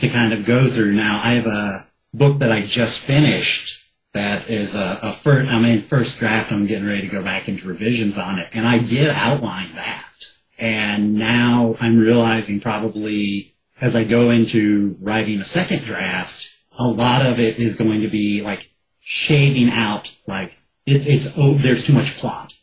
to 0.00 0.08
kind 0.08 0.32
of 0.32 0.44
go 0.44 0.68
through. 0.68 0.92
Now, 0.92 1.20
I 1.22 1.34
have 1.34 1.46
a 1.46 1.86
book 2.12 2.40
that 2.40 2.52
I 2.52 2.62
just 2.62 3.00
finished 3.00 3.84
that 4.12 4.48
is 4.48 4.74
a, 4.74 4.98
a 5.02 5.12
first, 5.12 5.50
I 5.50 5.58
mean, 5.58 5.82
first 5.82 6.18
draft, 6.18 6.50
I'm 6.52 6.66
getting 6.66 6.86
ready 6.86 7.02
to 7.02 7.08
go 7.08 7.22
back 7.22 7.48
into 7.48 7.68
revisions 7.68 8.16
on 8.16 8.38
it, 8.38 8.48
and 8.52 8.66
I 8.66 8.78
did 8.78 9.10
outline 9.10 9.74
that. 9.74 10.05
And 10.58 11.14
now 11.14 11.76
I'm 11.80 11.98
realizing 11.98 12.60
probably 12.60 13.54
as 13.80 13.94
I 13.94 14.04
go 14.04 14.30
into 14.30 14.96
writing 15.00 15.40
a 15.40 15.44
second 15.44 15.82
draft, 15.82 16.50
a 16.78 16.88
lot 16.88 17.26
of 17.26 17.38
it 17.38 17.58
is 17.58 17.76
going 17.76 18.02
to 18.02 18.08
be 18.08 18.42
like 18.42 18.70
shaving 19.00 19.70
out, 19.70 20.14
like, 20.26 20.56
it, 20.86 21.06
it's, 21.06 21.34
oh, 21.36 21.54
there's 21.54 21.84
too 21.84 21.92
much 21.92 22.16
plot, 22.16 22.54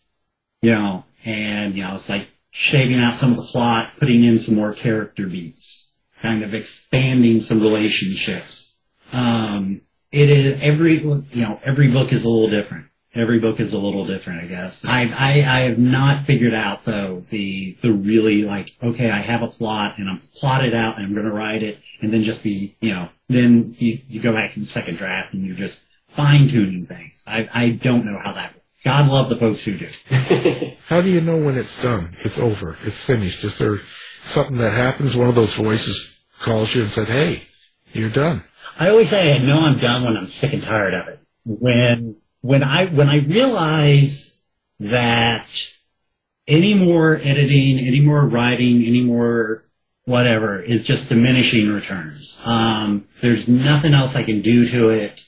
you 0.62 0.72
know, 0.72 1.04
and, 1.26 1.76
you 1.76 1.84
know, 1.84 1.96
it's 1.96 2.10
like 2.10 2.28
shaving 2.52 3.00
out 3.00 3.14
some 3.14 3.32
of 3.32 3.38
the 3.38 3.44
plot, 3.44 3.92
putting 4.00 4.24
in 4.24 4.40
some 4.40 4.56
more 4.56 4.74
character 4.74 5.28
beats, 5.28 5.94
kind 6.22 6.44
of 6.44 6.54
expanding 6.54 7.42
some 7.42 7.62
relationships. 7.62 8.76
Um, 9.12 9.82
it 10.12 10.30
is 10.30 10.62
every, 10.62 10.98
you 10.98 11.26
know, 11.34 11.60
every 11.64 11.90
book 11.90 12.12
is 12.12 12.24
a 12.24 12.30
little 12.30 12.50
different. 12.50 12.88
Every 13.16 13.40
book 13.40 13.60
is 13.60 13.74
a 13.74 13.78
little 13.78 14.06
different, 14.08 14.42
I 14.42 14.46
guess. 14.48 14.84
I, 14.86 15.04
I, 15.04 15.34
I 15.46 15.60
have 15.70 15.78
not 15.78 16.26
figured 16.26 16.54
out 16.54 16.84
though 16.86 17.24
the, 17.30 17.78
the 17.82 17.94
really 17.94 18.44
like, 18.44 18.72
okay, 18.82 19.10
I 19.10 19.22
have 19.22 19.44
a 19.44 19.48
plot 19.48 20.00
and 20.00 20.10
I'm 20.10 20.20
plotted 20.36 20.74
out 20.74 20.98
and 20.98 21.06
I'm 21.06 21.14
going 21.14 21.28
to 21.28 21.32
write 21.32 21.62
it 21.62 21.80
and 22.02 22.12
then 22.12 22.24
just 22.24 22.42
be, 22.42 22.76
you 22.82 22.94
know, 22.94 23.10
then 23.28 23.76
you, 23.78 24.00
you 24.08 24.20
go 24.20 24.34
back 24.34 24.56
in 24.56 24.64
the 24.64 24.70
second 24.70 24.98
draft 24.98 25.34
and 25.34 25.46
you're 25.46 25.56
just 25.56 25.84
fine 26.08 26.48
tuning 26.48 26.88
things. 26.88 27.24
I, 27.28 27.48
I 27.54 27.70
don't 27.72 28.06
know 28.06 28.18
how 28.18 28.34
that 28.34 28.54
works. 28.54 28.60
God 28.84 29.10
love 29.10 29.30
the 29.30 29.38
folks 29.38 29.64
who 29.64 29.78
do. 29.78 29.88
How 30.88 31.00
do 31.00 31.10
you 31.10 31.22
know 31.22 31.38
when 31.38 31.58
it's 31.58 31.82
done? 31.82 32.10
It's 32.20 32.38
over. 32.38 32.72
It's 32.84 33.02
finished. 33.02 33.42
Is 33.46 33.58
there 33.58 33.78
something 33.78 34.58
that 34.58 34.72
happens? 34.72 35.16
One 35.16 35.30
of 35.30 35.36
those 35.36 35.54
voices 35.54 36.20
calls 36.42 36.76
you 36.76 36.82
and 36.82 36.90
said, 36.90 37.08
"Hey, 37.08 37.44
you're 37.94 38.10
done." 38.10 38.44
I 38.78 38.90
always 38.90 39.10
say 39.10 39.34
I 39.34 39.38
know 39.38 39.62
I'm 39.62 39.80
done 39.80 40.04
when 40.04 40.18
I'm 40.18 40.26
sick 40.26 40.52
and 40.52 40.62
tired 40.62 40.94
of 40.94 41.08
it. 41.08 41.20
When 41.46 42.18
when 42.44 42.62
I 42.62 42.88
when 42.88 43.08
I 43.08 43.20
realize 43.20 44.38
that 44.80 45.48
any 46.46 46.74
more 46.74 47.16
editing, 47.16 47.80
any 47.80 48.02
more 48.02 48.28
writing, 48.28 48.84
any 48.84 49.02
more 49.02 49.64
whatever 50.06 50.62
is 50.62 50.84
just 50.84 51.08
diminishing 51.08 51.72
returns. 51.72 52.38
Um, 52.44 53.08
there's 53.22 53.48
nothing 53.48 53.94
else 53.94 54.16
I 54.16 54.24
can 54.24 54.42
do 54.42 54.68
to 54.68 54.90
it 54.90 55.24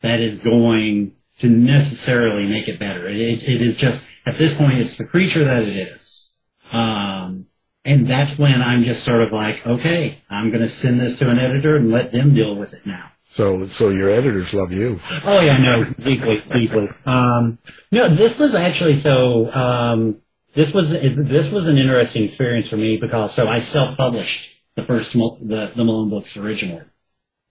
that 0.00 0.20
is 0.20 0.38
going 0.38 1.14
to 1.40 1.50
necessarily 1.50 2.46
make 2.46 2.66
it 2.66 2.78
better. 2.78 3.06
It, 3.08 3.16
it, 3.16 3.42
it 3.42 3.60
is 3.60 3.76
just 3.76 4.02
at 4.24 4.38
this 4.38 4.56
point 4.56 4.78
it's 4.78 4.96
the 4.96 5.04
creature 5.04 5.44
that 5.44 5.64
it 5.64 5.76
is. 5.76 6.32
Um, 6.72 7.46
and 7.84 8.06
that's 8.06 8.38
when 8.38 8.62
I'm 8.62 8.84
just 8.84 9.04
sort 9.04 9.20
of 9.20 9.32
like, 9.32 9.66
okay, 9.66 10.22
I'm 10.30 10.48
going 10.48 10.62
to 10.62 10.68
send 10.70 10.98
this 10.98 11.16
to 11.16 11.28
an 11.28 11.38
editor 11.38 11.76
and 11.76 11.90
let 11.90 12.10
them 12.10 12.34
deal 12.34 12.56
with 12.56 12.72
it 12.72 12.86
now. 12.86 13.12
So, 13.34 13.66
so 13.66 13.88
your 13.88 14.10
editors 14.10 14.54
love 14.54 14.72
you. 14.72 15.00
Oh 15.24 15.40
yeah, 15.40 15.58
no, 15.58 15.84
deeply, 15.84 16.40
deeply. 16.52 16.88
Um, 17.04 17.58
no, 17.90 18.08
this 18.08 18.38
was 18.38 18.54
actually 18.54 18.94
so. 18.94 19.52
Um, 19.52 20.22
this 20.52 20.72
was 20.72 20.92
this 20.92 21.50
was 21.50 21.66
an 21.66 21.76
interesting 21.76 22.22
experience 22.22 22.68
for 22.68 22.76
me 22.76 22.96
because 23.00 23.34
so 23.34 23.48
I 23.48 23.58
self-published 23.58 24.62
the 24.76 24.84
first 24.84 25.14
the 25.14 25.72
the 25.74 25.84
Malone 25.84 26.10
books 26.10 26.36
originally, 26.36 26.84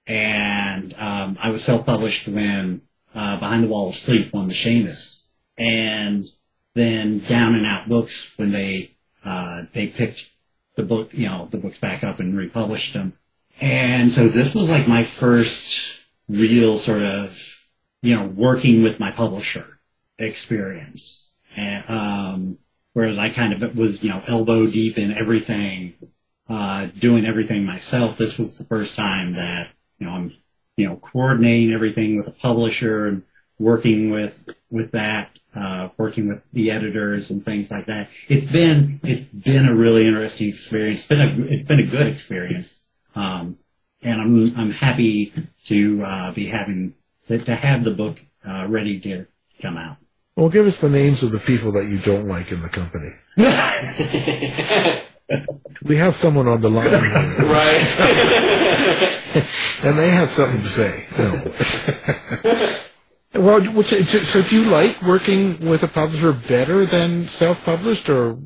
and 0.07 0.93
um, 0.97 1.38
I 1.41 1.49
was 1.49 1.65
self-published 1.65 2.29
when 2.29 2.84
uh, 3.13 3.39
Behind 3.39 3.65
the 3.65 3.67
Wall 3.67 3.89
of 3.89 3.95
Sleep 3.95 4.31
won 4.31 4.47
the 4.47 4.53
Shamus, 4.53 5.25
and 5.57 6.29
then 6.75 7.19
Down 7.19 7.55
and 7.55 7.65
Out 7.65 7.89
Books 7.89 8.38
when 8.38 8.53
they 8.53 8.95
uh, 9.25 9.63
they 9.73 9.88
picked 9.88 10.29
the 10.77 10.84
book, 10.84 11.09
you 11.13 11.27
know, 11.27 11.49
the 11.51 11.57
books 11.57 11.77
back 11.77 12.05
up 12.05 12.21
and 12.21 12.38
republished 12.38 12.93
them. 12.93 13.17
And 13.61 14.11
so 14.11 14.27
this 14.27 14.53
was 14.53 14.69
like 14.69 14.87
my 14.87 15.03
first 15.03 15.99
real 16.27 16.77
sort 16.77 17.01
of, 17.01 17.39
you 18.01 18.15
know, 18.15 18.25
working 18.25 18.83
with 18.83 18.99
my 18.99 19.11
publisher 19.11 19.79
experience. 20.17 21.31
And, 21.55 21.83
um, 21.87 22.57
whereas 22.93 23.17
I 23.17 23.29
kind 23.29 23.53
of 23.53 23.77
was, 23.77 24.03
you 24.03 24.09
know, 24.09 24.21
elbow 24.27 24.67
deep 24.67 24.97
in 24.97 25.15
everything, 25.17 25.93
uh, 26.49 26.87
doing 26.97 27.25
everything 27.25 27.65
myself. 27.65 28.17
This 28.17 28.37
was 28.37 28.55
the 28.55 28.65
first 28.65 28.95
time 28.95 29.33
that, 29.33 29.69
you 29.99 30.07
know, 30.07 30.13
I'm, 30.13 30.35
you 30.75 30.87
know, 30.87 30.95
coordinating 30.97 31.73
everything 31.73 32.17
with 32.17 32.27
a 32.27 32.31
publisher 32.31 33.07
and 33.07 33.23
working 33.59 34.09
with, 34.09 34.37
with 34.71 34.91
that, 34.91 35.31
uh, 35.55 35.89
working 35.97 36.27
with 36.27 36.41
the 36.51 36.71
editors 36.71 37.29
and 37.29 37.45
things 37.45 37.69
like 37.69 37.85
that. 37.85 38.09
It's 38.27 38.51
been, 38.51 38.99
it's 39.03 39.29
been 39.31 39.67
a 39.67 39.75
really 39.75 40.07
interesting 40.07 40.49
experience. 40.49 40.99
It's 40.99 41.07
been 41.07 41.21
a, 41.21 41.45
it's 41.45 41.67
been 41.67 41.79
a 41.79 41.85
good 41.85 42.07
experience. 42.07 42.82
Um, 43.16 43.57
and 44.01 44.22
I'm 44.22 44.57
I'm 44.57 44.72
happy 44.72 45.34
to 45.66 46.03
uh, 46.03 46.34
be 46.34 46.47
having 46.47 46.95
to, 47.28 47.39
to 47.39 47.55
have 47.55 47.84
the 47.84 47.91
book 47.91 48.20
uh, 48.45 48.68
ready 48.70 48.99
to 49.01 49.28
come 49.61 49.78
out. 49.78 49.97
Well, 50.36 50.49
give 50.49 50.66
us 50.66 50.82
the 50.82 50.89
names 50.89 51.22
of 51.24 51.32
the 51.32 51.39
people 51.39 51.72
that 51.74 51.86
you 51.86 51.99
don't 51.99 52.28
like 52.28 52.51
in 52.51 52.61
the 52.61 52.70
company. 52.70 53.11
we 55.84 55.97
have 55.97 56.16
someone 56.16 56.47
on 56.47 56.61
the 56.61 56.70
line, 56.70 56.91
right? 56.91 57.99
and 59.84 59.97
they 59.97 60.09
have 60.09 60.30
something 60.30 60.61
to 60.61 60.68
say. 60.68 61.05
No. 63.34 63.34
well, 63.41 63.64
which, 63.74 63.88
so 63.88 64.41
do 64.41 64.61
you 64.61 64.70
like 64.70 65.01
working 65.03 65.59
with 65.59 65.84
a 65.84 65.88
publisher 65.88 66.34
better 66.34 66.86
than 66.86 67.26
self-published, 67.26 68.09
or 68.09 68.38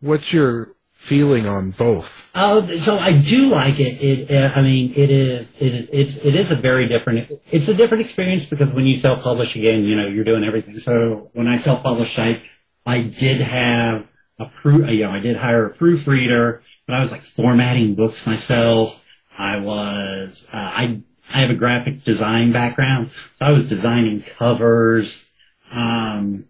what's 0.00 0.32
your 0.32 0.74
feeling 1.08 1.46
on 1.46 1.70
both? 1.70 2.30
Uh, 2.34 2.66
so 2.66 2.98
I 2.98 3.12
do 3.12 3.48
like 3.48 3.80
it. 3.80 4.02
It, 4.02 4.30
uh, 4.30 4.52
I 4.54 4.62
mean, 4.62 4.92
it 4.94 5.10
is, 5.10 5.56
it, 5.56 5.88
it's, 5.92 6.16
it 6.18 6.34
is 6.34 6.50
a 6.50 6.54
very 6.54 6.88
different, 6.88 7.30
it's 7.50 7.68
a 7.68 7.74
different 7.74 8.04
experience 8.04 8.44
because 8.44 8.70
when 8.70 8.84
you 8.84 8.96
self-publish 8.96 9.56
again, 9.56 9.84
you 9.84 9.96
know, 9.96 10.06
you're 10.06 10.24
doing 10.24 10.44
everything. 10.44 10.78
So 10.78 11.30
when 11.32 11.48
I 11.48 11.56
self-published, 11.56 12.18
I, 12.18 12.42
I 12.84 13.02
did 13.02 13.40
have 13.40 14.06
a 14.38 14.46
proof, 14.46 14.88
you 14.90 15.04
know, 15.04 15.10
I 15.10 15.20
did 15.20 15.36
hire 15.36 15.66
a 15.66 15.70
proofreader, 15.70 16.62
but 16.86 16.94
I 16.94 17.00
was 17.00 17.10
like 17.10 17.22
formatting 17.22 17.94
books 17.94 18.26
myself. 18.26 19.04
I 19.36 19.58
was, 19.58 20.46
uh, 20.52 20.56
I, 20.56 21.02
I 21.32 21.40
have 21.40 21.50
a 21.50 21.54
graphic 21.54 22.04
design 22.04 22.52
background, 22.52 23.10
so 23.38 23.46
I 23.46 23.52
was 23.52 23.68
designing 23.68 24.22
covers. 24.22 25.26
Um, 25.70 26.44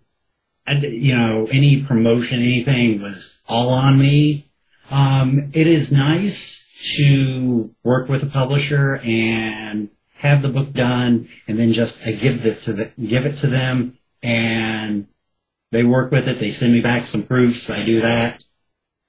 and, 0.67 0.83
you 0.83 1.17
know, 1.17 1.49
any 1.51 1.83
promotion, 1.83 2.41
anything 2.41 3.01
was 3.01 3.41
all 3.49 3.71
on 3.71 3.99
me. 3.99 4.48
Um, 4.91 5.51
it 5.53 5.67
is 5.67 5.93
nice 5.93 6.67
to 6.97 7.75
work 7.83 8.09
with 8.09 8.23
a 8.23 8.27
publisher 8.27 9.01
and 9.03 9.91
have 10.15 10.43
the 10.43 10.49
book 10.49 10.73
done 10.73 11.29
and 11.47 11.59
then 11.59 11.73
just 11.73 12.01
I 12.05 12.13
give 12.13 12.45
it 12.47 12.63
to 12.63 12.73
the, 12.73 12.93
give 13.01 13.27
it 13.27 13.39
to 13.39 13.47
them 13.47 13.99
and 14.23 15.07
they 15.71 15.85
work 15.85 16.11
with 16.11 16.29
it. 16.29 16.39
They 16.39 16.51
send 16.51 16.73
me 16.73 16.81
back 16.81 17.05
some 17.05 17.23
proofs. 17.23 17.71
I 17.71 17.85
do 17.85 18.01
that. 18.01 18.43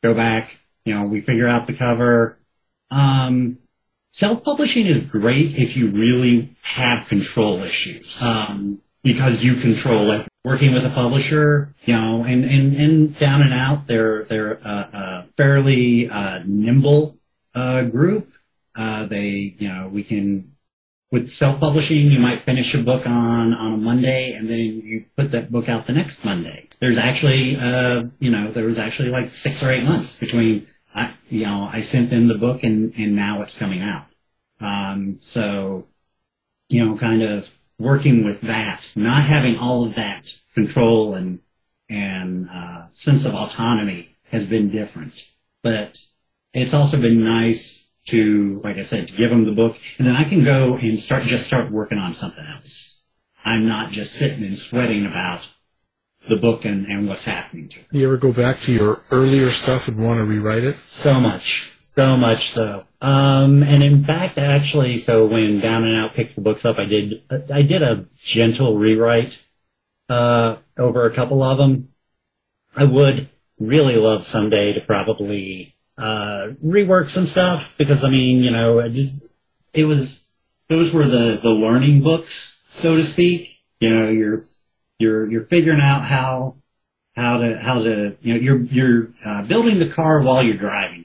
go 0.03 0.13
back, 0.13 0.57
you 0.86 0.93
know, 0.93 1.05
we 1.05 1.21
figure 1.21 1.47
out 1.47 1.67
the 1.67 1.73
cover. 1.73 2.38
Um, 2.91 3.59
self-publishing 4.11 4.86
is 4.86 5.03
great 5.03 5.57
if 5.57 5.77
you 5.77 5.89
really 5.89 6.55
have 6.61 7.07
control 7.07 7.61
issues. 7.61 8.21
Um, 8.21 8.82
because 9.03 9.43
you 9.43 9.55
control 9.55 10.11
it. 10.11 10.28
Working 10.45 10.73
with 10.73 10.85
a 10.85 10.89
publisher, 10.89 11.75
you 11.83 11.93
know, 11.93 12.23
and, 12.23 12.45
and, 12.45 12.75
and 12.75 13.19
down 13.19 13.41
and 13.41 13.53
out, 13.53 13.87
they're, 13.87 14.23
they're 14.23 14.53
a, 14.53 14.57
a 14.93 15.27
fairly, 15.35 16.09
uh, 16.09 16.41
nimble, 16.45 17.17
uh, 17.53 17.83
group. 17.83 18.31
Uh, 18.73 19.05
they, 19.05 19.55
you 19.57 19.67
know, 19.67 19.89
we 19.91 20.03
can, 20.03 20.55
with 21.11 21.29
self-publishing, 21.29 22.09
you 22.11 22.19
might 22.19 22.43
finish 22.43 22.73
a 22.73 22.77
book 22.77 23.05
on, 23.05 23.53
on 23.53 23.73
a 23.73 23.77
Monday 23.77 24.31
and 24.31 24.49
then 24.49 24.59
you 24.59 25.05
put 25.17 25.31
that 25.31 25.51
book 25.51 25.67
out 25.67 25.87
the 25.87 25.93
next 25.93 26.23
Monday. 26.23 26.69
There's 26.79 26.97
actually, 26.97 27.57
uh, 27.57 28.05
you 28.19 28.31
know, 28.31 28.51
there 28.51 28.65
was 28.65 28.79
actually 28.79 29.09
like 29.09 29.29
six 29.29 29.61
or 29.61 29.71
eight 29.71 29.83
months 29.83 30.17
between, 30.17 30.67
I, 30.95 31.13
you 31.29 31.45
know, 31.45 31.67
I 31.69 31.81
sent 31.81 32.11
them 32.11 32.27
the 32.27 32.37
book 32.37 32.63
and, 32.63 32.93
and 32.97 33.15
now 33.15 33.41
it's 33.41 33.57
coming 33.57 33.81
out. 33.81 34.05
Um, 34.61 35.17
so, 35.19 35.87
you 36.69 36.85
know, 36.85 36.97
kind 36.97 37.23
of 37.23 37.49
working 37.80 38.23
with 38.23 38.41
that, 38.41 38.91
not 38.95 39.23
having 39.23 39.57
all 39.57 39.86
of 39.86 39.95
that 39.95 40.32
control 40.53 41.15
and, 41.15 41.39
and, 41.89 42.47
uh, 42.51 42.88
sense 42.93 43.25
of 43.25 43.34
autonomy 43.34 44.17
has 44.30 44.45
been 44.45 44.69
different. 44.69 45.13
But 45.63 45.97
it's 46.53 46.73
also 46.73 46.99
been 46.99 47.23
nice 47.23 47.88
to, 48.07 48.59
like 48.63 48.77
I 48.77 48.84
said, 48.84 49.07
to 49.07 49.13
give 49.13 49.30
them 49.30 49.45
the 49.45 49.51
book, 49.51 49.77
and 49.97 50.07
then 50.07 50.15
I 50.15 50.23
can 50.23 50.43
go 50.43 50.75
and 50.75 50.99
start 50.99 51.23
just 51.23 51.45
start 51.45 51.71
working 51.71 51.97
on 51.97 52.13
something 52.13 52.45
else. 52.45 53.03
I'm 53.45 53.67
not 53.67 53.91
just 53.91 54.13
sitting 54.13 54.43
and 54.43 54.57
sweating 54.57 55.05
about 55.05 55.41
the 56.27 56.36
book 56.36 56.65
and, 56.65 56.86
and 56.88 57.07
what's 57.07 57.25
happening 57.25 57.69
to 57.69 57.80
it. 57.80 57.86
You 57.91 58.07
ever 58.07 58.17
go 58.17 58.34
back 58.34 58.59
to 58.61 58.71
your 58.71 59.01
earlier 59.11 59.49
stuff 59.49 59.88
and 59.88 60.03
want 60.03 60.19
to 60.19 60.25
rewrite 60.25 60.63
it? 60.63 60.77
So 60.80 61.19
much, 61.19 61.71
so 61.99 62.15
much 62.15 62.51
so. 62.51 62.85
Um, 63.01 63.61
and 63.61 63.83
in 63.83 64.05
fact, 64.05 64.37
actually, 64.37 64.99
so 64.99 65.25
when 65.25 65.59
Down 65.59 65.83
and 65.83 65.97
Out 65.97 66.13
picked 66.13 66.35
the 66.35 66.41
books 66.41 66.63
up, 66.63 66.77
I 66.77 66.85
did 66.85 67.23
I 67.51 67.61
did 67.61 67.81
a 67.81 68.05
gentle 68.15 68.77
rewrite 68.77 69.37
uh, 70.07 70.57
over 70.77 71.03
a 71.03 71.13
couple 71.13 71.43
of 71.43 71.57
them. 71.57 71.89
I 72.73 72.85
would 72.85 73.27
really 73.59 73.97
love 73.97 74.23
someday 74.23 74.71
to 74.73 74.79
probably 74.79 75.75
uh, 75.97 76.53
rework 76.65 77.09
some 77.09 77.25
stuff 77.25 77.75
because 77.77 78.01
I 78.05 78.09
mean, 78.09 78.43
you 78.43 78.51
know, 78.51 78.79
it 78.79 78.91
just 78.91 79.25
it 79.73 79.83
was 79.83 80.25
those 80.69 80.93
were 80.93 81.05
the 81.05 81.39
the 81.43 81.49
learning 81.49 82.01
books, 82.01 82.61
so 82.69 82.95
to 82.95 83.03
speak. 83.03 83.59
You 83.81 83.89
know, 83.89 84.09
you're 84.09 84.45
you're 84.99 85.29
you're 85.29 85.45
figuring 85.45 85.81
out 85.81 86.03
how 86.03 86.55
how 87.13 87.39
to 87.39 87.57
how 87.57 87.83
to 87.83 88.15
you 88.21 88.33
know 88.35 88.39
you're 88.39 88.61
you're 88.61 89.07
uh, 89.25 89.43
building 89.43 89.79
the 89.79 89.89
car 89.89 90.21
while 90.21 90.41
you're 90.41 90.55
driving. 90.55 91.03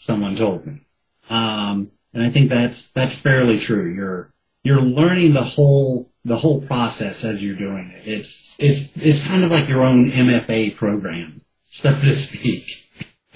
It, 0.00 0.04
Someone 0.04 0.36
told 0.36 0.66
me, 0.66 0.80
um, 1.28 1.90
and 2.14 2.22
I 2.22 2.30
think 2.30 2.48
that's 2.48 2.90
that's 2.90 3.14
fairly 3.14 3.58
true. 3.58 3.92
You're 3.92 4.32
you're 4.62 4.80
learning 4.80 5.32
the 5.34 5.44
whole 5.44 6.10
the 6.24 6.36
whole 6.36 6.60
process 6.60 7.24
as 7.24 7.42
you're 7.42 7.56
doing 7.56 7.90
it. 7.90 8.08
It's 8.08 8.56
it's 8.58 8.90
it's 8.96 9.26
kind 9.26 9.44
of 9.44 9.50
like 9.50 9.68
your 9.68 9.82
own 9.82 10.10
MFA 10.10 10.76
program, 10.76 11.42
so 11.66 11.90
to 11.92 12.12
speak. 12.14 12.64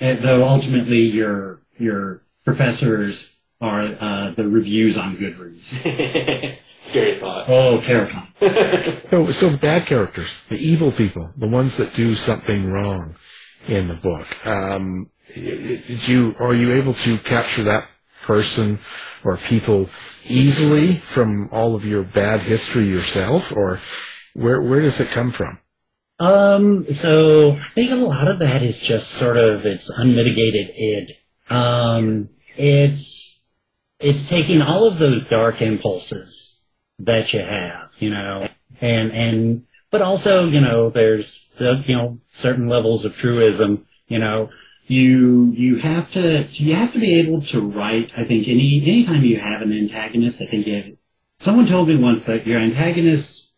And 0.01 0.19
though 0.19 0.45
ultimately 0.45 1.01
your 1.01 1.61
your 1.79 2.23
professors 2.45 3.35
are 3.61 3.97
uh, 4.01 4.31
the 4.31 4.49
reviews 4.49 4.99
on 4.99 5.17
Goodreads. 5.17 6.59
Scary 6.85 7.19
thought. 7.19 7.47
Oh, 7.49 7.81
terrifying. 7.81 8.29
So, 9.11 9.27
so 9.27 9.57
bad 9.57 9.87
characters, 9.87 10.45
the 10.49 10.59
evil 10.59 10.91
people, 10.91 11.31
the 11.37 11.47
ones 11.47 11.77
that 11.77 11.95
do 11.95 12.15
something 12.15 12.71
wrong 12.71 13.15
in 13.69 13.87
the 13.87 13.95
book. 13.95 14.27
Um, 14.47 14.83
y- 14.89 15.13
y- 15.14 15.14
did 15.35 16.09
you 16.09 16.35
are 16.39 16.55
you 16.55 16.73
able 16.73 16.95
to 16.95 17.19
capture 17.19 17.65
that 17.65 17.89
person 18.23 18.79
or 19.25 19.37
people 19.37 19.89
easily 20.29 20.95
from 20.95 21.49
all 21.53 21.75
of 21.75 21.85
your 21.85 22.03
bad 22.03 22.41
history 22.41 22.85
yourself, 22.85 23.55
or 23.55 23.79
where 24.35 24.63
where 24.63 24.81
does 24.81 25.01
it 25.01 25.09
come 25.09 25.31
from? 25.31 25.59
Um, 26.21 26.85
so 26.85 27.53
I 27.53 27.69
think 27.75 27.91
a 27.91 27.97
lot 27.97 28.29
of 28.29 28.39
that 28.39 28.63
is 28.63 28.79
just 28.79 29.11
sort 29.11 29.37
of 29.37 29.67
it's 29.67 29.91
unmitigated 29.91 30.71
id. 30.71 31.17
Um, 31.51 32.31
it's 32.57 33.45
it's 33.99 34.29
taking 34.29 34.63
all 34.63 34.87
of 34.87 34.99
those 34.99 35.25
dark 35.25 35.61
impulses 35.61 36.61
that 37.01 37.33
you 37.33 37.41
have, 37.41 37.91
you 37.99 38.11
know, 38.11 38.49
and 38.81 39.13
and 39.13 39.67
but 39.91 40.03
also, 40.03 40.49
you 40.49 40.61
know, 40.61 40.91
there's 40.91 41.49
you 41.59 41.97
know 41.97 42.19
certain 42.33 42.69
levels 42.69 43.05
of 43.05 43.17
truism, 43.17 43.87
you 44.09 44.19
know. 44.19 44.51
You 44.87 45.51
you 45.55 45.77
have 45.77 46.13
to 46.13 46.47
you 46.51 46.75
have 46.75 46.93
to 46.93 46.99
be 46.99 47.21
able 47.21 47.41
to 47.43 47.61
write. 47.61 48.11
I 48.17 48.25
think 48.25 48.49
any 48.49 48.83
anytime 48.83 49.25
you 49.25 49.39
have 49.39 49.63
an 49.63 49.73
antagonist, 49.73 50.43
I 50.43 50.47
think 50.47 50.67
you 50.67 50.99
someone 51.39 51.67
told 51.67 51.89
me 51.89 51.97
once 51.97 52.25
that 52.25 52.47
your 52.47 52.59
antagonist 52.59 53.53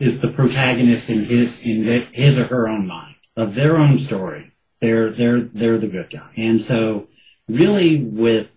is 0.00 0.20
the 0.20 0.32
protagonist 0.32 1.10
in 1.10 1.24
his 1.24 1.64
in 1.64 1.84
the, 1.84 2.00
his 2.12 2.38
or 2.38 2.44
her 2.44 2.68
own 2.68 2.86
mind 2.86 3.14
of 3.36 3.54
their 3.54 3.76
own 3.76 3.98
story. 3.98 4.52
They're 4.80 5.10
they're 5.10 5.40
they're 5.40 5.78
the 5.78 5.86
good 5.86 6.10
guy, 6.10 6.30
and 6.36 6.60
so 6.60 7.08
really 7.48 8.02
with 8.02 8.50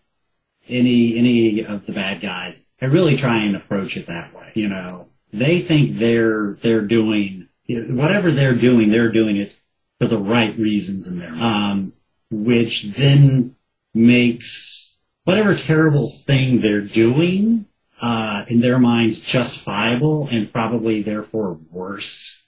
any 0.67 1.17
any 1.17 1.65
of 1.65 1.85
the 1.85 1.93
bad 1.93 2.21
guys, 2.21 2.59
I 2.81 2.85
really 2.85 3.15
try 3.15 3.43
and 3.43 3.55
approach 3.55 3.95
it 3.95 4.07
that 4.07 4.33
way. 4.33 4.51
You 4.55 4.69
know, 4.69 5.07
they 5.31 5.61
think 5.61 5.97
they're 5.97 6.57
they're 6.61 6.81
doing 6.81 7.47
whatever 7.69 8.31
they're 8.31 8.55
doing, 8.55 8.89
they're 8.89 9.11
doing 9.11 9.37
it 9.37 9.53
for 9.99 10.07
the 10.07 10.17
right 10.17 10.57
reasons 10.57 11.07
in 11.07 11.19
there, 11.19 11.33
um, 11.33 11.93
which 12.29 12.83
then 12.97 13.55
makes 13.93 14.95
whatever 15.23 15.55
terrible 15.55 16.09
thing 16.09 16.61
they're 16.61 16.81
doing 16.81 17.65
uh, 18.01 18.45
in 18.47 18.61
their 18.61 18.79
minds 18.79 19.19
justifiable 19.19 20.27
and 20.29 20.51
probably 20.51 21.01
therefore 21.01 21.59
worse 21.71 22.43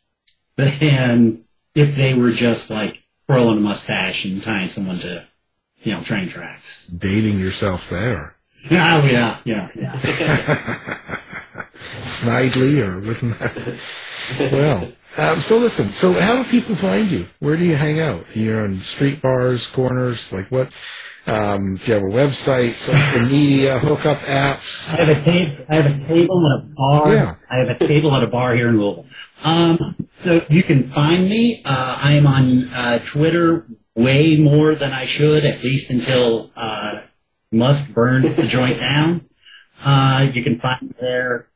than 0.55 1.43
if 1.75 1.95
they 1.95 2.13
were 2.13 2.31
just 2.31 2.69
like 2.69 3.03
twirling 3.27 3.57
a 3.57 3.61
mustache 3.61 4.25
and 4.25 4.43
tying 4.43 4.67
someone 4.67 4.99
to, 4.99 5.25
you 5.81 5.93
know, 5.93 6.01
train 6.01 6.27
tracks. 6.29 6.87
Dating 6.87 7.39
yourself 7.39 7.89
there. 7.89 8.35
Oh 8.71 9.07
yeah, 9.09 9.39
yeah, 9.45 9.69
yeah. 9.73 9.93
Snidely 12.01 12.85
or 12.85 12.99
that? 12.99 13.79
Well, 14.51 14.91
um, 15.17 15.37
so 15.37 15.57
listen. 15.57 15.89
So 15.89 16.13
how 16.13 16.41
do 16.41 16.49
people 16.49 16.75
find 16.75 17.09
you? 17.09 17.25
Where 17.39 17.57
do 17.57 17.65
you 17.65 17.75
hang 17.75 17.99
out? 17.99 18.25
You're 18.35 18.61
on 18.61 18.75
street 18.75 19.21
bars, 19.21 19.69
corners. 19.69 20.31
Like 20.31 20.47
what? 20.47 20.73
Um, 21.27 21.75
do 21.75 21.85
you 21.85 21.93
have 21.93 22.03
a 22.03 22.07
website, 22.07 22.71
social 22.71 23.27
media, 23.27 23.77
hookup 23.77 24.17
apps? 24.19 24.91
I 24.93 25.03
have 25.03 25.09
a 25.09 25.23
table. 25.23 25.65
I 25.69 25.75
have 25.75 25.85
a 25.85 26.07
table 26.07 26.51
at 26.51 26.63
a 26.63 26.67
bar. 26.75 27.13
Yeah. 27.13 27.35
I 27.49 27.57
have 27.57 27.69
a 27.69 27.87
table 27.87 28.15
at 28.15 28.23
a 28.23 28.27
bar 28.27 28.55
here 28.55 28.69
in 28.69 28.79
Louisville. 28.79 29.05
Um, 29.43 29.95
so 30.11 30.43
you 30.49 30.63
can 30.63 30.89
find 30.89 31.29
me. 31.29 31.61
Uh, 31.63 31.99
I 32.01 32.13
am 32.13 32.25
on 32.25 32.63
uh, 32.69 32.99
Twitter 33.05 33.67
way 33.95 34.37
more 34.37 34.75
than 34.75 34.91
I 34.91 35.05
should, 35.05 35.45
at 35.45 35.63
least 35.63 35.91
until 35.91 36.51
uh, 36.55 37.01
Musk 37.51 37.93
burns 37.93 38.35
the 38.35 38.47
joint 38.47 38.79
down. 38.79 39.29
Uh, 39.83 40.29
you 40.33 40.43
can 40.43 40.59
find 40.59 40.81
me 40.81 40.93
there 40.99 41.47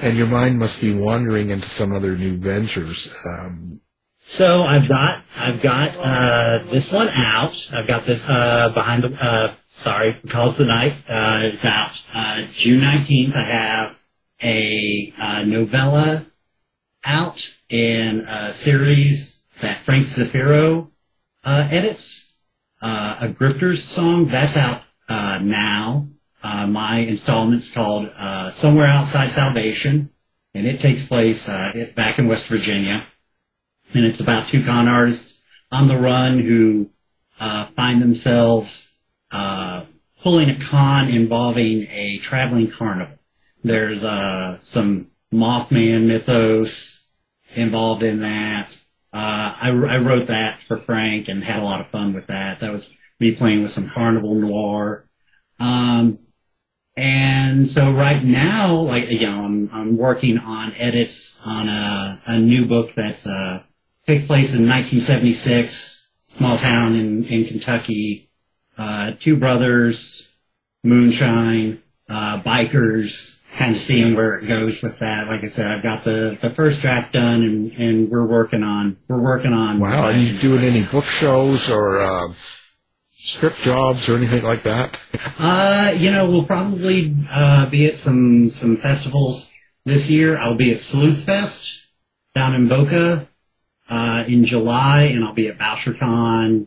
and 0.00 0.16
your 0.16 0.26
mind 0.26 0.58
must 0.58 0.80
be 0.80 0.94
wandering 0.94 1.50
into 1.50 1.68
some 1.68 1.92
other 1.92 2.16
new 2.16 2.36
ventures. 2.36 3.14
Um, 3.28 3.80
So 4.20 4.62
I've 4.62 4.88
got 4.88 5.23
I've 5.44 5.60
got 5.60 5.94
uh, 5.98 6.64
this 6.70 6.90
one 6.90 7.08
out. 7.08 7.68
I've 7.70 7.86
got 7.86 8.06
this 8.06 8.26
uh, 8.26 8.70
behind 8.72 9.04
the 9.04 9.14
uh, 9.20 9.54
sorry, 9.68 10.18
calls 10.30 10.56
the 10.56 10.64
night. 10.64 10.94
Uh, 11.06 11.40
it's 11.42 11.66
out 11.66 12.02
uh, 12.14 12.46
June 12.50 12.80
nineteenth. 12.80 13.36
I 13.36 13.42
have 13.42 13.98
a 14.42 15.12
uh, 15.18 15.44
novella 15.44 16.24
out 17.04 17.54
in 17.68 18.20
a 18.20 18.52
series 18.52 19.42
that 19.60 19.84
Frank 19.84 20.06
Zafiro 20.06 20.88
uh, 21.44 21.68
edits, 21.70 22.38
uh, 22.80 23.18
a 23.20 23.28
Grifters 23.28 23.80
song. 23.82 24.28
That's 24.28 24.56
out 24.56 24.80
uh, 25.10 25.40
now. 25.42 26.08
Uh, 26.42 26.66
my 26.66 27.00
installment's 27.00 27.70
called 27.70 28.10
uh, 28.16 28.50
Somewhere 28.50 28.86
Outside 28.86 29.30
Salvation, 29.30 30.08
and 30.54 30.66
it 30.66 30.80
takes 30.80 31.06
place 31.06 31.50
uh, 31.50 31.90
back 31.94 32.18
in 32.18 32.28
West 32.28 32.46
Virginia. 32.46 33.06
And 33.94 34.04
it's 34.04 34.20
about 34.20 34.48
two 34.48 34.64
con 34.64 34.88
artists 34.88 35.40
on 35.70 35.88
the 35.88 35.96
run 35.96 36.40
who 36.40 36.90
uh, 37.38 37.66
find 37.76 38.02
themselves 38.02 38.92
uh, 39.30 39.84
pulling 40.20 40.50
a 40.50 40.58
con 40.58 41.08
involving 41.08 41.86
a 41.90 42.18
traveling 42.18 42.70
carnival. 42.70 43.18
There's 43.62 44.04
uh, 44.04 44.58
some 44.62 45.08
Mothman 45.32 46.06
mythos 46.06 47.08
involved 47.54 48.02
in 48.02 48.20
that. 48.20 48.76
Uh, 49.12 49.54
I, 49.60 49.68
I 49.68 49.98
wrote 49.98 50.26
that 50.26 50.60
for 50.66 50.78
Frank 50.78 51.28
and 51.28 51.42
had 51.42 51.60
a 51.60 51.64
lot 51.64 51.80
of 51.80 51.88
fun 51.88 52.14
with 52.14 52.26
that. 52.26 52.60
That 52.60 52.72
was 52.72 52.88
me 53.20 53.34
playing 53.34 53.62
with 53.62 53.70
some 53.70 53.88
carnival 53.88 54.34
noir. 54.34 55.06
Um, 55.60 56.18
and 56.96 57.68
so 57.68 57.92
right 57.92 58.22
now, 58.22 58.74
like, 58.76 59.08
you 59.08 59.20
know, 59.20 59.44
I'm, 59.44 59.70
I'm 59.72 59.96
working 59.96 60.38
on 60.38 60.72
edits 60.76 61.40
on 61.44 61.68
a, 61.68 62.20
a 62.26 62.38
new 62.40 62.66
book 62.66 62.94
that's, 62.94 63.26
uh, 63.26 63.62
takes 64.06 64.26
place 64.26 64.54
in 64.54 64.68
1976, 64.68 66.10
small 66.20 66.58
town 66.58 66.94
in, 66.94 67.24
in 67.24 67.46
Kentucky. 67.46 68.30
Uh, 68.76 69.12
two 69.18 69.36
brothers, 69.36 70.30
moonshine, 70.82 71.82
uh, 72.08 72.42
bikers, 72.42 73.38
kind 73.56 73.74
of 73.74 73.80
seeing 73.80 74.14
where 74.14 74.36
it 74.36 74.48
goes 74.48 74.82
with 74.82 74.98
that. 74.98 75.28
Like 75.28 75.44
I 75.44 75.48
said, 75.48 75.70
I've 75.70 75.82
got 75.82 76.04
the, 76.04 76.36
the 76.42 76.50
first 76.50 76.80
draft 76.80 77.12
done 77.12 77.42
and, 77.42 77.72
and 77.72 78.10
we're 78.10 78.26
working 78.26 78.62
on, 78.62 78.96
we're 79.08 79.20
working 79.20 79.52
on. 79.52 79.78
Wow, 79.78 80.04
are 80.04 80.12
you 80.12 80.36
doing 80.38 80.64
any 80.64 80.84
book 80.84 81.04
shows 81.04 81.70
or 81.70 82.00
uh, 82.00 82.32
script 83.12 83.58
jobs 83.62 84.08
or 84.08 84.16
anything 84.16 84.42
like 84.42 84.64
that? 84.64 84.98
Uh, 85.38 85.92
you 85.96 86.10
know, 86.10 86.28
we'll 86.28 86.44
probably 86.44 87.16
uh, 87.30 87.70
be 87.70 87.86
at 87.86 87.94
some 87.94 88.50
some 88.50 88.76
festivals 88.76 89.52
this 89.84 90.10
year. 90.10 90.36
I'll 90.36 90.56
be 90.56 90.72
at 90.72 90.80
Sleuth 90.80 91.24
Fest 91.24 91.86
down 92.34 92.54
in 92.54 92.68
Boca 92.68 93.28
uh, 93.88 94.24
in 94.26 94.44
July, 94.44 95.04
and 95.04 95.24
I'll 95.24 95.34
be 95.34 95.48
at 95.48 95.58
BoucherCon 95.58 96.66